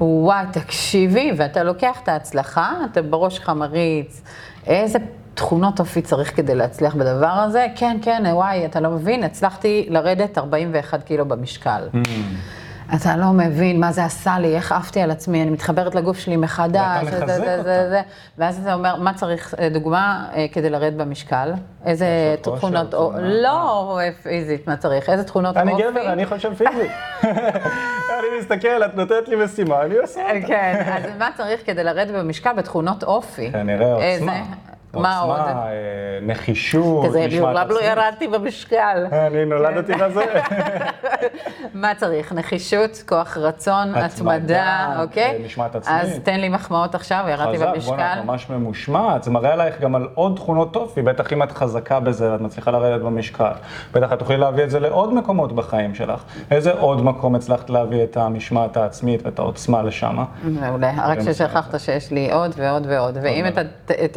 וואי, 0.00 0.44
תקשיבי, 0.52 1.32
ואתה 1.36 1.62
לוקח 1.62 2.00
את 2.02 2.08
ההצלחה, 2.08 2.72
אתה 2.92 3.02
בראש 3.02 3.36
שלך 3.36 3.48
מריץ, 3.48 4.22
איזה... 4.66 4.98
תכונות 5.34 5.80
אופי 5.80 6.02
צריך 6.02 6.36
כדי 6.36 6.54
להצליח 6.54 6.94
בדבר 6.94 7.26
הזה? 7.26 7.66
כן, 7.76 7.96
כן, 8.02 8.22
וואי, 8.32 8.66
אתה 8.66 8.80
לא 8.80 8.90
מבין, 8.90 9.24
הצלחתי 9.24 9.86
לרדת 9.90 10.38
41 10.38 11.02
קילו 11.02 11.28
במשקל. 11.28 11.88
אתה 12.94 13.16
לא 13.16 13.26
מבין 13.26 13.80
מה 13.80 13.92
זה 13.92 14.04
עשה 14.04 14.38
לי, 14.38 14.56
איך 14.56 14.72
עפתי 14.72 15.00
על 15.00 15.10
עצמי, 15.10 15.42
אני 15.42 15.50
מתחברת 15.50 15.94
לגוף 15.94 16.18
שלי 16.18 16.36
מחדש, 16.36 17.04
ואתה 17.04 17.16
מחזק 17.16 17.26
זה, 17.26 17.34
זה, 17.44 17.52
אותה. 17.58 17.62
זה, 17.62 17.88
זה. 17.90 18.00
ואז 18.38 18.58
אתה 18.62 18.74
אומר, 18.74 18.96
מה 18.96 19.14
צריך, 19.14 19.54
אה, 19.58 19.68
דוגמה, 19.68 20.28
אה, 20.34 20.46
כדי 20.52 20.70
לרדת 20.70 20.96
במשקל? 20.96 21.52
איזה 21.86 22.06
תכונות, 22.42 22.94
או- 22.94 23.10
תזונה. 23.10 23.28
לא 23.42 23.98
אה, 24.00 24.10
פיזית, 24.22 24.68
מה 24.68 24.76
צריך? 24.76 25.10
איזה 25.10 25.24
תכונות 25.24 25.56
אופי? 25.56 25.68
אני 25.72 25.82
גבר, 25.82 26.12
אני 26.12 26.26
חושב 26.26 26.54
פיזי. 26.54 26.88
אני 28.18 28.38
מסתכל, 28.40 28.84
את 28.84 28.94
נותנת 28.96 29.28
לי 29.28 29.36
משימה, 29.44 29.82
אני 29.82 29.96
עושה 29.96 30.20
אותה. 30.36 30.46
כן, 30.46 30.82
אז 30.96 31.02
מה 31.18 31.28
צריך 31.36 31.60
כדי 31.66 31.84
לרדת 31.84 32.14
במשקל 32.14 32.52
בתכונות 32.52 33.02
אופי? 33.04 33.52
כנראה 33.52 33.92
עוצמה. 34.14 34.42
מה 34.94 35.18
עוד? 35.18 35.38
עוצמה, 35.40 35.66
אה, 35.66 35.72
נחישות, 36.22 37.06
כזה, 37.06 37.26
מעולם 37.40 37.68
לא. 37.70 37.80
ירדתי 37.82 38.28
במשקל. 38.28 39.06
אני 39.12 39.44
נולדתי 39.44 39.94
כן. 39.94 40.08
בזה. 40.08 40.24
מה 41.74 41.94
צריך? 41.94 42.32
נחישות, 42.32 43.02
כוח 43.08 43.36
רצון, 43.36 43.94
התמדה, 43.94 44.96
אוקיי? 45.02 45.22
אה, 45.22 45.38
משמעת 45.44 45.74
עצמית. 45.76 46.00
אז 46.00 46.20
תן 46.22 46.40
לי 46.40 46.48
מחמאות 46.48 46.94
עכשיו, 46.94 47.24
ירדתי 47.28 47.56
חזק, 47.56 47.66
במשקל. 47.74 47.90
בוא'נה, 47.90 48.22
ממש 48.24 48.50
ממושמעת, 48.50 49.22
זה 49.22 49.30
מראה 49.30 49.52
עלייך 49.52 49.80
גם 49.80 49.94
על 49.94 50.08
עוד 50.14 50.36
תכונות 50.36 50.76
אופי, 50.76 51.02
בטח 51.02 51.32
אם 51.32 51.42
את 51.42 51.52
חזקה 51.52 52.00
בזה, 52.00 52.34
את 52.34 52.40
מצליחה 52.40 52.70
לרדת 52.70 53.02
במשקל. 53.02 53.52
בטח 53.92 54.12
את 54.12 54.18
תוכלי 54.18 54.36
להביא 54.36 54.64
את 54.64 54.70
זה 54.70 54.80
לעוד 54.80 55.14
מקומות 55.14 55.52
בחיים 55.52 55.94
שלך. 55.94 56.24
איזה 56.50 56.72
עוד 56.72 57.04
מקום 57.04 57.34
הצלחת 57.34 57.70
להביא 57.70 58.04
את 58.04 58.16
המשמעת 58.16 58.76
העצמית 58.76 59.26
ואת 59.26 59.38
העוצמה 59.38 59.82
לשם? 59.82 60.24
מעולה, 60.42 60.92
רק 61.06 61.18
ששכחת 61.20 61.80
שיש 61.80 62.10
לי 62.10 62.32
עוד 62.32 62.54
ועוד 62.56 62.86
ועוד, 62.88 63.18
ואם 63.22 63.46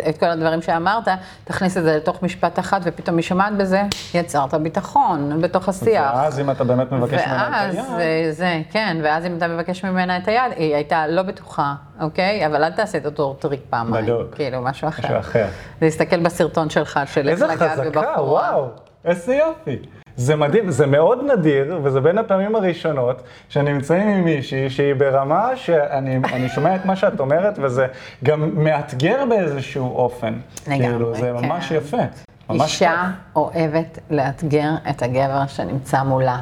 את 0.09 0.17
כל 0.19 0.25
הדברים 0.25 0.60
שאמרת, 0.61 1.07
תכניס 1.43 1.77
את 1.77 1.83
זה 1.83 1.95
לתוך 1.97 2.23
משפט 2.23 2.59
אחד, 2.59 2.81
ופתאום 2.83 3.17
היא 3.17 3.23
שומעת 3.23 3.53
בזה, 3.57 3.81
יצרת 4.13 4.53
ביטחון 4.53 5.41
בתוך 5.41 5.69
השיח. 5.69 6.11
ואז 6.15 6.39
אם 6.39 6.51
אתה 6.51 6.63
באמת 6.63 6.91
מבקש 6.91 7.21
ממנה 7.27 7.47
את 7.47 7.51
ואז 7.53 7.75
היד, 7.75 7.99
אה, 7.99 8.31
זה, 8.31 8.61
כן, 8.71 8.97
ואז 9.03 9.25
אם 9.25 9.37
אתה 9.37 9.47
מבקש 9.47 9.85
ממנה 9.85 10.17
את 10.17 10.27
היד, 10.27 10.51
היא 10.55 10.75
הייתה 10.75 11.07
לא 11.07 11.21
בטוחה, 11.21 11.73
אוקיי? 12.01 12.45
אבל 12.45 12.63
אל 12.63 12.71
תעשה 12.71 12.97
את 12.97 13.05
אותו 13.05 13.33
טריק 13.33 13.61
פעמיים. 13.69 14.03
בדיוק. 14.03 14.35
כאילו, 14.35 14.61
משהו 14.61 14.87
אחר. 14.87 15.03
משהו 15.03 15.19
אחר. 15.19 15.45
להסתכל 15.81 16.19
בסרטון 16.19 16.69
שלך, 16.69 16.99
של 17.05 17.29
איך 17.29 17.41
איזה 17.41 17.47
לגעת 17.47 17.71
חזקה, 17.79 18.01
בבחורה. 18.01 18.55
וואו, 18.55 18.67
איזה 19.05 19.35
יופי. 19.35 20.00
זה 20.15 20.35
מדהים, 20.35 20.71
זה 20.71 20.85
מאוד 20.85 21.19
נדיר, 21.31 21.79
וזה 21.83 22.01
בין 22.01 22.17
הפעמים 22.17 22.55
הראשונות 22.55 23.21
שנמצאים 23.49 24.07
עם 24.07 24.23
מישהי 24.23 24.69
שהיא 24.69 24.93
ברמה 24.93 25.55
שאני 25.55 26.19
אני 26.33 26.49
שומע 26.49 26.75
את 26.75 26.85
מה 26.85 26.95
שאת 26.95 27.19
אומרת, 27.19 27.53
וזה 27.61 27.87
גם 28.23 28.63
מאתגר 28.63 29.25
באיזשהו 29.29 29.95
אופן. 29.95 30.33
לגמרי, 30.67 30.87
כאילו, 30.87 31.15
זה 31.15 31.33
כן. 31.39 31.45
ממש 31.45 31.71
יפה. 31.71 32.30
אישה 32.53 33.09
אוהבת 33.35 33.99
לאתגר 34.09 34.71
את 34.89 35.01
הגבר 35.01 35.47
שנמצא 35.47 36.03
מולה, 36.03 36.39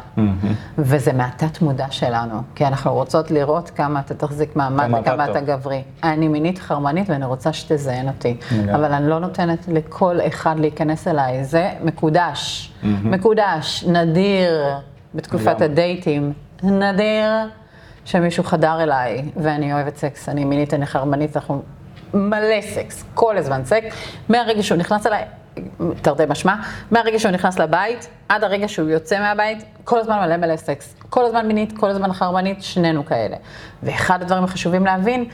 וזה 0.78 1.14
מהתת-מודע 1.13 1.86
שלנו, 1.89 2.41
כי 2.55 2.66
אנחנו 2.66 2.93
רוצות 2.93 3.32
לראות 3.32 3.70
כמה 3.70 3.99
אתה 3.99 4.14
תחזיק 4.14 4.55
מעמד 4.55 4.89
אתה 4.89 5.14
וכמה. 5.14 5.32
אתה 5.32 5.39
גברי. 5.41 5.84
אני 6.03 6.28
מינית 6.28 6.60
חרמנית 6.60 7.10
ואני 7.10 7.26
רוצה 7.26 7.53
שתזיין 7.53 8.07
אותי, 8.07 8.38
לגמרי. 8.51 8.76
אבל 8.76 8.93
אני 8.93 9.10
לא 9.10 9.20
נותנת 9.20 9.68
לכל 9.68 10.18
אחד 10.28 10.60
להיכנס 10.60 11.07
אליי, 11.07 11.43
זה 11.43 11.70
מקודש, 11.84 12.74
מקודש, 13.03 13.84
נדיר, 13.88 14.66
בתקופת 15.16 15.47
לגמרי. 15.47 15.66
הדייטים, 15.66 16.34
נדיר 16.64 17.32
שמישהו 18.05 18.43
חדר 18.43 18.84
אליי, 18.84 19.26
ואני 19.36 19.74
אוהבת 19.74 19.97
סקס, 19.97 20.30
אני 20.30 20.45
מינית, 20.45 20.74
אני 20.74 20.86
חרמנית, 20.86 21.38
אנחנו 21.38 21.62
מלא 22.14 22.62
סקס, 22.62 23.05
כל 23.14 23.38
הזמן 23.38 23.62
סקס, 23.66 23.95
מהרגע 24.30 24.64
שהוא 24.64 24.78
נכנס 24.78 25.07
אליי, 25.07 25.24
תרתי 26.01 26.24
משמע, 26.30 26.55
מהרגע 26.91 27.20
שהוא 27.20 27.32
נכנס 27.32 27.60
לבית, 27.60 28.07
עד 28.30 28.43
הרגע 28.43 28.68
שהוא 28.68 28.89
יוצא 28.89 29.20
מהבית, 29.20 29.64
כל 29.84 29.99
הזמן 29.99 30.20
מלא 30.20 30.38
מלא 30.38 30.55
סקס. 30.57 30.95
כל 31.10 31.26
הזמן 31.26 31.47
מינית, 31.47 31.78
כל 31.78 31.89
הזמן 31.89 32.14
חרמנית, 32.14 32.64
שנינו 32.64 33.05
כאלה. 33.05 33.36
ואחד 33.84 34.22
הדברים 34.22 34.43
החשובים 34.43 34.86
להבין, 34.86 35.26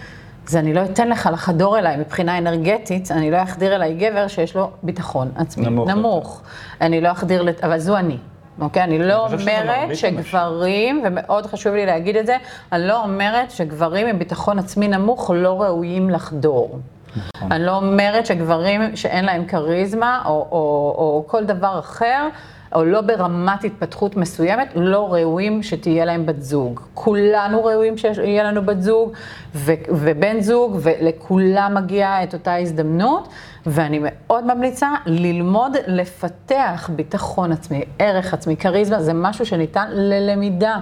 זה 0.47 0.59
אני 0.59 0.73
לא 0.73 0.83
אתן 0.83 1.09
לך 1.09 1.29
לחדור 1.33 1.79
אליי 1.79 1.97
מבחינה 1.97 2.37
אנרגטית, 2.37 3.11
אני 3.11 3.31
לא 3.31 3.43
אחדיר 3.43 3.75
אליי 3.75 3.93
גבר 3.93 4.27
שיש 4.27 4.55
לו 4.55 4.71
ביטחון 4.83 5.31
עצמי. 5.35 5.65
נמוך. 5.65 5.89
נמוך. 5.89 6.41
אני 6.81 7.01
לא 7.01 7.11
אחדיר, 7.11 7.41
לת- 7.41 7.63
אבל 7.63 7.79
זו 7.79 7.97
אני. 7.97 8.17
אוקיי? 8.61 8.83
אני 8.83 8.99
לא 8.99 9.27
שזה 9.27 9.35
אומרת 9.61 9.95
שגברים, 9.95 11.01
ומאוד 11.05 11.45
חשוב 11.45 11.73
לי 11.73 11.85
להגיד 11.85 12.15
את 12.17 12.25
זה, 12.25 12.37
אני 12.71 12.87
לא 12.87 13.03
אומרת 13.03 13.51
שגברים 13.51 14.07
עם 14.07 14.19
ביטחון 14.19 14.59
עצמי 14.59 14.87
נמוך 14.87 15.31
לא 15.35 15.61
ראויים 15.61 16.09
לחדור. 16.09 16.79
נכון. 17.17 17.51
אני 17.51 17.65
לא 17.65 17.75
אומרת 17.75 18.25
שגברים 18.25 18.95
שאין 18.95 19.25
להם 19.25 19.45
כריזמה, 19.45 20.21
או, 20.25 20.31
או, 20.31 20.57
או 20.97 21.23
כל 21.27 21.43
דבר 21.43 21.79
אחר, 21.79 22.27
או 22.75 22.85
לא 22.85 23.01
ברמת 23.01 23.63
התפתחות 23.63 24.17
מסוימת, 24.17 24.67
לא 24.75 25.13
ראויים 25.13 25.63
שתהיה 25.63 26.05
להם 26.05 26.25
בת 26.25 26.41
זוג. 26.41 26.79
כולנו 26.93 27.63
ראויים 27.65 27.97
שיהיה 27.97 28.43
לנו 28.43 28.65
בת 28.65 28.81
זוג 28.81 29.11
ו, 29.55 29.73
ובן 29.89 30.41
זוג, 30.41 30.79
ולכולם 30.81 31.73
מגיעה 31.75 32.23
את 32.23 32.33
אותה 32.33 32.55
הזדמנות, 32.55 33.27
ואני 33.65 33.99
מאוד 34.01 34.53
ממליצה 34.53 34.89
ללמוד 35.05 35.77
לפתח 35.87 36.89
ביטחון 36.95 37.51
עצמי, 37.51 37.83
ערך 37.99 38.33
עצמי, 38.33 38.57
כריזמה, 38.57 39.01
זה 39.01 39.13
משהו 39.13 39.45
שניתן 39.45 39.87
ללמידה. 39.91 40.77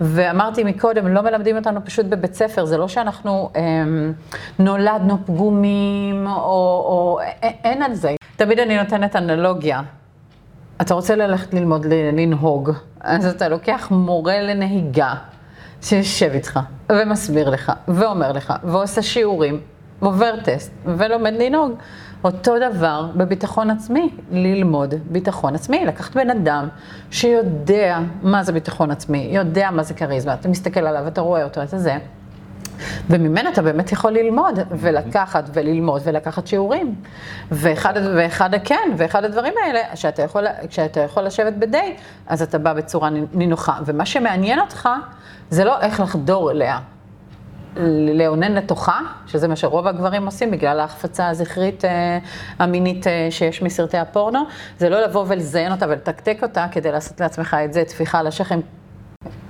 ואמרתי 0.00 0.64
מקודם, 0.64 1.08
לא 1.08 1.22
מלמדים 1.22 1.56
אותנו 1.56 1.84
פשוט 1.84 2.06
בבית 2.06 2.34
ספר, 2.34 2.64
זה 2.64 2.78
לא 2.78 2.88
שאנחנו 2.88 3.50
אמ, 3.56 4.12
נולדנו 4.58 5.18
פגומים, 5.26 6.26
או, 6.26 6.32
או 6.32 7.18
אין 7.42 7.82
על 7.82 7.94
זה. 7.94 8.14
תמיד 8.36 8.58
אני 8.58 8.78
נותנת 8.78 9.16
אנלוגיה. 9.16 9.80
אתה 10.80 10.94
רוצה 10.94 11.16
ללכת 11.16 11.54
ללמוד 11.54 11.86
לנהוג, 11.86 12.70
אז 13.00 13.26
אתה 13.26 13.48
לוקח 13.48 13.88
מורה 13.90 14.40
לנהיגה 14.40 15.14
שיושב 15.82 16.30
איתך 16.34 16.60
ומסביר 16.92 17.50
לך 17.50 17.72
ואומר 17.88 18.32
לך 18.32 18.54
ועושה 18.64 19.02
שיעורים, 19.02 19.60
עובר 20.00 20.34
טסט 20.44 20.72
ולומד 20.84 21.34
לנהוג. 21.38 21.72
אותו 22.24 22.54
דבר 22.70 23.06
בביטחון 23.16 23.70
עצמי, 23.70 24.10
ללמוד 24.30 24.94
ביטחון 25.10 25.54
עצמי, 25.54 25.84
לקחת 25.86 26.14
בן 26.14 26.30
אדם 26.30 26.68
שיודע 27.10 27.98
מה 28.22 28.42
זה 28.42 28.52
ביטחון 28.52 28.90
עצמי, 28.90 29.28
יודע 29.32 29.70
מה 29.70 29.82
זה 29.82 29.94
כריזמה, 29.94 30.34
אתה 30.34 30.48
מסתכל 30.48 30.80
עליו, 30.80 31.08
אתה 31.08 31.20
רואה 31.20 31.44
אותו, 31.44 31.62
אתה 31.62 31.78
זה. 31.78 31.96
וממנו 33.10 33.50
אתה 33.50 33.62
באמת 33.62 33.92
יכול 33.92 34.12
ללמוד, 34.12 34.58
ולקחת 34.70 35.50
וללמוד 35.52 36.02
ולקחת 36.04 36.46
שיעורים. 36.46 36.94
ואחד, 37.50 37.94
ואחד, 38.16 38.50
כן, 38.64 38.90
ואחד 38.96 39.24
הדברים 39.24 39.54
האלה, 39.64 39.80
שאתה 39.94 40.22
יכול, 40.22 40.46
כשאתה 40.68 41.00
יכול 41.00 41.22
לשבת 41.22 41.52
בדייט, 41.52 41.96
אז 42.26 42.42
אתה 42.42 42.58
בא 42.58 42.72
בצורה 42.72 43.10
נינוחה. 43.32 43.78
ומה 43.84 44.06
שמעניין 44.06 44.60
אותך, 44.60 44.88
זה 45.50 45.64
לא 45.64 45.80
איך 45.80 46.00
לחדור 46.00 46.50
אליה. 46.50 46.78
לאונן 48.14 48.52
לתוכה, 48.52 49.00
שזה 49.26 49.48
מה 49.48 49.56
שרוב 49.56 49.86
הגברים 49.86 50.26
עושים 50.26 50.50
בגלל 50.50 50.80
ההחפצה 50.80 51.28
הזכרית 51.28 51.84
אה, 51.84 52.18
המינית 52.58 53.06
אה, 53.06 53.26
שיש 53.30 53.62
מסרטי 53.62 53.98
הפורנו, 53.98 54.40
זה 54.78 54.88
לא 54.88 55.00
לבוא 55.00 55.24
ולזיין 55.28 55.72
אותה 55.72 55.86
ולתקתק 55.88 56.38
אותה 56.42 56.66
כדי 56.70 56.92
לעשות 56.92 57.20
לעצמך 57.20 57.56
את 57.64 57.72
זה, 57.72 57.84
טפיחה 57.84 58.18
על 58.18 58.26
השכם. 58.26 58.60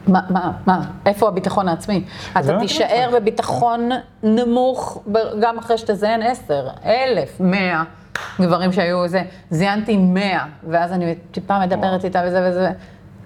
מה, 0.06 0.20
מה, 0.30 0.52
מה, 0.66 0.80
איפה 1.06 1.28
הביטחון 1.28 1.68
העצמי? 1.68 2.04
אתה 2.32 2.42
באמת 2.42 2.60
תישאר 2.60 3.10
בביטחון 3.14 3.90
נמוך 4.22 5.02
גם 5.40 5.58
אחרי 5.58 5.78
שתזיין 5.78 6.22
עשר, 6.22 6.68
אלף, 6.84 7.40
מאה. 7.40 7.82
גברים 8.40 8.72
שהיו 8.72 9.08
זה, 9.08 9.22
זיינתי 9.50 9.96
מאה, 9.96 10.44
ואז 10.68 10.92
אני 10.92 11.14
טיפה 11.30 11.58
מדברת 11.58 12.04
איתה 12.04 12.22
וזה 12.26 12.48
וזה. 12.48 12.70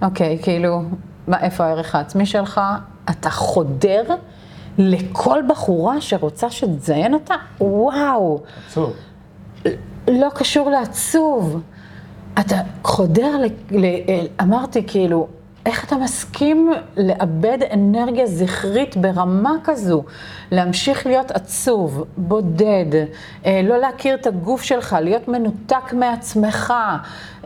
אוקיי, 0.03 0.39
כאילו, 0.43 0.83
מה, 1.29 1.41
איפה 1.41 1.65
הערך 1.65 1.95
העצמי 1.95 2.27
שלך? 2.27 2.61
אתה 3.11 3.31
חודר 3.31 4.03
לכל 4.79 5.39
בחורה 5.49 6.01
שרוצה 6.01 6.51
שתזיין 6.51 7.15
אותה? 7.15 7.35
וואו. 7.61 8.41
עצוב. 8.67 8.93
לא 10.09 10.29
קשור 10.35 10.71
לעצוב. 10.71 11.61
אתה 12.41 12.57
חודר, 12.85 13.37
ל, 13.37 13.47
ל, 13.79 13.87
אמרתי 14.41 14.87
כאילו, 14.87 15.29
איך 15.67 15.85
אתה 15.85 15.97
מסכים 15.97 16.73
לאבד 16.97 17.59
אנרגיה 17.73 18.27
זכרית 18.27 18.97
ברמה 18.97 19.53
כזו? 19.65 20.05
להמשיך 20.51 21.07
להיות 21.07 21.31
עצוב, 21.31 22.05
בודד, 22.17 23.07
אה, 23.47 23.61
לא 23.65 23.79
להכיר 23.79 24.15
את 24.15 24.27
הגוף 24.27 24.63
שלך, 24.63 24.97
להיות 25.01 25.29
מנותק 25.29 25.93
מעצמך. 25.93 26.75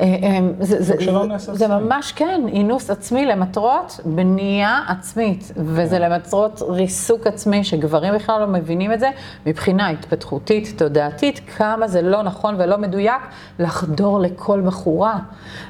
אה, 0.01 0.05
אה, 0.22 0.40
זה. 0.59 1.68
ממש 1.68 2.12
כן, 2.12 2.40
אינוס 2.49 2.90
עצמי 2.90 3.26
למטרות 3.26 4.01
בנייה 4.05 4.80
עצמית, 4.88 5.53
וזה 5.57 5.99
למטרות 5.99 6.62
ריסוק 6.68 7.26
עצמי, 7.26 7.64
שגברים 7.64 8.14
בכלל 8.14 8.40
לא 8.40 8.47
מבינים 8.47 8.92
את 8.92 9.01
זה, 9.01 9.11
מבחינה 9.47 9.88
התפתחותית, 9.88 10.74
תודעתית, 10.76 11.40
כמה 11.57 11.88
זה 11.88 12.03
לא 12.03 12.22
נכון 12.22 12.55
ולא 12.59 12.78
מדויק 12.78 13.22
לחדור 13.59 14.20
לכל 14.20 14.61
בחורה. 14.61 15.18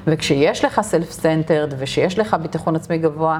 וכשיש 0.07 0.65
לך 0.65 0.81
self-centered, 0.81 1.73
ושיש 1.77 2.19
לך 2.19 2.37
ביטחון 2.41 2.75
עצמי 2.75 2.97
גבוה, 2.97 3.39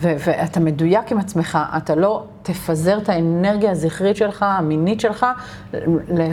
ואתה 0.00 0.60
מדויק 0.60 1.12
עם 1.12 1.18
עצמך, 1.18 1.58
אתה 1.76 1.94
לא 1.94 2.24
תפזר 2.42 2.98
את 2.98 3.08
האנרגיה 3.08 3.70
הזכרית 3.70 4.16
שלך, 4.16 4.42
המינית 4.48 5.00
שלך, 5.00 5.26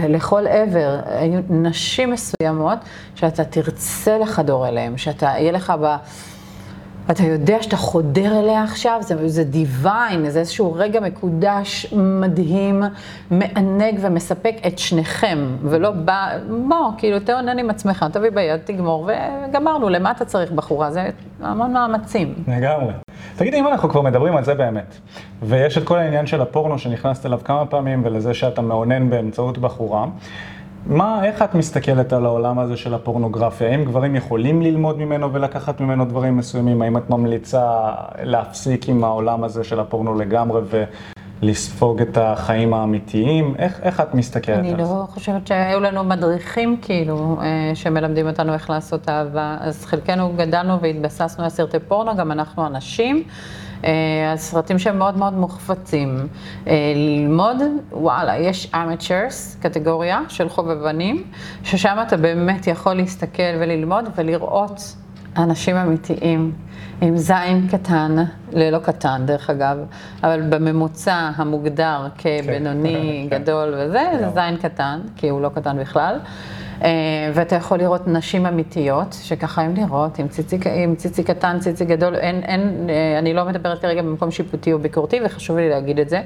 לכל 0.09 0.47
עבר. 0.47 0.99
היו 1.05 1.39
נשים 1.49 2.11
מסוימות 2.11 2.79
שאתה 3.15 3.43
תרצה 3.43 4.17
לחדור 4.17 4.67
אליהן, 4.67 4.97
שאתה, 4.97 5.25
יהיה 5.25 5.51
לך 5.51 5.73
ב... 5.81 5.95
אתה 7.11 7.23
יודע 7.23 7.63
שאתה 7.63 7.77
חודר 7.77 8.39
אליה 8.39 8.63
עכשיו, 8.63 8.97
זה, 9.01 9.27
זה 9.27 9.43
divine, 9.43 10.29
זה 10.29 10.39
איזשהו 10.39 10.73
רגע 10.73 10.99
מקודש, 10.99 11.93
מדהים, 11.93 12.83
מענג 13.31 13.99
ומספק 14.01 14.55
את 14.67 14.79
שניכם, 14.79 15.57
ולא 15.61 15.91
בא, 15.91 16.37
בוא, 16.67 16.91
כאילו, 16.97 17.19
תאונן 17.19 17.59
עם 17.59 17.69
עצמך, 17.69 18.05
תביא 18.13 18.29
ביד, 18.29 18.59
תגמור, 18.65 19.09
וגמרנו, 19.49 19.89
למה 19.89 20.11
אתה 20.11 20.25
צריך 20.25 20.51
בחורה? 20.51 20.91
זה 20.91 21.09
המון 21.41 21.73
מאמצים. 21.73 22.33
לגמרי. 22.47 23.02
תגידי, 23.37 23.59
אם 23.59 23.67
אנחנו 23.67 23.89
כבר 23.89 24.01
מדברים 24.01 24.35
על 24.35 24.43
זה 24.43 24.53
באמת, 24.53 24.95
ויש 25.43 25.77
את 25.77 25.83
כל 25.83 25.97
העניין 25.97 26.25
של 26.25 26.41
הפורנו 26.41 26.79
שנכנסת 26.79 27.25
אליו 27.25 27.39
כמה 27.43 27.65
פעמים, 27.65 28.01
ולזה 28.05 28.33
שאתה 28.33 28.61
מאונן 28.61 29.09
באמצעות 29.09 29.57
בחורה, 29.57 30.05
מה, 30.85 31.25
איך 31.25 31.41
את 31.41 31.55
מסתכלת 31.55 32.13
על 32.13 32.25
העולם 32.25 32.59
הזה 32.59 32.77
של 32.77 32.93
הפורנוגרפיה? 32.93 33.69
האם 33.69 33.85
גברים 33.85 34.15
יכולים 34.15 34.61
ללמוד 34.61 34.97
ממנו 34.97 35.33
ולקחת 35.33 35.81
ממנו 35.81 36.05
דברים 36.05 36.37
מסוימים? 36.37 36.81
האם 36.81 36.97
את 36.97 37.09
ממליצה 37.09 37.91
להפסיק 38.23 38.89
עם 38.89 39.03
העולם 39.03 39.43
הזה 39.43 39.63
של 39.63 39.79
הפורנו 39.79 40.19
לגמרי 40.19 40.61
ולספוג 41.43 42.01
את 42.01 42.17
החיים 42.17 42.73
האמיתיים? 42.73 43.55
איך, 43.57 43.79
איך 43.83 43.99
את 44.01 44.13
מסתכלת 44.13 44.59
אני 44.59 44.73
על 44.73 44.85
זה? 44.85 44.93
לא 44.93 45.05
חושבת 45.09 45.47
שהיו 45.47 45.79
לנו 45.79 46.03
מדריכים 46.03 46.77
כאילו, 46.81 47.37
אה, 47.41 47.75
שמלמדים 47.75 48.27
אותנו 48.27 48.53
איך 48.53 48.69
לעשות 48.69 49.09
אהבה, 49.09 49.57
אז 49.59 49.85
חלקנו 49.85 50.33
גדלנו 50.35 50.81
והתבססנו 50.81 51.43
על 51.43 51.49
סרטי 51.49 51.79
פורנו, 51.79 52.15
גם 52.15 52.31
אנחנו 52.31 52.67
אנשים. 52.67 53.23
אה, 53.85 54.31
הסרטים 54.33 54.79
שהם 54.79 54.99
מאוד 54.99 55.17
מאוד 55.17 55.33
מוחפצים. 55.33 56.27
אה, 56.67 56.93
ללמוד, 56.95 57.57
וואלה, 57.91 58.37
יש 58.37 58.71
amateurs, 58.73 59.61
קטגוריה 59.61 60.21
של 60.29 60.49
חובבנים, 60.49 61.23
ששם 61.63 61.97
אתה 62.07 62.17
באמת 62.17 62.67
יכול 62.67 62.93
להסתכל 62.93 63.53
וללמוד 63.59 64.09
ולראות 64.15 64.95
אנשים 65.37 65.75
אמיתיים, 65.75 66.51
עם 67.01 67.17
זין 67.17 67.67
קטן, 67.71 68.15
ללא 68.53 68.77
קטן 68.77 69.21
דרך 69.25 69.49
אגב, 69.49 69.77
אבל 70.23 70.41
בממוצע 70.49 71.31
המוגדר 71.35 72.07
כבינוני, 72.17 73.27
כן. 73.29 73.39
גדול 73.39 73.73
וזה, 73.77 74.03
זה. 74.19 74.29
זין 74.29 74.57
קטן, 74.57 74.99
כי 75.15 75.29
הוא 75.29 75.41
לא 75.41 75.49
קטן 75.49 75.79
בכלל. 75.79 76.19
אה, 76.83 76.89
ואתה 77.33 77.55
יכול 77.55 77.77
לראות 77.77 78.07
נשים 78.07 78.45
אמיתיות, 78.45 79.15
שככה 79.21 79.61
הם 79.61 79.73
נראות, 79.73 80.19
עם 80.19 80.27
ציצי, 80.27 80.57
עם 80.83 80.95
ציצי 80.95 81.23
קטן, 81.23 81.59
ציצי 81.59 81.85
גדול, 81.85 82.15
אין, 82.15 82.43
אין, 82.43 82.89
אה, 82.89 83.19
אני 83.19 83.33
לא 83.33 83.45
מדברת 83.45 83.81
כרגע 83.81 84.01
במקום 84.01 84.31
שיפוטי 84.31 84.73
או 84.73 84.79
ביקורתי, 84.79 85.19
וחשוב 85.25 85.57
לי 85.57 85.69
להגיד 85.69 85.99
את 85.99 86.09
זה. 86.09 86.21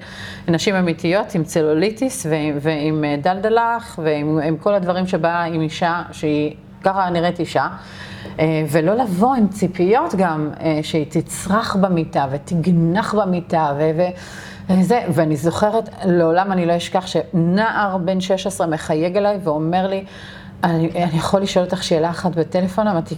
נשים 0.47 0.75
אמיתיות 0.75 1.35
עם 1.35 1.43
צלוליטיס 1.43 2.25
ועם, 2.29 2.57
ועם 2.61 3.03
אה, 3.03 3.15
דלדלח, 3.21 3.99
ועם 4.03 4.39
עם 4.39 4.57
כל 4.57 4.73
הדברים 4.73 5.07
שבאה 5.07 5.43
עם 5.43 5.61
אישה 5.61 6.01
שהיא, 6.11 6.55
ככה 6.83 7.09
נראית 7.09 7.39
אישה. 7.39 7.67
אה, 8.39 8.65
ולא 8.69 8.93
לבוא 8.93 9.35
עם 9.35 9.47
ציפיות 9.47 10.15
גם, 10.15 10.49
אה, 10.59 10.79
שהיא 10.83 11.05
תצרח 11.09 11.75
במיטה 11.75 12.25
ותגנח 12.31 13.15
במיטה 13.15 13.73
ו... 13.77 14.01
וזה, 14.69 15.01
ואני 15.09 15.35
זוכרת, 15.35 15.89
לעולם 16.05 16.51
אני 16.51 16.65
לא 16.65 16.77
אשכח 16.77 17.07
שנער 17.07 17.97
בן 17.97 18.21
16 18.21 18.67
מחייג 18.67 19.17
אליי 19.17 19.39
ואומר 19.43 19.87
לי, 19.87 20.03
אני, 20.63 20.89
אני 21.03 21.17
יכול 21.17 21.41
לשאול 21.41 21.65
אותך 21.65 21.83
שאלה 21.83 22.09
אחת 22.09 22.35
בטלפון? 22.35 22.87
אמרתי, 22.87 23.15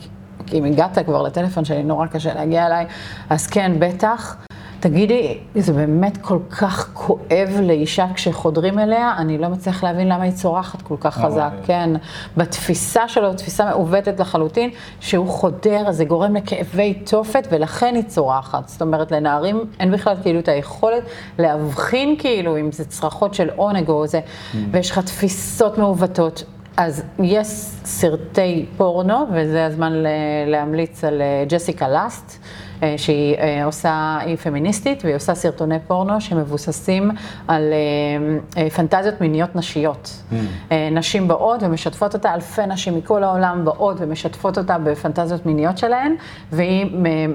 אם 0.53 0.66
הגעת 0.66 0.97
כבר 1.05 1.22
לטלפון 1.22 1.66
שלי, 1.66 1.84
נורא 1.84 2.07
קשה 2.07 2.34
להגיע 2.34 2.66
אליי, 2.66 2.86
אז 3.30 3.47
כן, 3.47 3.72
בטח. 3.80 4.49
תגידי, 4.80 5.38
זה 5.56 5.74
באמת 5.74 6.18
כל 6.18 6.38
כך 6.50 6.90
כואב 6.94 7.50
לאישה 7.62 8.06
כשחודרים 8.14 8.80
אליה, 8.80 9.14
אני 9.18 9.38
לא 9.38 9.48
מצליח 9.48 9.84
להבין 9.84 10.08
למה 10.08 10.24
היא 10.24 10.32
צורחת 10.32 10.82
כל 10.82 10.96
כך 11.00 11.18
אבל- 11.18 11.30
חזק, 11.32 11.52
כן. 11.66 11.90
בתפיסה 12.38 13.08
שלו, 13.08 13.34
תפיסה 13.34 13.66
מעוותת 13.66 14.20
לחלוטין, 14.20 14.70
שהוא 15.00 15.28
חודר, 15.28 15.92
זה 15.92 16.06
גורם 16.06 16.36
לכאבי 16.36 16.94
תופת, 16.94 17.48
ולכן 17.52 17.96
היא 17.96 18.04
צורחת. 18.04 18.68
זאת 18.68 18.82
אומרת, 18.82 19.12
לנערים 19.12 19.64
אין 19.80 19.92
בכלל 19.92 20.16
כאילו 20.22 20.40
את 20.40 20.48
היכולת 20.48 21.04
להבחין 21.40 22.16
כאילו 22.20 22.58
אם 22.58 22.72
זה 22.72 22.86
צרחות 22.86 23.34
של 23.34 23.50
עונג 23.56 23.90
או 23.90 24.08
זה, 24.08 24.20
ויש 24.72 24.92
לך 24.92 25.00
תפיסות 25.00 25.78
מעוותות. 25.78 26.44
אז 26.78 27.04
יש 27.20 27.48
סרטי 27.86 28.66
פורנו, 28.78 29.26
וזה 29.34 29.66
הזמן 29.66 29.94
להמליץ 30.48 31.04
על 31.04 31.22
אה, 31.22 31.44
ג'סיקה 31.50 31.90
לאסט. 31.90 32.40
אה, 32.84 32.94
שהיא 32.98 33.36
אה, 33.36 33.66
עושה, 33.66 34.18
היא 34.22 34.36
פמיניסטית 34.36 35.04
והיא 35.06 35.16
עושה 35.16 35.36
סרטוני 35.36 35.80
פורנו 35.88 36.22
שמבוססים 36.22 37.12
על 37.48 37.74
אה, 38.58 38.70
פנטזיות 38.70 39.22
מיניות 39.22 39.56
נשיות. 39.56 40.24
אה, 40.72 40.90
נשים 40.92 41.28
באות 41.28 41.64
ומשתפות 41.64 42.14
אותה, 42.14 42.34
אלפי 42.34 42.66
נשים 42.68 42.98
מכל 42.98 43.24
העולם 43.24 43.66
באות 43.66 43.98
ומשתפות 44.00 44.58
אותה 44.58 44.78
בפנטזיות 44.78 45.46
מיניות 45.46 45.78
שלהן, 45.78 46.16
והיא 46.52 46.86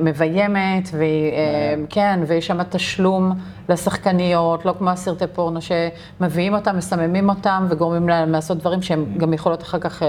מביימת, 0.00 0.88
והיא, 0.92 1.32
אה, 1.32 1.74
כן, 1.90 2.20
ויש 2.26 2.46
שם 2.46 2.62
תשלום 2.62 3.32
לשחקניות, 3.68 4.64
לא 4.64 4.74
כמו 4.78 4.90
הסרטי 4.90 5.26
פורנו 5.26 5.60
שמביאים 5.62 6.54
אותם, 6.54 6.76
מסממים 6.76 7.28
אותם 7.28 7.66
וגורמים 7.70 8.08
להם 8.08 8.32
לעשות 8.32 8.58
דברים 8.58 8.82
שהם 8.82 9.04
גם 9.16 9.32
יכולות 9.32 9.62
אחר 9.62 9.78
כך 9.78 10.02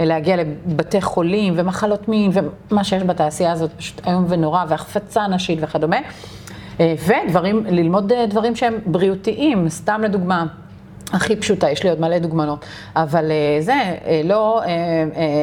להגיע 0.00 0.36
לבתי 0.36 1.00
חולים 1.00 1.54
ומחלות 1.56 2.08
מין 2.08 2.30
ומה 2.34 2.84
שיש 2.84 3.02
בתעשייה 3.02 3.52
הזאת 3.52 3.70
פשוט 3.76 4.06
איום 4.06 4.24
ונורא 4.28 4.64
והחפצה 4.68 5.26
נשית 5.26 5.58
וכדומה. 5.62 5.96
אה, 6.80 6.94
ודברים, 7.06 7.66
ללמוד 7.68 8.12
אה, 8.12 8.26
דברים 8.26 8.56
שהם 8.56 8.74
בריאותיים, 8.86 9.68
סתם 9.68 10.00
לדוגמה. 10.04 10.46
הכי 11.12 11.36
פשוטה, 11.36 11.70
יש 11.70 11.82
לי 11.82 11.90
עוד 11.90 12.00
מלא 12.00 12.18
דוגמנות, 12.18 12.64
אבל 12.96 13.30
אה, 13.30 13.60
זה, 13.60 13.74
לא 14.24 14.62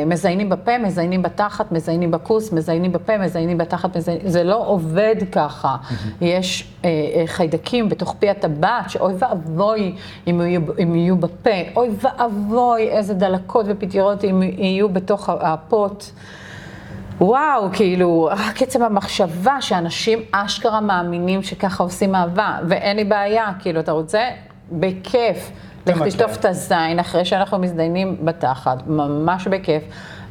מזיינים 0.05 0.49
בפה, 0.49 0.77
מזיינים 0.77 1.21
בתחת, 1.21 1.71
מזיינים 1.71 2.11
בכוס, 2.11 2.51
מזיינים 2.51 2.91
בפה, 2.91 3.17
מזיינים 3.17 3.57
בתחת, 3.57 3.97
מזיינים, 3.97 4.27
זה 4.27 4.43
לא 4.43 4.67
עובד 4.67 5.15
ככה. 5.31 5.75
יש 6.21 6.73
אה, 6.85 6.89
אה, 6.89 7.23
חיידקים 7.27 7.89
בתוך 7.89 8.15
פי 8.19 8.29
הטבעת, 8.29 8.89
שאוי 8.89 9.13
ואבוי 9.19 9.95
אם 10.27 10.41
יהיו, 10.41 10.61
אם 10.83 10.95
יהיו 10.95 11.17
בפה, 11.17 11.49
אוי 11.75 11.89
ואבוי 12.01 12.89
איזה 12.89 13.13
דלקות 13.13 13.65
ופטריות 13.69 14.23
אם 14.23 14.41
יהיו 14.43 14.89
בתוך 14.89 15.29
הפוט. 15.29 16.03
וואו, 17.21 17.69
כאילו, 17.73 18.29
רק 18.31 18.61
עצם 18.61 18.83
המחשבה 18.83 19.61
שאנשים 19.61 20.19
אשכרה 20.31 20.81
מאמינים 20.81 21.43
שככה 21.43 21.83
עושים 21.83 22.15
אהבה, 22.15 22.57
ואין 22.67 22.97
לי 22.97 23.03
בעיה, 23.03 23.51
כאילו, 23.59 23.79
אתה 23.79 23.91
רוצה? 23.91 24.29
בכיף. 24.71 25.51
לך. 25.87 26.03
תשטוף 26.03 26.37
את 26.37 26.45
הזין 26.45 26.99
אחרי 26.99 27.25
שאנחנו 27.25 27.59
מזדיינים 27.59 28.17
בתחת, 28.25 28.87
ממש 28.87 29.47
בכיף. 29.47 29.83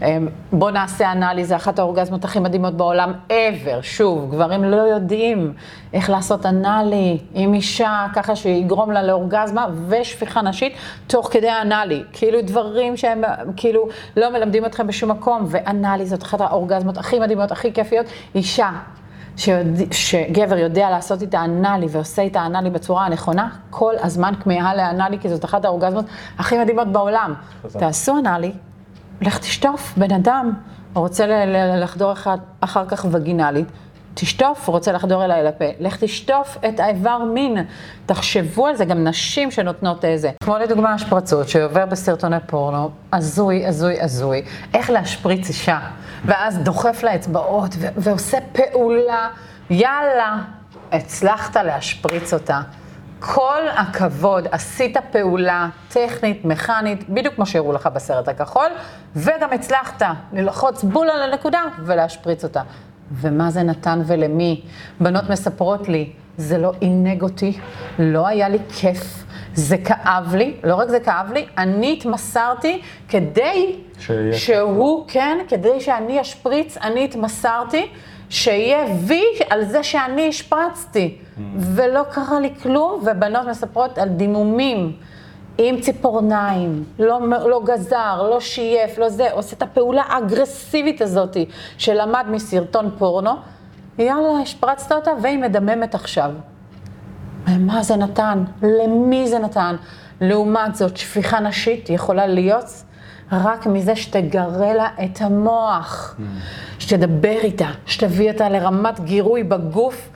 אמ, 0.03 0.29
בוא 0.53 0.71
נעשה 0.71 1.13
אנליזה, 1.13 1.57
אחת 1.57 1.79
האורגזמות 1.79 2.25
הכי 2.25 2.39
מדהימות 2.39 2.75
בעולם 2.75 3.13
ever. 3.29 3.83
שוב, 3.83 4.31
גברים 4.31 4.65
לא 4.65 4.77
יודעים 4.77 5.53
איך 5.93 6.11
לעשות 6.11 6.47
אנאלי 6.47 7.19
עם 7.35 7.55
אישה, 7.55 8.07
ככה 8.15 8.37
שיגרום 8.37 8.91
לה 8.91 9.03
לאורגזמה 9.03 9.67
ושפיכה 9.89 10.43
נשית, 10.43 10.73
תוך 11.07 11.29
כדי 11.33 11.49
האנאלי. 11.49 12.03
כאילו 12.13 12.43
דברים 12.43 12.97
שהם 12.97 13.23
כאילו 13.57 13.89
לא 14.17 14.31
מלמדים 14.31 14.65
אתכם 14.65 14.87
בשום 14.87 15.11
מקום, 15.11 15.45
ואנאלי 15.49 16.07
זאת 16.07 16.23
אחת 16.23 16.41
האורגזמות 16.41 16.99
הכי 16.99 17.19
מדהימות, 17.19 17.53
הכי 17.53 17.73
כיפיות. 17.73 18.07
אישה 18.35 18.71
שיודע, 19.37 19.85
שגבר 19.93 20.59
יודע 20.59 20.91
לעשות 20.91 21.23
איתה 21.23 21.45
אנאלי 21.45 21.87
ועושה 21.91 22.23
איתה 22.23 22.47
אנאלי 22.47 22.71
בצורה 22.71 23.07
הנכונה, 23.07 23.49
כל 23.71 23.95
הזמן 24.03 24.33
כמיהה 24.43 24.75
לאנאלי, 24.75 25.19
כי 25.19 25.29
זאת 25.29 25.45
אחת 25.45 25.65
האורגזמות 25.65 26.05
הכי 26.39 26.59
מדהימות 26.59 26.89
בעולם. 26.93 27.35
חזק. 27.63 27.81
תעשו 27.81 28.19
אנאלי, 28.19 28.53
לך 29.21 29.39
תשטוף, 29.39 29.95
בן 29.97 30.13
אדם 30.13 30.53
רוצה 30.95 31.27
ל- 31.27 31.31
ל- 31.57 31.83
לחדור 31.83 32.13
אחד, 32.13 32.39
אחר 32.61 32.85
כך 32.89 33.07
וגינלית, 33.11 33.67
תשטוף, 34.15 34.69
רוצה 34.69 34.93
לחדור 34.93 35.25
אליי 35.25 35.45
לפה, 35.45 35.65
לך 35.81 35.97
תשטוף 35.97 36.59
את 36.69 36.81
האיבר 36.81 37.19
מין. 37.35 37.57
תחשבו 38.07 38.67
על 38.67 38.77
זה, 38.77 38.85
גם 38.85 39.05
נשים 39.05 39.51
שנותנות 39.51 40.05
איזה. 40.05 40.31
כמו 40.45 40.59
לדוגמה 40.59 40.95
השפרצות, 40.95 41.49
שעובר 41.49 41.87
בסרטוני 41.87 42.37
פורנו, 42.47 42.91
הזוי, 43.13 43.67
הזוי, 43.67 44.01
הזוי, 44.01 44.43
איך 44.75 44.91
להשפריץ 44.91 45.49
אישה, 45.49 45.79
ואז 46.25 46.59
דוחף 46.59 47.03
לה 47.03 47.15
אצבעות 47.15 47.75
ו- 47.79 47.87
ועושה 47.97 48.39
פעולה, 48.53 49.29
יאללה, 49.71 50.39
הצלחת 50.93 51.57
להשפריץ 51.57 52.35
אותה. 52.35 52.61
כל 53.21 53.63
הכבוד, 53.77 54.47
עשית 54.51 54.97
פעולה 55.11 55.69
טכנית, 55.89 56.45
מכנית, 56.45 57.09
בדיוק 57.09 57.35
כמו 57.35 57.47
שהראו 57.47 57.73
לך 57.73 57.87
בסרט 57.87 58.29
הכחול, 58.29 58.71
וגם 59.17 59.53
הצלחת 59.53 60.03
ללחוץ 60.33 60.85
בול 60.85 61.11
על 61.11 61.33
הנקודה 61.33 61.61
ולהשפריץ 61.79 62.45
אותה. 62.45 62.63
ומה 63.13 63.51
זה 63.51 63.63
נתן 63.63 64.03
ולמי? 64.07 64.63
בנות 65.01 65.31
מספרות 65.31 65.89
לי, 65.89 66.13
זה 66.37 66.59
לא 66.59 66.73
עינג 66.81 67.23
אותי, 67.23 67.59
לא 67.99 68.27
היה 68.27 68.49
לי 68.49 68.59
כיף, 68.69 69.25
זה 69.55 69.79
כאב 69.79 70.35
לי, 70.35 70.55
לא 70.65 70.75
רק 70.75 70.89
זה 70.89 71.01
כאב 71.01 71.33
לי, 71.33 71.47
אני 71.59 71.93
התמסרתי 71.93 72.83
כדי 73.09 73.77
שיהיה 73.99 74.33
שהוא, 74.33 75.05
כן, 75.09 75.39
כדי 75.49 75.81
שאני 75.81 76.21
אשפריץ, 76.21 76.77
אני 76.77 77.05
התמסרתי. 77.05 77.87
שיהיה 78.33 78.85
וי 79.07 79.23
על 79.51 79.65
זה 79.65 79.83
שאני 79.83 80.29
השפרצתי, 80.29 81.17
ולא 81.59 82.03
קרה 82.03 82.41
לי 82.41 82.55
כלום, 82.63 83.03
ובנות 83.07 83.47
מספרות 83.47 83.99
על 83.99 84.09
דימומים 84.09 84.93
עם 85.59 85.81
ציפורניים, 85.81 86.85
לא, 86.99 87.21
לא 87.29 87.63
גזר, 87.65 88.23
לא 88.31 88.41
שייף, 88.41 88.99
לא 88.99 89.09
זה, 89.09 89.33
עושה 89.33 89.57
את 89.57 89.63
הפעולה 89.63 90.03
האגרסיבית 90.03 91.03
הזאת 91.03 91.37
שלמד 91.79 92.27
מסרטון 92.31 92.91
פורנו, 92.99 93.31
יאללה, 93.99 94.29
השפרצת 94.43 94.93
אותה 94.93 95.11
והיא 95.23 95.39
מדממת 95.39 95.95
עכשיו. 95.95 96.31
ומה 97.47 97.83
זה 97.83 97.97
נתן? 97.97 98.45
למי 98.63 99.29
זה 99.29 99.39
נתן? 99.39 99.77
לעומת 100.21 100.75
זאת, 100.75 100.97
שפיכה 100.97 101.41
נשית 101.41 101.91
יכולה 101.91 102.27
להיות 102.27 102.83
רק 103.33 103.67
מזה 103.67 103.97
שתגרה 103.97 104.75
לה 104.75 104.89
את 105.05 105.21
המוח, 105.21 106.17
שתדבר 106.79 107.39
איתה, 107.43 107.69
שתביא 107.87 108.33
אותה 108.33 108.49
לרמת 108.49 109.01
גירוי 109.01 109.43
בגוף, 109.43 110.09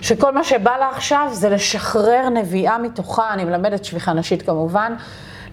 שכל 0.00 0.34
מה 0.34 0.44
שבא 0.44 0.76
לה 0.76 0.88
עכשיו 0.88 1.28
זה 1.32 1.48
לשחרר 1.48 2.28
נביאה 2.28 2.78
מתוכה, 2.78 3.32
אני 3.32 3.44
מלמדת 3.44 3.84
שפיכה 3.84 4.12
נשית 4.12 4.42
כמובן, 4.42 4.94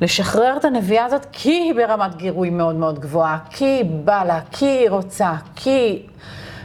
לשחרר 0.02 0.58
את 0.58 0.66
הנביאה 0.66 1.06
הזאת, 1.06 1.26
כי 1.32 1.50
היא 1.50 1.76
ברמת 1.76 2.16
גירוי 2.16 2.50
מאוד 2.50 2.76
מאוד 2.76 3.00
גבוהה, 3.00 3.38
כי 3.50 3.66
היא 3.66 3.86
בא 4.04 4.24
לה, 4.24 4.40
כי 4.52 4.66
היא 4.66 4.90
רוצה, 4.90 5.34
כי... 5.56 6.06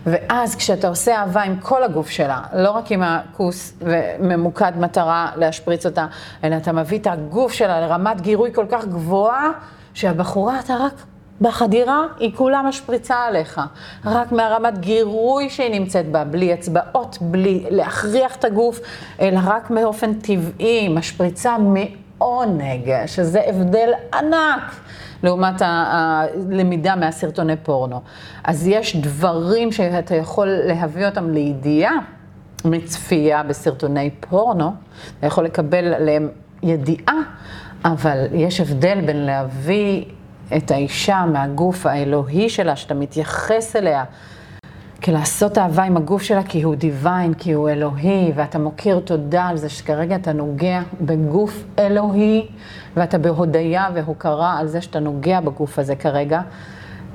ואז 0.06 0.56
כשאתה 0.56 0.88
עושה 0.88 1.16
אהבה 1.16 1.42
עם 1.42 1.56
כל 1.56 1.82
הגוף 1.82 2.10
שלה, 2.10 2.40
לא 2.52 2.70
רק 2.70 2.92
עם 2.92 3.02
הכוס 3.02 3.72
וממוקד 3.80 4.72
מטרה 4.76 5.30
להשפריץ 5.36 5.86
אותה, 5.86 6.06
אלא 6.44 6.56
אתה 6.56 6.72
מביא 6.72 6.98
את 6.98 7.06
הגוף 7.06 7.52
שלה 7.52 7.80
לרמת 7.80 8.20
גירוי 8.20 8.52
כל 8.54 8.66
כך 8.70 8.84
גבוהה, 8.84 9.50
שהבחורה 9.94 10.60
אתה 10.60 10.74
רק 10.80 10.92
בחדירה 11.40 12.02
היא 12.18 12.32
כולה 12.36 12.62
משפריצה 12.62 13.16
עליך. 13.16 13.60
רק 14.04 14.32
מהרמת 14.32 14.78
גירוי 14.78 15.50
שהיא 15.50 15.80
נמצאת 15.80 16.08
בה, 16.08 16.24
בלי 16.24 16.54
אצבעות, 16.54 17.18
בלי 17.20 17.66
להכריח 17.70 18.36
את 18.36 18.44
הגוף, 18.44 18.80
אלא 19.20 19.40
רק 19.44 19.70
באופן 19.70 20.14
טבעי, 20.14 20.88
משפריצה 20.88 21.56
מעונג, 21.58 23.06
שזה 23.06 23.40
הבדל 23.46 23.90
ענק. 24.14 24.74
לעומת 25.22 25.62
הלמידה 25.64 26.96
מהסרטוני 26.96 27.56
פורנו. 27.56 28.00
אז 28.44 28.66
יש 28.66 28.96
דברים 28.96 29.72
שאתה 29.72 30.14
יכול 30.14 30.48
להביא 30.48 31.06
אותם 31.06 31.30
לידיעה 31.30 31.92
מצפייה 32.64 33.42
בסרטוני 33.42 34.10
פורנו, 34.20 34.72
אתה 35.18 35.26
יכול 35.26 35.44
לקבל 35.44 35.94
עליהם 35.94 36.28
ידיעה, 36.62 37.14
אבל 37.84 38.26
יש 38.32 38.60
הבדל 38.60 39.00
בין 39.06 39.16
להביא 39.16 40.04
את 40.56 40.70
האישה 40.70 41.24
מהגוף 41.32 41.86
האלוהי 41.86 42.48
שלה, 42.48 42.76
שאתה 42.76 42.94
מתייחס 42.94 43.76
אליה, 43.76 44.04
כלעשות 45.02 45.58
אהבה 45.58 45.82
עם 45.82 45.96
הגוף 45.96 46.22
שלה 46.22 46.42
כי 46.42 46.62
הוא 46.62 46.74
דיוויין, 46.74 47.34
כי 47.34 47.52
הוא 47.52 47.68
אלוהי, 47.68 48.32
ואתה 48.34 48.58
מוקיר 48.58 49.00
תודה 49.00 49.44
על 49.44 49.56
זה 49.56 49.68
שכרגע 49.68 50.16
אתה 50.16 50.32
נוגע 50.32 50.82
בגוף 51.00 51.64
אלוהי, 51.78 52.46
ואתה 52.96 53.18
בהודיה 53.18 53.88
והוקרה 53.94 54.58
על 54.58 54.66
זה 54.66 54.80
שאתה 54.80 54.98
נוגע 54.98 55.40
בגוף 55.40 55.78
הזה 55.78 55.96
כרגע. 55.96 56.40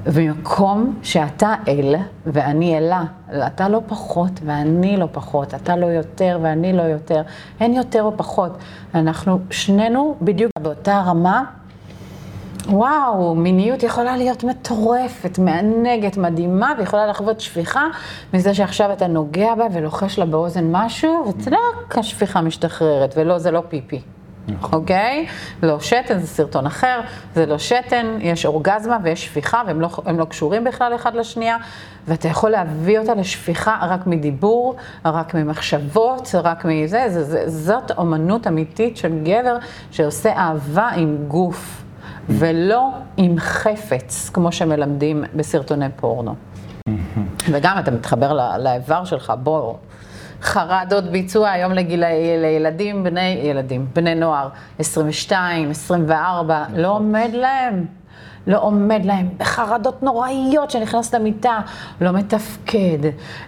במקום 0.05 0.99
שאתה 1.03 1.53
אל 1.67 1.95
ואני 2.25 2.77
אלה, 2.77 3.03
אתה 3.47 3.69
לא 3.69 3.81
פחות 3.87 4.31
ואני 4.45 4.97
לא 4.97 5.07
פחות, 5.11 5.53
אתה 5.53 5.75
לא 5.75 5.85
יותר 5.85 6.39
ואני 6.41 6.73
לא 6.73 6.81
יותר, 6.81 7.21
אין 7.59 7.73
יותר 7.73 8.03
או 8.03 8.17
פחות. 8.17 8.57
אנחנו 8.95 9.39
שנינו 9.49 10.15
בדיוק 10.21 10.51
באותה 10.59 11.01
רמה 11.05 11.43
וואו, 12.69 13.35
מיניות 13.35 13.83
יכולה 13.83 14.17
להיות 14.17 14.43
מטורפת, 14.43 15.39
מענגת, 15.39 16.17
מדהימה, 16.17 16.73
ויכולה 16.77 17.07
לחוות 17.07 17.39
שפיכה 17.39 17.87
מזה 18.33 18.53
שעכשיו 18.53 18.93
אתה 18.93 19.07
נוגע 19.07 19.55
בה 19.55 19.65
ולוחש 19.73 20.19
לה 20.19 20.25
באוזן 20.25 20.71
משהו, 20.71 21.25
וצדק, 21.29 21.97
השפיכה 21.97 22.41
משתחררת, 22.41 23.13
ולא, 23.17 23.37
זה 23.37 23.51
לא 23.51 23.63
פיפי. 23.69 24.01
נכון. 24.47 24.79
אוקיי? 24.79 25.27
לא 25.63 25.79
שתן, 25.79 26.19
זה 26.19 26.27
סרטון 26.27 26.65
אחר, 26.65 26.99
זה 27.35 27.45
לא 27.45 27.57
שתן, 27.57 28.17
יש 28.19 28.45
אורגזמה 28.45 28.97
ויש 29.03 29.25
שפיכה, 29.25 29.61
והם 29.67 29.81
לא, 29.81 29.89
לא 30.17 30.25
קשורים 30.25 30.63
בכלל 30.63 30.95
אחד 30.95 31.15
לשנייה, 31.15 31.57
ואתה 32.07 32.27
יכול 32.27 32.49
להביא 32.49 32.99
אותה 32.99 33.13
לשפיכה 33.13 33.77
רק 33.81 34.07
מדיבור, 34.07 34.75
רק 35.05 35.33
ממחשבות, 35.33 36.35
רק 36.43 36.65
מזה, 36.65 37.05
זה, 37.09 37.23
זה, 37.23 37.49
זאת 37.49 37.91
אומנות 37.97 38.47
אמיתית 38.47 38.97
של 38.97 39.23
גבר 39.23 39.57
שעושה 39.91 40.33
אהבה 40.33 40.89
עם 40.89 41.17
גוף. 41.27 41.84
ולא 42.29 42.89
עם 43.17 43.39
חפץ, 43.39 44.29
כמו 44.33 44.51
שמלמדים 44.51 45.23
בסרטוני 45.35 45.85
פורנו. 45.95 46.35
וגם 47.51 47.79
אתה 47.79 47.91
מתחבר 47.91 48.57
לאיבר 48.57 49.05
שלך, 49.05 49.33
בוא, 49.43 49.75
חרדות 50.41 51.03
ביצוע 51.03 51.49
היום 51.49 51.71
לגילי, 51.71 52.37
לילדים, 52.41 53.03
בני 53.03 53.39
ילדים, 53.43 53.87
בני 53.93 54.15
נוער, 54.15 54.49
22, 54.79 55.71
24, 55.71 56.65
לא 56.75 56.87
עומד 56.87 57.29
להם. 57.33 57.85
לא 58.47 58.61
עומד 58.61 59.01
להם 59.05 59.29
בחרדות 59.37 60.03
נוראיות 60.03 60.71
שנכנס 60.71 61.13
למיטה, 61.13 61.59
לא 62.01 62.11
מתפקד, 62.11 62.99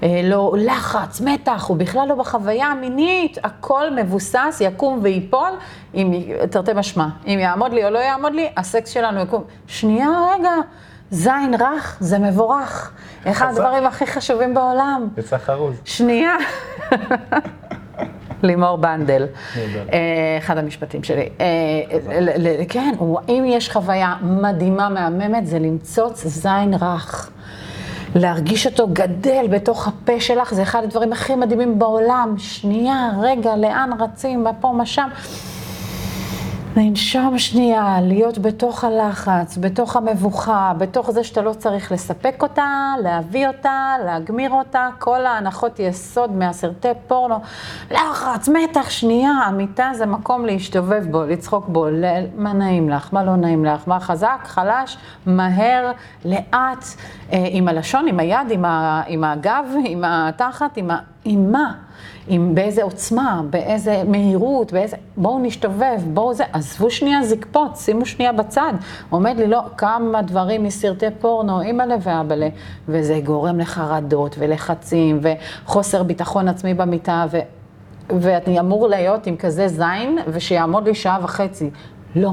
אה, 0.04 0.22
לא 0.24 0.54
לחץ, 0.58 1.22
מתח, 1.22 1.66
הוא 1.68 1.78
בכלל 1.78 2.08
לא 2.08 2.16
בחוויה 2.16 2.68
המינית, 2.68 3.38
הכל 3.44 3.96
מבוסס, 3.96 4.58
יקום 4.62 5.00
ויפול, 5.02 5.50
אם, 5.96 6.14
תרתי 6.52 6.72
משמע, 6.76 7.08
אם 7.28 7.40
יעמוד 7.42 7.74
לי 7.74 7.86
או 7.86 7.90
לא 7.90 8.00
יעמוד 8.00 8.34
לי, 8.34 8.50
הסקס 8.58 8.90
שלנו 8.90 9.22
יקום. 9.22 9.44
שנייה, 9.68 10.08
רגע, 10.34 10.54
זין 11.12 11.54
רך 11.60 11.98
זה 12.00 12.20
מבורך. 12.20 12.92
אחד 13.26 13.48
הדברים 13.50 13.86
הכי 13.86 14.08
חשובים 14.08 14.54
בעולם. 14.54 15.08
יצא 15.18 15.38
חרוז. 15.38 15.76
שנייה. 15.86 16.36
לימור 18.44 18.78
בנדל, 18.78 19.26
אה, 19.94 20.38
אחד 20.38 20.58
המשפטים 20.58 21.04
שלי. 21.04 21.30
אה, 21.40 21.46
כן, 22.70 22.96
אם 23.30 23.44
יש 23.48 23.70
חוויה 23.70 24.16
מדהימה, 24.22 24.90
מהממת, 24.90 25.48
זה 25.48 25.60
למצוץ 25.60 26.26
זין 26.28 26.74
רך. 26.82 27.32
להרגיש 28.16 28.68
אותו 28.68 28.88
גדל 28.94 29.46
בתוך 29.50 29.88
הפה 29.88 30.20
שלך, 30.20 30.54
זה 30.54 30.64
אחד 30.64 30.84
הדברים 30.84 31.14
הכי 31.14 31.36
מדהימים 31.36 31.80
בעולם. 31.80 32.36
שנייה, 32.38 33.10
רגע, 33.22 33.56
לאן 33.56 33.90
רצים, 34.00 34.44
מה 34.44 34.54
פה, 34.54 34.74
מה 34.78 34.86
שם. 34.86 35.10
לנשום 36.78 37.38
שנייה, 37.38 37.98
להיות 38.02 38.38
בתוך 38.38 38.84
הלחץ, 38.84 39.58
בתוך 39.58 39.96
המבוכה, 39.96 40.74
בתוך 40.78 41.12
זה 41.12 41.24
שאתה 41.24 41.42
לא 41.42 41.54
צריך 41.54 41.92
לספק 41.92 42.44
אותה, 42.44 42.94
להביא 43.04 43.48
אותה, 43.48 43.96
להגמיר 44.06 44.52
אותה, 44.52 44.90
כל 45.00 45.26
ההנחות 45.26 45.80
יסוד 45.80 46.32
מהסרטי 46.32 46.88
פורנו. 47.08 47.40
לחץ, 47.92 48.50
מתח, 48.50 48.90
שנייה, 48.90 49.32
המיטה 49.32 49.92
זה 49.94 50.06
מקום 50.06 50.46
להשתובב 50.46 51.06
בו, 51.12 51.24
לצחוק 51.24 51.68
בו, 51.68 51.86
מה 52.36 52.54
נעים 52.54 52.90
לך, 52.90 53.14
מה 53.14 53.24
לא 53.24 53.36
נעים 53.36 53.66
לך, 53.66 53.88
מה 53.88 54.00
חזק, 54.00 54.40
חלש, 54.44 54.98
מהר, 55.26 55.92
לאט, 56.26 56.86
אה, 57.34 57.46
עם 57.50 57.68
הלשון, 57.68 58.08
עם 58.08 58.20
היד, 58.20 58.52
עם, 58.52 58.66
ה, 58.66 59.02
עם 59.08 59.24
הגב, 59.24 59.66
עם 59.86 60.04
התחת, 60.06 60.78
עם 60.78 60.92
ה... 60.92 60.98
עם 61.26 61.52
מה? 61.52 61.74
עם 62.28 62.56
באיזה 62.56 62.84
עוצמה, 62.84 63.42
באיזה 63.50 64.04
מהירות, 64.08 64.74
באיזה... 64.74 64.98
בואו 65.18 65.40
נשתובב, 65.40 66.02
בואו 66.14 66.34
זה, 66.34 66.44
עזבו 66.54 66.92
שנייה 66.92 67.24
זקפות, 67.24 67.76
שימו 67.76 68.06
שנייה 68.06 68.32
בצד. 68.32 68.74
עומד 69.10 69.38
לי 69.38 69.48
לא 69.48 69.62
כמה 69.78 70.22
דברים 70.22 70.64
מסרטי 70.64 71.06
פורנו, 71.20 71.62
אימא'לה 71.62 71.96
ואבא'לה, 72.02 72.50
וזה 72.88 73.20
גורם 73.24 73.60
לחרדות 73.60 74.36
ולחצים 74.40 75.20
וחוסר 75.22 76.04
ביטחון 76.04 76.48
עצמי 76.48 76.74
במיטה, 76.74 77.26
ו... 77.32 77.38
ואני 78.10 78.60
אמור 78.60 78.88
להיות 78.88 79.28
עם 79.28 79.38
כזה 79.38 79.68
זין, 79.68 80.18
ושיעמוד 80.28 80.88
לי 80.88 80.96
שעה 80.96 81.20
וחצי. 81.24 81.70
לא, 82.16 82.32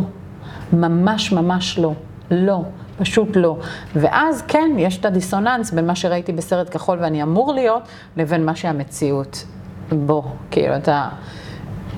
ממש 0.73 1.33
ממש 1.33 1.79
לא, 1.79 1.93
לא. 2.31 2.61
פשוט 2.99 3.37
לא. 3.37 3.57
ואז 3.97 4.43
כן, 4.49 4.71
יש 4.79 4.99
את 4.99 5.05
הדיסוננס 5.05 5.71
בין 5.71 5.87
מה 5.87 5.95
שראיתי 5.95 6.33
בסרט 6.33 6.71
כחול 6.71 6.99
ואני 7.01 7.23
אמור 7.23 7.53
להיות, 7.53 7.83
לבין 8.17 8.47
מה 8.47 8.57
שהמציאות 8.57 9.45
בו. 9.93 10.25
כאילו, 10.51 10.77
אתה 10.77 11.09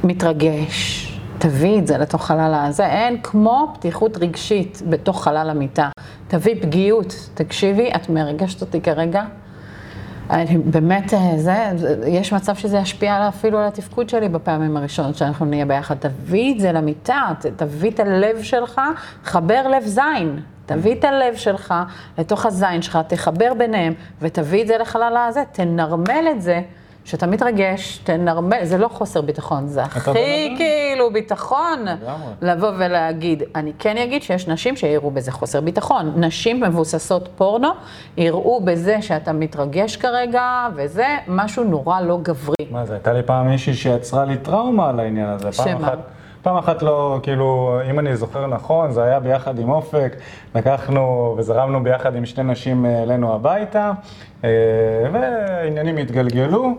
מתרגש, 0.04 1.02
תביא 1.38 1.78
את 1.78 1.86
זה 1.86 1.98
לתוך 1.98 2.26
חלל 2.26 2.54
הזה. 2.54 2.86
אין 2.86 3.20
כמו 3.22 3.72
פתיחות 3.74 4.16
רגשית 4.16 4.82
בתוך 4.88 5.24
חלל 5.24 5.50
המיטה. 5.50 5.88
תביא 6.28 6.62
פגיעות. 6.62 7.30
תקשיבי, 7.34 7.90
את 7.96 8.08
מרגשת 8.08 8.60
אותי 8.60 8.80
כרגע. 8.80 9.24
אני 10.30 10.58
באמת, 10.58 11.14
אה, 11.14 11.32
זה, 11.36 11.54
יש 12.06 12.32
מצב 12.32 12.54
שזה 12.54 12.78
ישפיע 12.78 13.28
אפילו 13.28 13.58
על 13.58 13.66
התפקוד 13.66 14.08
שלי 14.08 14.28
בפעמים 14.28 14.76
הראשונות 14.76 15.16
שאנחנו 15.16 15.46
נהיה 15.46 15.64
ביחד. 15.66 15.94
תביא 15.98 16.54
את 16.54 16.60
זה 16.60 16.72
למיטה, 16.72 17.32
תביא 17.56 17.90
את 17.90 18.00
הלב 18.00 18.42
שלך, 18.42 18.80
חבר 19.24 19.68
לב 19.68 19.82
זין. 19.84 20.40
תביא 20.66 20.94
את 20.94 21.04
הלב 21.04 21.36
שלך 21.36 21.74
לתוך 22.18 22.46
הזין 22.46 22.82
שלך, 22.82 22.98
תחבר 23.08 23.54
ביניהם 23.58 23.92
ותביא 24.20 24.62
את 24.62 24.66
זה 24.66 24.78
לחלל 24.78 25.16
הזה, 25.28 25.42
תנרמל 25.52 26.26
את 26.30 26.42
זה. 26.42 26.60
שאתה 27.06 27.26
מתרגש, 27.26 27.98
תנרמל, 28.04 28.64
זה 28.64 28.78
לא 28.78 28.88
חוסר 28.88 29.20
ביטחון, 29.20 29.66
זה 29.66 29.82
הכי 29.82 30.54
כאילו 30.56 31.12
ביטחון 31.12 31.84
לבוא 32.42 32.70
ולהגיד. 32.78 33.42
אני 33.54 33.72
כן 33.78 33.96
אגיד 33.96 34.22
שיש 34.22 34.48
נשים 34.48 34.76
שיראו 34.76 35.10
בזה 35.10 35.32
חוסר 35.32 35.60
ביטחון. 35.60 36.12
נשים 36.16 36.60
מבוססות 36.60 37.28
פורנו, 37.36 37.68
יראו 38.16 38.60
בזה 38.64 39.02
שאתה 39.02 39.32
מתרגש 39.32 39.96
כרגע, 39.96 40.66
וזה 40.76 41.06
משהו 41.28 41.64
נורא 41.64 42.00
לא 42.00 42.18
גברי. 42.22 42.54
מה 42.70 42.86
זה, 42.86 42.94
הייתה 42.94 43.12
לי 43.12 43.22
פעם 43.22 43.48
מישהי 43.48 43.74
שיצרה 43.74 44.24
לי 44.24 44.36
טראומה 44.36 44.88
על 44.88 45.00
העניין 45.00 45.28
הזה. 45.28 45.52
שמה? 45.52 45.90
פעם 46.46 46.56
אחת 46.56 46.82
לא, 46.82 47.20
כאילו, 47.22 47.78
אם 47.90 47.98
אני 47.98 48.16
זוכר 48.16 48.46
נכון, 48.46 48.90
זה 48.90 49.02
היה 49.02 49.20
ביחד 49.20 49.58
עם 49.58 49.70
אופק, 49.70 50.16
לקחנו 50.54 51.34
וזרמנו 51.38 51.82
ביחד 51.82 52.16
עם 52.16 52.26
שתי 52.26 52.42
נשים 52.42 52.86
אה, 52.86 53.02
אלינו 53.02 53.34
הביתה, 53.34 53.92
אה, 54.44 54.50
ועניינים 55.12 55.96
התגלגלו, 55.96 56.74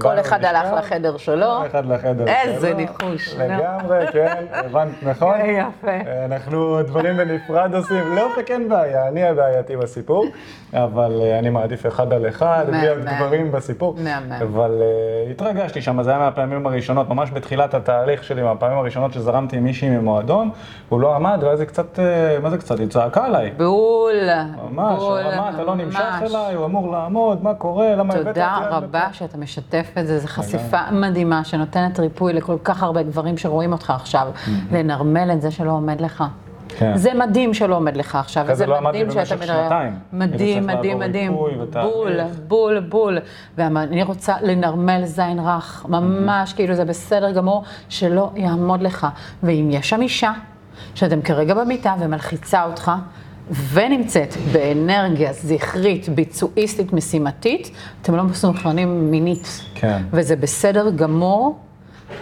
כל 0.00 0.08
באנו 0.08 0.20
אחד 0.20 0.44
הלך 0.44 0.72
לחדר 0.72 1.16
שלו. 1.16 1.46
כל 1.60 1.66
אחד 1.66 1.86
לחדר 1.86 2.26
שלו. 2.26 2.34
איזה 2.34 2.74
ניחוש. 2.74 3.34
לגמרי, 3.34 4.06
כן, 4.12 4.44
הבנת 4.52 5.02
נכון? 5.10 5.34
יפה. 5.40 5.90
אה, 5.90 6.24
אנחנו 6.24 6.82
דברים 6.82 7.16
בנפרד 7.16 7.74
עושים, 7.74 8.16
לא, 8.16 8.28
וכן 8.38 8.68
בעיה, 8.68 9.08
אני 9.08 9.24
הבעייתי 9.28 9.76
בסיפור, 9.76 10.26
אבל 10.74 11.20
אה, 11.22 11.38
אני 11.38 11.50
מעדיף 11.50 11.86
אחד 11.86 12.12
על 12.12 12.28
אחד, 12.28 12.64
בלי 12.68 12.88
מהמם. 12.88 13.08
הגברים 13.08 13.52
בסיפור. 13.52 13.96
מהמם. 14.04 14.32
אבל 14.32 14.82
התרגשתי 15.30 15.82
שם, 15.82 16.02
זה 16.02 16.10
היה 16.10 16.18
מהפעמים 16.18 16.66
הראשונות, 16.66 17.08
ממש 17.08 17.30
בתחילת 17.30 17.74
התהליך 17.74 18.24
שלי, 18.24 18.42
מהפעמים 18.42 18.78
הראשונות 18.78 19.12
שזרמתי 19.12 19.56
עם 19.56 19.64
מישהי 19.64 19.88
ממועדון, 19.90 20.50
הוא 20.88 21.00
לא 21.00 21.14
עמד, 21.14 21.38
ואז 21.42 21.60
היא 21.60 21.68
קצת, 21.68 21.98
אה, 21.98 22.38
מה 22.42 22.50
זה 22.50 22.58
קצת, 22.58 22.78
היא 22.78 22.88
צעקה 22.88 23.24
עליי. 23.24 23.50
בול. 23.56 24.12
ממש, 24.72 25.02
אמר, 25.02 25.50
אתה 25.54 25.62
לא 25.62 25.74
נמשך. 25.74 26.22
אליי, 26.22 26.54
הוא 26.54 26.64
אמור 26.64 26.92
לעמוד, 26.92 27.42
מה 27.42 27.54
קורה, 27.54 27.94
למה 27.96 28.14
הבאת 28.14 28.26
את 28.26 28.34
תודה 28.34 28.56
היד 28.58 28.68
רבה 28.72 29.06
לפה?" 29.10 29.31
שאתה 29.32 29.42
משתף 29.42 29.90
את 29.98 30.06
זה, 30.06 30.18
זו 30.18 30.28
חשיפה 30.28 30.90
מדהימה 30.90 31.44
שנותנת 31.44 32.00
ריפוי 32.00 32.32
לכל 32.32 32.56
כך 32.64 32.82
הרבה 32.82 33.02
גברים 33.02 33.38
שרואים 33.38 33.72
אותך 33.72 33.90
עכשיו, 33.90 34.28
לנרמל 34.72 35.30
את 35.32 35.42
זה 35.42 35.50
שלא 35.50 35.70
עומד 35.70 36.00
לך. 36.00 36.24
כן. 36.68 36.96
זה 36.96 37.14
מדהים 37.14 37.54
שלא 37.54 37.76
עומד 37.76 37.96
לך 37.96 38.16
עכשיו, 38.16 38.46
זה 38.52 38.66
לא 38.66 38.76
עמדתי 38.76 39.04
מדהים 39.04 39.10
שאתה 39.10 39.20
במשך 39.20 39.32
מדבר. 39.50 39.62
שנתיים. 39.62 39.98
מדהים, 40.12 40.68
הייתי 40.68 40.82
צריך 40.82 40.96
מדהים, 40.96 40.98
לעבור 40.98 41.08
מדהים. 41.08 41.32
ריפוי 41.32 41.62
ותהליך. 41.62 41.88
בול, 42.48 42.80
בול, 42.80 42.80
בול. 42.80 43.18
ואני 43.58 44.02
רוצה 44.02 44.34
לנרמל 44.42 45.04
זין 45.04 45.38
רך, 45.38 45.86
ממש, 45.88 46.52
כאילו 46.52 46.74
זה 46.74 46.84
בסדר 46.84 47.30
גמור, 47.30 47.64
שלא 47.88 48.30
יעמוד 48.36 48.82
לך. 48.82 49.06
ואם 49.42 49.68
יש 49.70 49.88
שם 49.88 50.02
אישה, 50.02 50.32
שאתם 50.94 51.22
כרגע 51.22 51.54
במיטה 51.54 51.94
ומלחיצה 52.00 52.64
אותך, 52.64 52.92
ונמצאת 53.50 54.34
באנרגיה 54.52 55.32
זכרית, 55.32 56.08
ביצועיסטית, 56.08 56.92
משימתית, 56.92 57.70
אתם 58.02 58.16
לא 58.16 58.22
מסונכרנים 58.22 59.10
מינית. 59.10 59.60
כן. 59.74 60.02
וזה 60.12 60.36
בסדר 60.36 60.90
גמור 60.90 61.58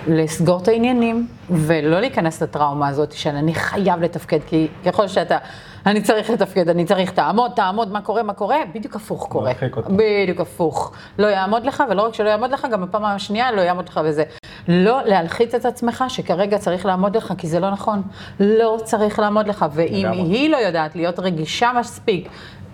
לסגור 0.07 0.62
את 0.62 0.68
העניינים 0.68 1.27
ולא 1.51 2.01
להיכנס 2.01 2.43
לטראומה 2.43 2.89
הזאת 2.89 3.12
של 3.12 3.31
אני 3.31 3.55
חייב 3.55 4.01
לתפקד, 4.01 4.39
כי 4.47 4.68
ככל 4.87 5.09
שאתה, 5.09 5.39
אני 5.87 6.03
צריך 6.03 6.31
לתפקד, 6.31 6.68
אני 6.68 6.85
צריך, 6.85 7.11
תעמוד, 7.11 7.51
תעמוד, 7.57 7.93
מה 7.93 8.01
קורה, 8.01 8.22
מה 8.22 8.33
קורה, 8.33 8.57
בדיוק 8.74 8.97
הפוך 8.97 9.26
קורה. 9.28 9.53
מרחיק 9.53 9.76
אותו. 9.76 9.91
בדיוק 9.93 10.41
הפוך. 10.41 10.93
לא 11.18 11.26
יעמוד 11.26 11.66
לך, 11.66 11.85
ולא 11.91 12.03
רק 12.03 12.14
שלא 12.14 12.28
יעמוד 12.28 12.51
לך, 12.51 12.66
גם 12.72 12.83
בפעם 12.83 13.05
השנייה 13.05 13.53
לא 13.53 13.61
יעמוד 13.61 13.89
לך 13.89 14.01
וזה. 14.05 14.24
לא 14.68 15.03
להלחיץ 15.05 15.55
את 15.55 15.64
עצמך 15.64 16.05
שכרגע 16.09 16.59
צריך 16.59 16.87
לעמוד 16.87 17.16
לך, 17.16 17.33
כי 17.39 17.47
זה 17.47 17.61
לא 17.61 17.70
נכון. 17.70 18.03
לא 18.41 18.78
צריך 18.85 19.18
לעמוד 19.18 19.49
לך, 19.49 19.64
ואם. 19.72 20.11
היא 20.12 20.51
לא 20.51 20.57
יודעת 20.57 20.97
להיות 20.97 21.18
רגישה 21.18 21.70
מספיק, 21.81 22.28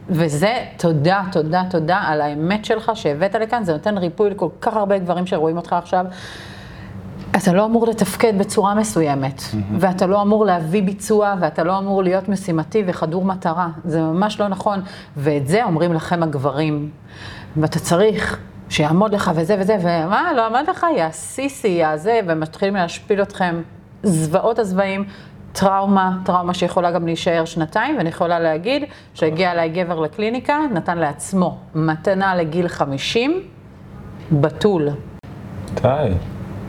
וזה, 0.08 0.54
תודה, 0.78 1.22
תודה, 1.32 1.62
תודה 1.70 1.96
על 2.06 2.20
האמת 2.20 2.64
שלך 2.64 2.92
שהבאת 2.94 3.34
לכאן, 3.34 3.64
זה 3.64 3.72
נותן 3.72 3.98
ריפוי 3.98 4.30
לכל 4.30 4.48
כך 4.60 4.76
הרבה 4.76 4.98
גברים 4.98 5.26
שרואים 5.26 5.56
אותך 5.56 5.72
עכשיו. 5.72 6.06
אתה 7.30 7.52
לא 7.52 7.64
אמור 7.64 7.86
לתפקד 7.86 8.38
בצורה 8.38 8.74
מסוימת, 8.74 9.42
ואתה 9.78 10.06
לא 10.06 10.22
אמור 10.22 10.44
להביא 10.44 10.82
ביצוע, 10.82 11.34
ואתה 11.40 11.64
לא 11.64 11.78
אמור 11.78 12.02
להיות 12.02 12.28
משימתי 12.28 12.82
וחדור 12.86 13.24
מטרה. 13.24 13.68
זה 13.84 14.00
ממש 14.00 14.40
לא 14.40 14.48
נכון, 14.48 14.80
ואת 15.16 15.46
זה 15.46 15.64
אומרים 15.64 15.92
לכם 15.92 16.22
הגברים. 16.22 16.90
ואתה 17.56 17.78
צריך 17.78 18.38
שיעמוד 18.68 19.14
לך 19.14 19.30
וזה 19.34 19.56
וזה, 19.60 19.76
ומה, 19.80 20.32
לא 20.36 20.46
עמד 20.46 20.64
לך, 20.70 20.86
יא 20.96 21.10
סיסי, 21.10 21.68
יא 21.68 21.96
זה, 21.96 22.20
ומתחילים 22.26 22.74
להשפיל 22.74 23.22
אתכם 23.22 23.62
זוועות 24.02 24.58
הזוועים. 24.58 25.04
טראומה, 25.52 26.18
טראומה 26.24 26.54
שיכולה 26.54 26.90
גם 26.90 27.06
להישאר 27.06 27.44
שנתיים, 27.44 27.96
ואני 27.96 28.08
יכולה 28.08 28.38
להגיד 28.38 28.84
שהגיע 29.14 29.52
אליי 29.52 29.68
גבר 29.68 30.00
לקליניקה, 30.00 30.58
נתן 30.72 30.98
לעצמו 30.98 31.58
מתנה 31.74 32.34
לגיל 32.34 32.68
50, 32.68 33.42
בתול. 34.32 34.88
די, 35.74 36.12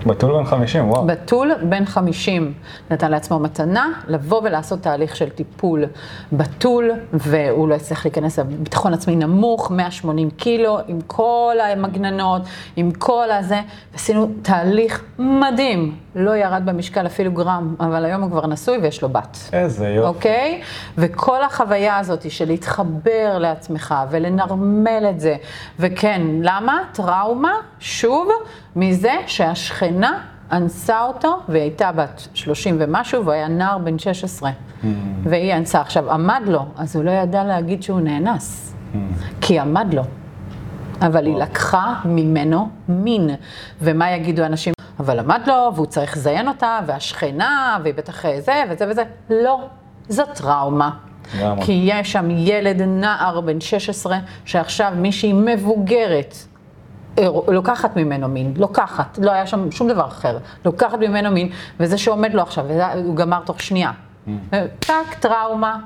בתול 0.05 0.37
בן 0.37 0.45
50, 0.45 0.89
וואו. 0.89 1.07
בתול 1.07 1.51
בן 1.69 1.85
50 1.85 2.53
נתן 2.91 3.11
לעצמו 3.11 3.39
מתנה 3.39 3.87
לבוא 4.07 4.41
ולעשות 4.43 4.81
תהליך 4.81 5.15
של 5.15 5.29
טיפול 5.29 5.85
בתול, 6.31 6.91
והוא 7.13 7.67
לא 7.67 7.75
הצליח 7.75 8.05
להיכנס 8.05 8.39
לביטחון 8.39 8.93
עצמי 8.93 9.15
נמוך, 9.15 9.71
180 9.71 10.29
קילו, 10.29 10.79
עם 10.87 10.99
כל 11.07 11.55
המגננות, 11.63 12.41
עם 12.75 12.91
כל 12.91 13.31
הזה, 13.31 13.61
ועשינו 13.93 14.29
תהליך 14.41 15.03
מדהים. 15.19 15.95
לא 16.17 16.35
ירד 16.35 16.61
במשקל 16.65 17.05
אפילו 17.05 17.31
גרם, 17.31 17.75
אבל 17.79 18.05
היום 18.05 18.21
הוא 18.21 18.31
כבר 18.31 18.47
נשוי 18.47 18.77
ויש 18.77 19.01
לו 19.01 19.09
בת. 19.09 19.37
איזה 19.53 19.87
יופי. 19.87 20.07
אוקיי? 20.07 20.61
וכל 20.97 21.43
החוויה 21.43 21.97
הזאת 21.97 22.31
של 22.31 22.45
להתחבר 22.45 23.37
לעצמך 23.39 23.95
ולנרמל 24.09 25.05
את 25.09 25.19
זה, 25.19 25.35
וכן, 25.79 26.21
למה? 26.41 26.79
טראומה, 26.91 27.53
שוב, 27.79 28.29
מזה 28.75 29.13
שהשכנה 29.27 30.19
אנסה 30.51 31.03
אותו, 31.03 31.39
והיא 31.49 31.61
הייתה 31.61 31.91
בת 31.91 32.27
30 32.33 32.75
ומשהו, 32.79 33.21
והוא 33.21 33.33
היה 33.33 33.47
נער 33.47 33.77
בן 33.77 33.99
16. 33.99 34.51
והיא 35.23 35.53
אנסה. 35.53 35.81
עכשיו, 35.81 36.11
עמד 36.11 36.41
לו, 36.45 36.65
אז 36.77 36.95
הוא 36.95 37.03
לא 37.03 37.11
ידע 37.11 37.43
להגיד 37.43 37.83
שהוא 37.83 37.99
נאנס, 38.01 38.75
כי 39.41 39.59
עמד 39.59 39.93
לו. 39.93 40.03
אבל 41.01 41.25
היא 41.25 41.35
לקחה 41.35 41.93
ממנו 42.05 42.69
מין. 42.89 43.29
ומה 43.81 44.11
יגידו 44.11 44.45
אנשים? 44.45 44.76
אבל 44.99 45.19
עמד 45.19 45.41
לו, 45.47 45.71
והוא 45.75 45.85
צריך 45.85 46.17
לזיין 46.17 46.47
אותה, 46.47 46.79
והשכנה, 46.85 47.77
והיא 47.83 47.93
בטח 47.93 48.25
זה 48.39 48.63
וזה 48.69 48.85
וזה. 48.89 49.03
לא, 49.29 49.59
זו 50.09 50.23
טראומה. 50.33 50.89
כי 51.65 51.81
יש 51.85 52.11
שם 52.11 52.29
ילד 52.31 52.81
נער 52.81 53.41
בן 53.41 53.61
16, 53.61 54.17
שעכשיו 54.45 54.91
מישהי 54.95 55.33
מבוגרת 55.33 56.35
אה, 57.17 57.27
לוקחת 57.47 57.95
ממנו 57.95 58.27
מין, 58.27 58.53
לוקחת, 58.57 59.17
לא 59.21 59.31
היה 59.31 59.47
שם 59.47 59.71
שום 59.71 59.87
דבר 59.87 60.07
אחר, 60.07 60.37
לוקחת 60.65 60.97
ממנו 60.99 61.31
מין, 61.31 61.49
וזה 61.79 61.97
שעומד 61.97 62.33
לו 62.33 62.41
עכשיו, 62.41 62.65
וזה- 62.67 62.93
הוא 62.93 63.15
גמר 63.15 63.39
תוך 63.45 63.61
שנייה. 63.61 63.91
טאק, 64.79 65.13
טראומה. 65.19 65.77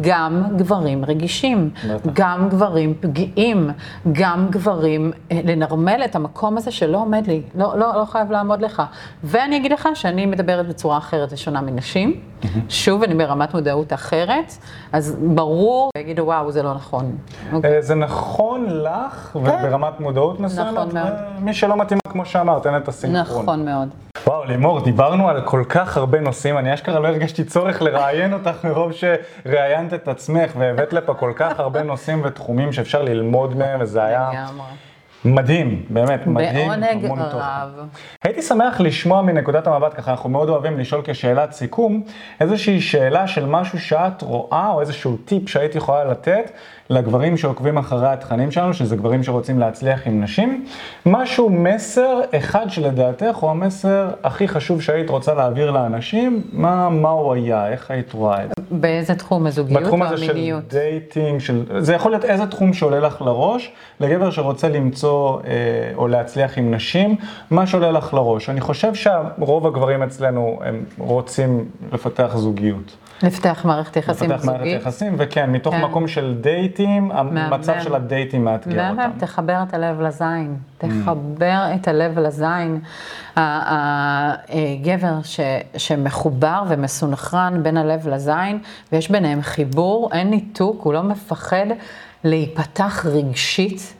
גם 0.00 0.42
גברים 0.56 1.04
רגישים, 1.04 1.70
בטח. 1.88 2.10
גם 2.12 2.48
גברים 2.48 2.94
פגיעים, 3.00 3.70
גם 4.12 4.46
גברים, 4.50 5.12
אה, 5.32 5.40
לנרמל 5.44 6.02
את 6.04 6.16
המקום 6.16 6.56
הזה 6.56 6.70
שלא 6.70 6.98
עומד 6.98 7.26
לי, 7.26 7.42
לא, 7.54 7.78
לא, 7.78 7.92
לא 7.94 8.04
חייב 8.04 8.30
לעמוד 8.30 8.62
לך. 8.62 8.82
ואני 9.24 9.56
אגיד 9.56 9.72
לך 9.72 9.88
שאני 9.94 10.26
מדברת 10.26 10.68
בצורה 10.68 10.98
אחרת 10.98 11.32
ושונה 11.32 11.60
מנשים, 11.60 12.20
שוב, 12.68 13.02
אני 13.02 13.14
ברמת 13.14 13.54
מודעות 13.54 13.92
אחרת, 13.92 14.52
אז 14.92 15.16
ברור, 15.34 15.90
יגידו, 15.98 16.22
וואו, 16.22 16.52
זה 16.52 16.62
לא 16.62 16.74
נכון. 16.74 17.16
אוקיי? 17.52 17.76
אה, 17.76 17.82
זה 17.82 17.94
נכון 17.94 18.66
לך, 18.70 19.36
וברמת 19.36 20.00
מודעות 20.00 20.40
מסוימת, 20.40 20.72
נכון 20.72 20.94
מאוד. 20.94 21.12
ומי 21.38 21.54
שלא 21.54 21.76
מתאים, 21.76 21.98
כמו 22.08 22.24
שאמרת, 22.26 22.66
אין 22.66 22.76
את 22.76 22.88
הסינכרון. 22.88 23.42
נכון 23.42 23.64
מאוד. 23.64 23.88
וואו, 24.26 24.44
לימור, 24.44 24.80
דיברנו 24.80 25.28
על 25.28 25.40
כל 25.40 25.64
כך 25.68 25.96
הרבה 25.96 26.20
נושאים, 26.20 26.58
אני 26.58 26.74
אשכרה 26.74 27.00
לא 27.00 27.08
הרגשתי 27.08 27.44
צורך 27.44 27.82
לראיין 27.82 28.32
אותך 28.32 28.64
מרוב 28.64 28.92
שראיינת 28.92 29.94
את 29.94 30.08
עצמך 30.08 30.52
והבאת 30.58 30.92
לפה 30.92 31.14
כל 31.14 31.32
כך 31.36 31.60
הרבה 31.60 31.82
נושאים 31.82 32.22
ותחומים 32.24 32.72
שאפשר 32.72 33.02
ללמוד 33.02 33.56
מהם, 33.56 33.80
וזה 33.80 34.04
היה 34.04 34.30
לגמרי. 34.32 34.66
מדהים, 35.24 35.84
באמת 35.88 36.26
מדהים, 36.26 36.68
בעונג. 36.68 37.04
רב. 37.34 37.88
הייתי 38.22 38.42
שמח 38.42 38.80
לשמוע 38.80 39.22
מנקודת 39.22 39.66
המבט, 39.66 39.94
ככה 39.94 40.10
אנחנו 40.10 40.28
מאוד 40.28 40.48
אוהבים 40.48 40.78
לשאול 40.78 41.02
כשאלת 41.04 41.52
סיכום, 41.52 42.02
איזושהי 42.40 42.80
שאלה 42.80 43.26
של 43.26 43.46
משהו 43.46 43.80
שאת 43.80 44.22
רואה, 44.22 44.70
או 44.70 44.80
איזשהו 44.80 45.16
טיפ 45.16 45.48
שהיית 45.48 45.74
יכולה 45.74 46.04
לתת 46.04 46.50
לגברים 46.90 47.36
שעוקבים 47.36 47.78
אחרי 47.78 48.08
התכנים 48.08 48.50
שלנו, 48.50 48.74
שזה 48.74 48.96
גברים 48.96 49.22
שרוצים 49.22 49.58
להצליח 49.58 50.06
עם 50.06 50.22
נשים. 50.22 50.64
משהו, 51.06 51.50
מסר 51.50 52.20
אחד 52.38 52.66
שלדעתך 52.68 53.36
הוא 53.36 53.50
המסר 53.50 54.08
הכי 54.24 54.48
חשוב 54.48 54.82
שהיית 54.82 55.10
רוצה 55.10 55.34
להעביר 55.34 55.70
לאנשים, 55.70 56.42
מה, 56.52 56.88
מה 56.88 57.08
הוא 57.08 57.34
היה, 57.34 57.68
איך 57.68 57.90
היית 57.90 58.12
רואה 58.12 58.44
את 58.44 58.48
זה? 58.48 58.54
באיזה 58.70 59.14
תחום, 59.14 59.46
הזוגיות 59.46 59.82
בתחום 59.82 60.02
או 60.02 60.06
הזה 60.06 60.24
של 60.24 60.30
המיניות? 60.30 60.62
dating, 60.68 61.40
של... 61.40 61.64
זה 61.78 61.94
יכול 61.94 62.10
להיות 62.10 62.24
איזה 62.24 62.46
תחום 62.46 62.72
שעולה 62.72 63.00
לך 63.00 63.22
לראש, 63.22 63.72
לגבר 64.00 64.30
שרוצה 64.30 64.68
למצוא 64.68 65.40
אה, 65.46 65.50
או 65.94 66.08
להצליח 66.08 66.58
עם 66.58 66.74
נשים, 66.74 67.16
מה 67.50 67.66
שעולה 67.66 67.90
לך 67.90 68.14
לראש. 68.14 68.50
אני 68.50 68.60
חושב 68.60 68.94
שרוב 68.94 69.66
הגברים 69.66 70.02
אצלנו 70.02 70.60
הם 70.64 70.84
רוצים 70.98 71.64
לפתח 71.92 72.32
זוגיות. 72.36 72.96
לפתח 73.22 73.64
מערכת 73.64 73.96
יחסים 73.96 74.30
לפתח 74.30 74.44
מערכת 74.44 74.58
זוגית. 74.64 74.80
יחסים, 74.80 75.14
וכן, 75.18 75.50
מתוך 75.50 75.74
כן. 75.74 75.80
מקום 75.80 76.08
של 76.08 76.36
דייטים, 76.40 77.12
המצב 77.12 77.72
מהמם. 77.72 77.82
של 77.82 77.94
הדייטים 77.94 78.44
מאתגר 78.44 78.82
מהמם, 78.82 78.98
אותם. 78.98 79.18
תחבר 79.18 79.62
את 79.68 79.74
הלב 79.74 80.00
לזין, 80.00 80.56
תחבר 80.78 81.60
את 81.74 81.88
הלב 81.88 82.18
לזין. 82.18 82.80
הגבר 83.36 85.22
ש, 85.22 85.40
שמחובר 85.76 86.62
ומסונכרן 86.68 87.62
בין 87.62 87.76
הלב 87.76 88.08
לזין, 88.08 88.58
ויש 88.92 89.10
ביניהם 89.10 89.42
חיבור, 89.42 90.10
אין 90.12 90.30
ניתוק, 90.30 90.82
הוא 90.82 90.92
לא 90.94 91.02
מפחד 91.02 91.66
להיפתח 92.24 93.06
רגשית 93.06 93.94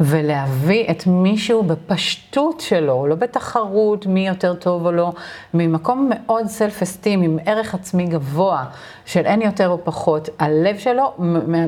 ולהביא 0.00 0.90
את 0.90 1.06
מישהו 1.06 1.62
בפשטות 1.62 2.60
שלו, 2.60 3.06
לא 3.06 3.14
בתחרות 3.14 4.06
מי 4.06 4.28
יותר 4.28 4.54
טוב 4.54 4.86
או 4.86 4.92
לא, 4.92 5.12
ממקום 5.54 6.10
מאוד 6.14 6.46
סלף 6.46 6.82
אסטים, 6.82 7.22
עם 7.22 7.38
ערך 7.46 7.74
עצמי 7.74 8.06
גבוה, 8.06 8.64
של 9.06 9.26
אין 9.26 9.42
יותר 9.42 9.68
או 9.68 9.84
פחות, 9.84 10.28
הלב 10.38 10.78
שלו 10.78 11.14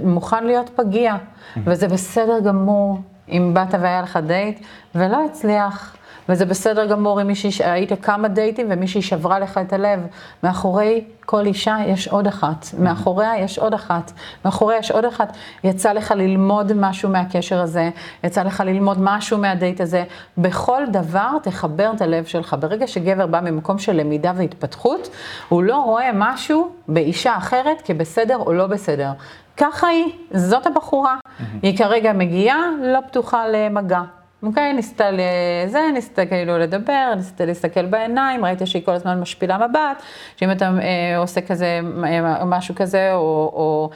מוכן 0.05 0.45
להיות 0.45 0.71
פגיע, 0.77 1.17
וזה 1.65 1.89
בסדר 1.89 2.41
גמור. 2.45 2.99
אם 3.31 3.51
באת 3.55 3.75
והיה 3.81 4.03
לך 4.03 4.19
דייט 4.27 4.61
ולא 4.95 5.25
הצליח, 5.25 5.97
וזה 6.31 6.45
בסדר 6.45 6.87
גמור 6.87 7.23
אם 7.23 7.27
מישהי, 7.27 7.51
היית 7.65 8.05
כמה 8.05 8.29
דייטים 8.29 8.67
ומישהי 8.71 9.03
שברה 9.03 9.39
לך 9.39 9.59
את 9.59 9.73
הלב. 9.73 10.07
מאחורי 10.43 11.05
כל 11.27 11.47
אישה 11.47 11.77
יש 11.87 12.09
עוד 12.09 12.27
אחת, 12.27 12.67
מאחוריה 12.79 13.39
יש 13.39 13.59
עוד 13.59 13.75
אחת, 13.75 14.13
מאחוריה 14.45 14.79
יש 14.79 14.91
עוד 14.91 15.05
אחת. 15.05 15.37
יצא 15.65 15.93
לך 15.93 16.11
ללמוד 16.17 16.73
משהו 16.77 17.09
מהקשר 17.09 17.61
הזה, 17.61 17.91
יצא 18.25 18.43
לך 18.43 18.61
ללמוד 18.67 18.97
משהו 19.01 19.39
מהדייט 19.39 19.81
הזה. 19.81 20.05
בכל 20.39 20.83
דבר 20.91 21.31
תחבר 21.43 21.93
את 21.97 22.01
הלב 22.01 22.25
שלך. 22.25 22.57
ברגע 22.61 22.87
שגבר 22.87 23.27
בא 23.27 23.41
ממקום 23.41 23.79
של 23.79 23.93
למידה 23.93 24.33
והתפתחות, 24.37 25.11
הוא 25.49 25.63
לא 25.63 25.77
רואה 25.77 26.11
משהו 26.15 26.69
באישה 26.89 27.37
אחרת 27.37 27.83
כבסדר 27.85 28.37
או 28.37 28.53
לא 28.53 28.67
בסדר. 28.67 29.11
ככה 29.57 29.87
היא, 29.87 30.13
זאת 30.35 30.67
הבחורה. 30.67 31.17
היא 31.63 31.79
כרגע 31.79 32.13
מגיעה, 32.13 32.59
לא 32.83 32.99
פתוחה 33.01 33.49
למגע. 33.49 34.20
אוקיי, 34.43 34.73
ניסתה 34.73 35.11
לזה, 35.11 35.81
ניסתה 35.95 36.27
כאילו 36.27 36.59
לדבר, 36.59 37.13
ניסתה 37.17 37.45
להסתכל 37.45 37.87
בעיניים, 37.87 38.45
ראיתי 38.45 38.67
שהיא 38.67 38.85
כל 38.85 38.93
הזמן 38.93 39.21
משפילה 39.21 39.59
מבט, 39.59 40.03
שאם 40.37 40.51
אתה 40.51 40.71
אה, 40.83 41.19
עושה 41.19 41.41
כזה, 41.41 41.81
אה, 42.05 42.45
משהו 42.45 42.75
כזה, 42.75 43.15
או, 43.15 43.51
או 43.55 43.91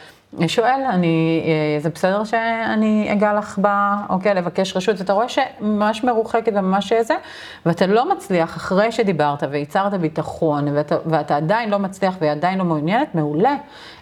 שואל, 0.47 0.80
אני, 0.91 1.43
אה, 1.47 1.80
זה 1.80 1.91
בסדר 1.91 2.24
שאני 2.24 3.09
אגע 3.12 3.35
לך 3.35 3.59
ב... 3.62 3.68
אוקיי, 4.09 4.35
לבקש 4.35 4.76
רשות, 4.76 5.01
ואתה 5.01 5.12
רואה 5.12 5.28
שממש 5.28 6.05
מרוחקת 6.05 6.53
וממש 6.55 6.93
זה, 6.93 7.14
ואתה 7.66 7.87
לא 7.87 8.12
מצליח, 8.12 8.57
אחרי 8.57 8.93
שדיברת 8.93 9.43
וייצרת 9.51 9.95
ביטחון, 9.95 10.68
ואתה, 10.68 10.97
ואתה 11.07 11.37
עדיין 11.37 11.70
לא 11.70 11.78
מצליח 11.78 12.14
והיא 12.20 12.32
עדיין 12.32 12.59
לא 12.59 12.64
מעוניינת, 12.64 13.14
מעולה. 13.14 13.55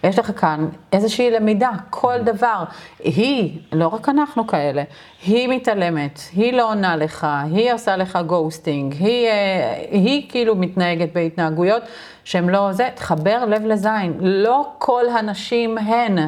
יש 0.05 0.19
לך 0.19 0.41
כאן 0.41 0.69
איזושהי 0.93 1.31
למידה, 1.31 1.71
כל 1.91 2.19
דבר. 2.25 2.65
היא, 2.99 3.59
לא 3.73 3.89
רק 3.89 4.09
אנחנו 4.09 4.47
כאלה, 4.47 4.83
היא 5.27 5.49
מתעלמת, 5.49 6.21
היא 6.33 6.53
לא 6.53 6.69
עונה 6.71 6.97
לך, 6.97 7.27
היא 7.53 7.73
עושה 7.73 7.97
לך 7.97 8.19
גוסטינג, 8.27 8.95
היא, 8.99 9.27
אה, 9.27 9.85
היא 9.91 10.31
כאילו 10.31 10.57
מתנהגת 10.57 11.13
בהתנהגויות 11.13 11.83
שהן 12.25 12.49
לא 12.49 12.73
זה, 12.73 12.89
תחבר 12.95 13.45
לב 13.45 13.67
לזין. 13.67 14.17
לא 14.21 14.69
כל 14.79 15.05
הנשים 15.09 15.79
הן. 15.79 16.19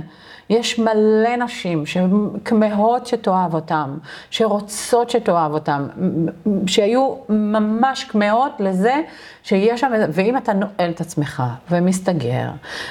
יש 0.50 0.78
מלא 0.78 1.36
נשים 1.38 1.86
שכמהות 1.86 3.06
שתאהב 3.06 3.54
אותם, 3.54 3.98
שרוצות 4.30 5.10
שתאהב 5.10 5.52
אותם, 5.52 5.86
שהיו 6.66 7.14
ממש 7.28 8.04
כמהות 8.04 8.52
לזה 8.58 8.94
שיש 9.42 9.80
שם, 9.80 9.92
ואם 10.12 10.36
אתה 10.36 10.52
נועל 10.52 10.90
את 10.90 11.00
עצמך 11.00 11.42
ומסתגר, 11.70 12.48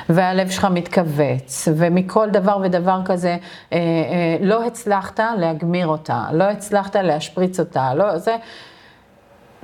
והלב 0.10 0.50
שלך 0.50 0.68
מתכווץ, 0.72 1.68
ומכל 1.78 2.30
דבר 2.30 2.58
ודבר 2.64 3.02
כזה, 3.06 3.30
אה, 3.74 3.78
אה, 3.78 4.38
לא 4.42 4.66
הצלחת 4.66 5.20
להגמיר 5.38 5.88
אותה, 5.88 6.26
לא 6.32 6.44
הצלחת 6.44 6.96
להשפריץ 6.96 7.60
אותה, 7.60 7.94
לא, 7.94 8.18
זה... 8.18 8.36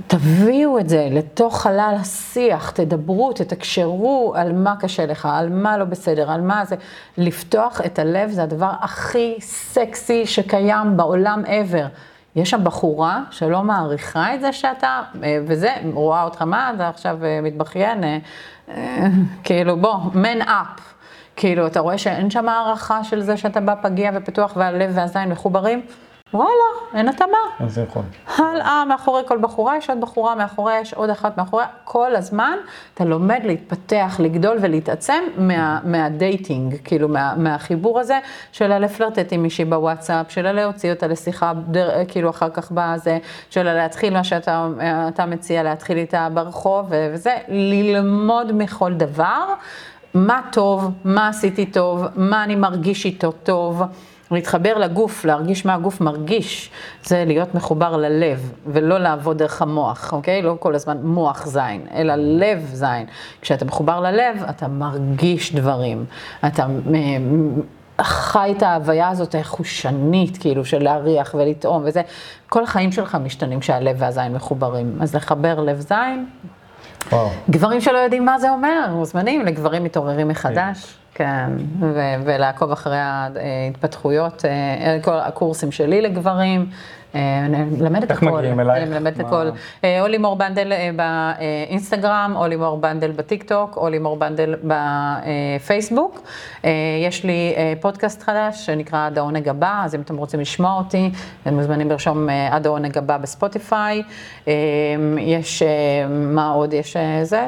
תביאו 0.08 0.80
את 0.80 0.89
זה 0.89 1.08
לתוך 1.12 1.62
חלל 1.62 1.95
השיח, 2.00 2.70
תדברו, 2.70 3.34
תתקשרו 3.34 4.34
על 4.36 4.52
מה 4.54 4.76
קשה 4.80 5.06
לך, 5.06 5.28
על 5.32 5.50
מה 5.50 5.78
לא 5.78 5.86
בסדר, 5.86 6.32
על 6.32 6.41
מה 6.41 6.66
זה. 6.66 6.76
לפתוח 7.18 7.82
את 7.86 8.00
הלב 8.00 8.30
זה 8.30 8.43
הדבר 8.43 8.72
הכי 8.82 9.36
סקסי 9.41 10.26
שקיים 10.26 10.97
בעולם 10.97 11.43
ever. 11.45 11.88
יש 12.36 12.50
שם 12.50 12.64
בחורה 12.64 13.22
שלא 13.32 13.64
מעריכה 13.64 14.36
את 14.36 14.41
זה 14.41 14.54
שאתה, 14.54 15.02
אה, 15.24 15.38
וזה, 15.47 15.76
רואה 15.93 16.24
אותך, 16.24 16.41
מה 16.41 16.72
אתה 16.76 16.89
עכשיו 16.89 17.26
אה, 17.26 17.39
מתבכיין, 17.43 18.04
אה, 18.04 18.18
כאילו 19.43 19.78
בוא, 19.78 19.95
man 20.14 20.43
up. 20.47 20.82
כאילו, 21.36 21.68
אתה 21.68 21.80
רואה 21.80 21.97
שאין 21.97 22.30
שם 22.30 22.50
הערכה 22.50 23.04
של 23.04 23.22
זה 23.22 23.38
שאתה 23.38 23.60
בא 23.60 23.76
פגיע 23.82 24.12
ופתוח 24.14 24.54
והלב 24.56 24.91
והזין 24.93 25.30
מחוברים? 25.30 25.82
וואלה, 26.34 26.50
אין 26.94 27.10
התאמה. 27.10 27.38
אז 27.60 27.74
זה 27.74 27.82
יכול. 27.82 28.02
הלאה, 28.38 28.86
מאחורי 28.86 29.22
כל 29.28 29.38
בחורה 29.38 29.78
יש 29.78 29.90
עוד 29.90 30.02
בחורה, 30.02 30.36
מאחוריה 30.36 30.80
יש 30.82 30.94
עוד 30.94 31.10
אחת, 31.10 31.38
מאחוריה, 31.38 31.68
כל 31.84 32.16
הזמן 32.16 32.58
אתה 32.94 33.06
לומד 33.06 33.40
להתפתח, 33.44 34.16
לגדול 34.20 34.58
ולהתעצם 34.62 35.24
מה, 35.38 35.80
מהדייטינג, 35.84 36.76
כאילו 36.84 37.08
מה, 37.08 37.34
מהחיבור 37.38 38.00
הזה, 38.00 38.20
של 38.52 38.78
לפלרטט 38.78 39.34
עם 39.34 39.44
מישהי 39.44 39.66
בוואטסאפ, 39.66 40.32
של 40.32 40.52
להוציא 40.52 40.94
אותה 40.94 41.08
לשיחה, 41.08 41.54
דר, 41.68 42.06
כאילו 42.08 42.30
אחר 42.30 42.50
כך 42.50 42.72
בזה, 42.72 43.18
של 43.50 43.64
להתחיל 43.74 44.14
מה 44.14 44.24
שאתה 44.24 45.26
מציע, 45.28 45.64
להתחיל 45.64 45.98
איתה 45.98 46.28
ברחוב, 46.34 46.86
וזה, 46.90 47.38
ללמוד 47.48 48.52
מכל 48.52 48.94
דבר, 48.94 49.54
מה 50.14 50.42
טוב, 50.52 50.92
מה 51.06 51.28
עשיתי 51.28 51.66
טוב, 51.66 52.06
מה 52.16 52.44
אני 52.44 52.56
מרגיש 52.56 53.06
איתו 53.06 53.32
טוב. 53.32 53.84
להתחבר 54.32 54.78
לגוף, 54.78 55.26
להרגיש 55.26 55.66
מה 55.66 55.74
הגוף 55.74 56.02
מרגיש, 56.02 56.72
זה 57.04 57.24
להיות 57.28 57.56
מחובר 57.56 57.98
ללב, 57.98 58.52
ולא 58.68 58.98
לעבוד 58.98 59.38
דרך 59.38 59.62
המוח, 59.62 60.14
אוקיי? 60.14 60.42
לא 60.42 60.56
כל 60.60 60.76
הזמן 60.76 60.98
מוח 61.04 61.46
זין, 61.46 61.86
אלא 61.94 62.14
לב 62.16 62.70
זין. 62.74 63.06
כשאתה 63.42 63.66
מחובר 63.66 64.00
ללב, 64.00 64.44
אתה 64.50 64.68
מרגיש 64.68 65.56
דברים. 65.56 66.06
אתה 66.48 66.66
אה, 66.94 67.18
חי 68.04 68.54
את 68.58 68.64
ההוויה 68.64 69.10
הזאת 69.10 69.36
החושנית, 69.36 70.38
כאילו, 70.38 70.66
של 70.66 70.84
להריח 70.84 71.36
ולטעום 71.38 71.84
וזה. 71.86 72.02
כל 72.50 72.64
החיים 72.64 72.92
שלך 72.92 73.18
משתנים 73.24 73.60
כשהלב 73.60 73.96
והזין 74.00 74.34
מחוברים. 74.34 74.98
אז 75.02 75.16
לחבר 75.16 75.60
לב 75.60 75.80
זין. 75.80 76.26
וואו. 77.12 77.30
גברים 77.50 77.82
שלא 77.82 77.98
יודעים 77.98 78.26
מה 78.26 78.40
זה 78.40 78.50
אומר, 78.50 78.90
מוזמנים 78.94 79.46
לגברים 79.46 79.84
מתעוררים 79.84 80.28
מחדש. 80.28 80.96
כן, 81.14 81.50
ולעקוב 82.24 82.72
אחרי 82.72 82.98
ההתפתחויות, 82.98 84.46
אה, 84.46 84.98
כל 85.02 85.20
הקורסים 85.20 85.72
שלי 85.72 86.02
לגברים, 86.02 86.62
אה, 86.62 86.76
אני 87.16 87.64
מלמדת 87.64 88.12
הכל. 88.12 88.26
איך 88.28 88.34
מגיעים 88.36 88.60
אלייך? 88.60 88.84
אני 88.84 88.89
מלמדת 88.89 89.20
הכל. 89.20 89.49
אה, 89.84 90.01
או 90.01 90.07
לימור 90.07 90.36
בנדל 90.36 90.72
באינסטגרם, 90.95 92.34
או 92.36 92.47
לימור 92.47 92.78
בנדל 92.78 93.12
בטיקטוק, 93.12 93.78
או 93.78 93.89
לימור 93.89 94.18
בנדל 94.18 94.55
בפייסבוק. 94.64 96.22
יש 97.07 97.24
לי 97.24 97.55
פודקאסט 97.82 98.24
חדש 98.24 98.66
שנקרא 98.66 99.05
עד 99.05 99.18
העונג 99.18 99.49
הבא, 99.49 99.82
אז 99.86 99.95
אם 99.95 100.01
אתם 100.01 100.18
רוצים 100.18 100.39
לשמוע 100.39 100.78
אותי, 100.78 101.12
אתם 101.43 101.53
מוזמנים 101.53 101.89
לרשום 101.89 102.28
עד 102.51 102.66
העונג 102.66 102.97
הבא 102.97 103.18
בספוטיפיי. 103.18 104.03
יש, 105.20 105.64
מה 106.10 106.51
עוד 106.51 106.74
יש 106.74 106.97
זה? 107.24 107.47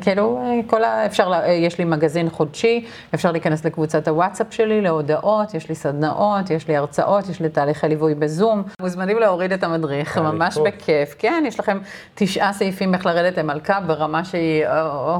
כאילו, 0.00 0.40
כל 0.66 0.84
ה... 0.84 1.06
אפשר, 1.06 1.32
יש 1.48 1.78
לי 1.78 1.84
מגזין 1.84 2.30
חודשי, 2.30 2.86
אפשר 3.14 3.32
להיכנס 3.32 3.64
לקבוצת 3.64 4.08
הוואטסאפ 4.08 4.46
שלי, 4.50 4.80
להודעות, 4.80 5.54
יש 5.54 5.68
לי 5.68 5.74
סדנאות, 5.74 6.50
יש 6.50 6.68
לי 6.68 6.76
הרצאות, 6.76 7.28
יש 7.28 7.40
לי 7.40 7.48
תהליכי 7.48 7.88
ליווי 7.88 8.14
בזום. 8.14 8.62
מוזמנים 8.90 9.18
להוריד 9.18 9.52
את 9.52 9.62
המדריך, 9.62 10.18
ממש 10.18 10.58
בכיף. 10.58 11.14
כן, 11.18 11.44
יש 11.46 11.60
לכם 11.60 11.78
תשעה 12.14 12.52
סעיפים 12.52 12.94
איך 12.94 13.06
לרדת 13.06 13.38
למלכה 13.38 13.80
ברמה 13.80 14.24
שהיא 14.24 14.64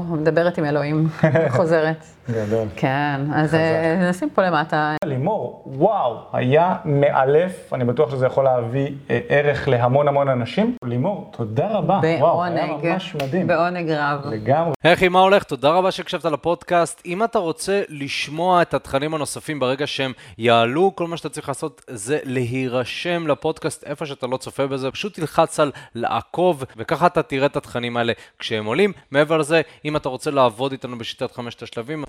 מדברת 0.09 0.57
עם 0.57 0.65
אלוהים, 0.65 1.07
חוזרת. 1.57 2.05
גדול. 2.29 2.67
כן, 2.75 3.21
אז 3.33 3.55
אה, 3.55 4.09
נשים 4.09 4.29
פה 4.29 4.41
למטה. 4.41 4.95
לימור, 5.05 5.63
וואו, 5.65 6.17
היה 6.33 6.75
מאלף, 6.85 7.73
אני 7.73 7.85
בטוח 7.85 8.11
שזה 8.11 8.25
יכול 8.25 8.43
להביא 8.43 8.89
אה, 9.09 9.19
ערך 9.29 9.67
להמון 9.67 10.07
המון 10.07 10.29
אנשים. 10.29 10.75
לימור, 10.85 11.31
תודה 11.37 11.67
רבה. 11.67 11.99
בעונג. 12.01 12.21
וואו, 12.21 12.43
היה 12.43 12.65
ממש 12.65 13.15
מדהים. 13.15 13.47
בעונג 13.47 13.91
רב. 13.91 14.21
לגמרי. 14.25 14.73
היי, 14.83 15.09
מה 15.09 15.19
הולך? 15.19 15.43
תודה 15.43 15.69
רבה 15.69 15.91
שהקשבת 15.91 16.25
לפודקאסט. 16.25 17.01
אם 17.05 17.23
אתה 17.23 17.39
רוצה 17.39 17.81
לשמוע 17.89 18.61
את 18.61 18.73
התכנים 18.73 19.13
הנוספים 19.13 19.59
ברגע 19.59 19.87
שהם 19.87 20.11
יעלו, 20.37 20.91
כל 20.95 21.07
מה 21.07 21.17
שאתה 21.17 21.29
צריך 21.29 21.47
לעשות 21.47 21.81
זה 21.87 22.19
להירשם 22.23 23.27
לפודקאסט 23.27 23.83
איפה 23.83 24.05
שאתה 24.05 24.27
לא 24.27 24.37
צופה 24.37 24.67
בזה, 24.67 24.91
פשוט 24.91 25.13
תלחץ 25.13 25.59
על 25.59 25.71
לעקוב, 25.95 26.63
וככה 26.77 27.07
אתה 27.07 27.23
תראה 27.23 27.45
את 27.45 27.57
התכנים 27.57 27.97
האלה 27.97 28.13
כשהם 28.39 28.65
עולים. 28.65 28.93
מעבר 29.11 29.37
לזה, 29.37 29.61
אם 29.85 29.95
אתה 29.95 30.09
רוצה 30.09 30.31
לעבוד 30.31 30.71
איתנו 30.71 30.97
בשיטת 30.97 31.31
חמשת 31.31 31.63
השלבים, 31.63 32.03